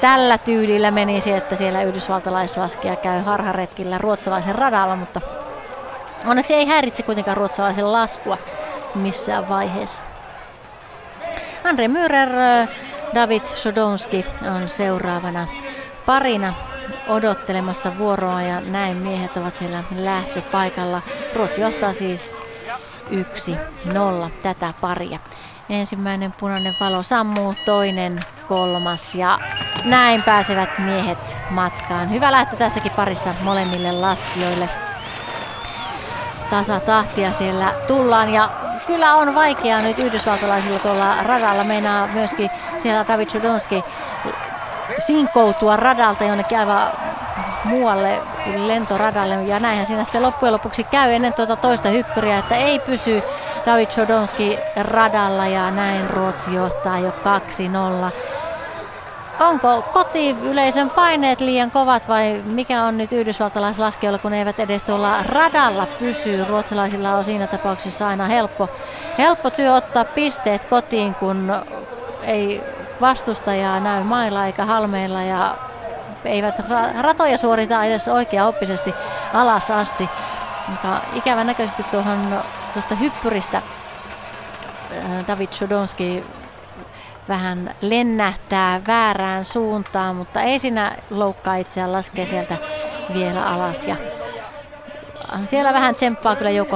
tällä 0.00 0.38
tyylillä 0.38 0.90
menisi, 0.90 1.32
että 1.32 1.56
siellä 1.56 1.82
yhdysvaltalaislaskija 1.82 2.96
käy 2.96 3.22
harharetkillä 3.22 3.98
ruotsalaisen 3.98 4.54
radalla, 4.54 4.96
mutta 4.96 5.20
onneksi 6.26 6.54
ei 6.54 6.66
häiritse 6.66 7.02
kuitenkaan 7.02 7.36
ruotsalaisen 7.36 7.92
laskua 7.92 8.38
missään 8.94 9.48
vaiheessa. 9.48 10.02
Andre 11.64 11.86
Mürer, 11.86 12.30
David 13.14 13.44
Shodonski 13.46 14.26
on 14.56 14.68
seuraavana 14.68 15.46
parina 16.06 16.54
odottelemassa 17.06 17.98
vuoroa 17.98 18.42
ja 18.42 18.60
näin 18.60 18.96
miehet 18.96 19.36
ovat 19.36 19.56
siellä 19.56 19.84
lähtöpaikalla. 19.98 21.02
Ruotsi 21.34 21.60
johtaa 21.60 21.92
siis 21.92 22.44
1-0 23.10 24.30
tätä 24.42 24.72
paria. 24.80 25.18
Ensimmäinen 25.68 26.34
punainen 26.40 26.74
valo 26.80 27.02
sammuu, 27.02 27.54
toinen, 27.64 28.20
kolmas 28.48 29.14
ja 29.14 29.38
näin 29.84 30.22
pääsevät 30.22 30.78
miehet 30.78 31.36
matkaan. 31.50 32.10
Hyvä 32.10 32.32
lähtö 32.32 32.56
tässäkin 32.56 32.92
parissa 32.92 33.34
molemmille 33.42 33.92
laskijoille. 33.92 34.68
tasatahtia 36.50 37.32
siellä 37.32 37.74
tullaan 37.86 38.32
ja 38.32 38.50
kyllä 38.86 39.14
on 39.14 39.34
vaikeaa 39.34 39.80
nyt 39.80 39.98
yhdysvaltalaisilla 39.98 40.78
tuolla 40.78 41.22
radalla. 41.22 41.64
Meinaa 41.64 42.06
myöskin 42.06 42.50
siellä 42.78 43.04
David 43.08 43.28
Chodonski 43.28 43.84
sinkoutua 44.98 45.76
radalta 45.76 46.24
jonnekin 46.24 46.58
aivan 46.58 46.92
muualle 47.64 48.20
lentoradalle 48.56 49.34
ja 49.34 49.60
näinhän 49.60 49.86
siinä 49.86 50.04
sitten 50.04 50.22
loppujen 50.22 50.52
lopuksi 50.52 50.84
käy 50.84 51.12
ennen 51.12 51.34
tuota 51.34 51.56
toista 51.56 51.88
hyppyriä, 51.88 52.38
että 52.38 52.54
ei 52.54 52.78
pysy 52.78 53.22
David 53.66 53.86
Chodonski 53.86 54.58
radalla 54.76 55.46
ja 55.46 55.70
näin 55.70 56.10
Ruotsi 56.10 56.54
johtaa 56.54 56.98
jo 56.98 57.10
2-0. 58.08 58.12
Onko 59.40 59.82
kotiyleisön 59.82 60.90
paineet 60.90 61.40
liian 61.40 61.70
kovat 61.70 62.08
vai 62.08 62.42
mikä 62.44 62.82
on 62.82 62.98
nyt 62.98 63.12
yhdysvaltalaislaskijoilla, 63.12 64.18
kun 64.18 64.32
eivät 64.32 64.60
edes 64.60 64.82
tuolla 64.82 65.22
radalla 65.22 65.86
pysy? 65.98 66.44
Ruotsalaisilla 66.44 67.14
on 67.14 67.24
siinä 67.24 67.46
tapauksessa 67.46 68.08
aina 68.08 68.26
helppo, 68.26 68.68
helppo 69.18 69.50
työ 69.50 69.74
ottaa 69.74 70.04
pisteet 70.04 70.64
kotiin, 70.64 71.14
kun 71.14 71.54
ei 72.22 72.62
vastustajaa 73.00 73.80
näy 73.80 74.04
mailla 74.04 74.46
eikä 74.46 74.64
halmeilla 74.64 75.22
ja 75.22 75.56
eivät 76.24 76.54
ratoja 77.00 77.38
suorita 77.38 77.84
edes 77.84 78.08
oikea-oppisesti 78.08 78.94
alas 79.34 79.70
asti. 79.70 80.08
Mutta 80.68 81.00
ikävän 81.14 81.46
näköisesti 81.46 81.82
tuohon 81.82 82.42
tuosta 82.72 82.94
hyppyristä 82.94 83.62
David 85.28 85.48
Chodonski 85.48 86.24
vähän 87.28 87.74
lennähtää 87.80 88.80
väärään 88.86 89.44
suuntaan, 89.44 90.16
mutta 90.16 90.40
ei 90.40 90.58
siinä 90.58 90.92
loukkaa 91.10 91.56
itseään, 91.56 91.92
laskee 91.92 92.26
sieltä 92.26 92.56
vielä 93.14 93.44
alas. 93.44 93.84
Ja 93.84 93.96
siellä 95.48 95.72
vähän 95.72 95.94
tsemppaa 95.94 96.36
kyllä 96.36 96.50
joukko 96.50 96.64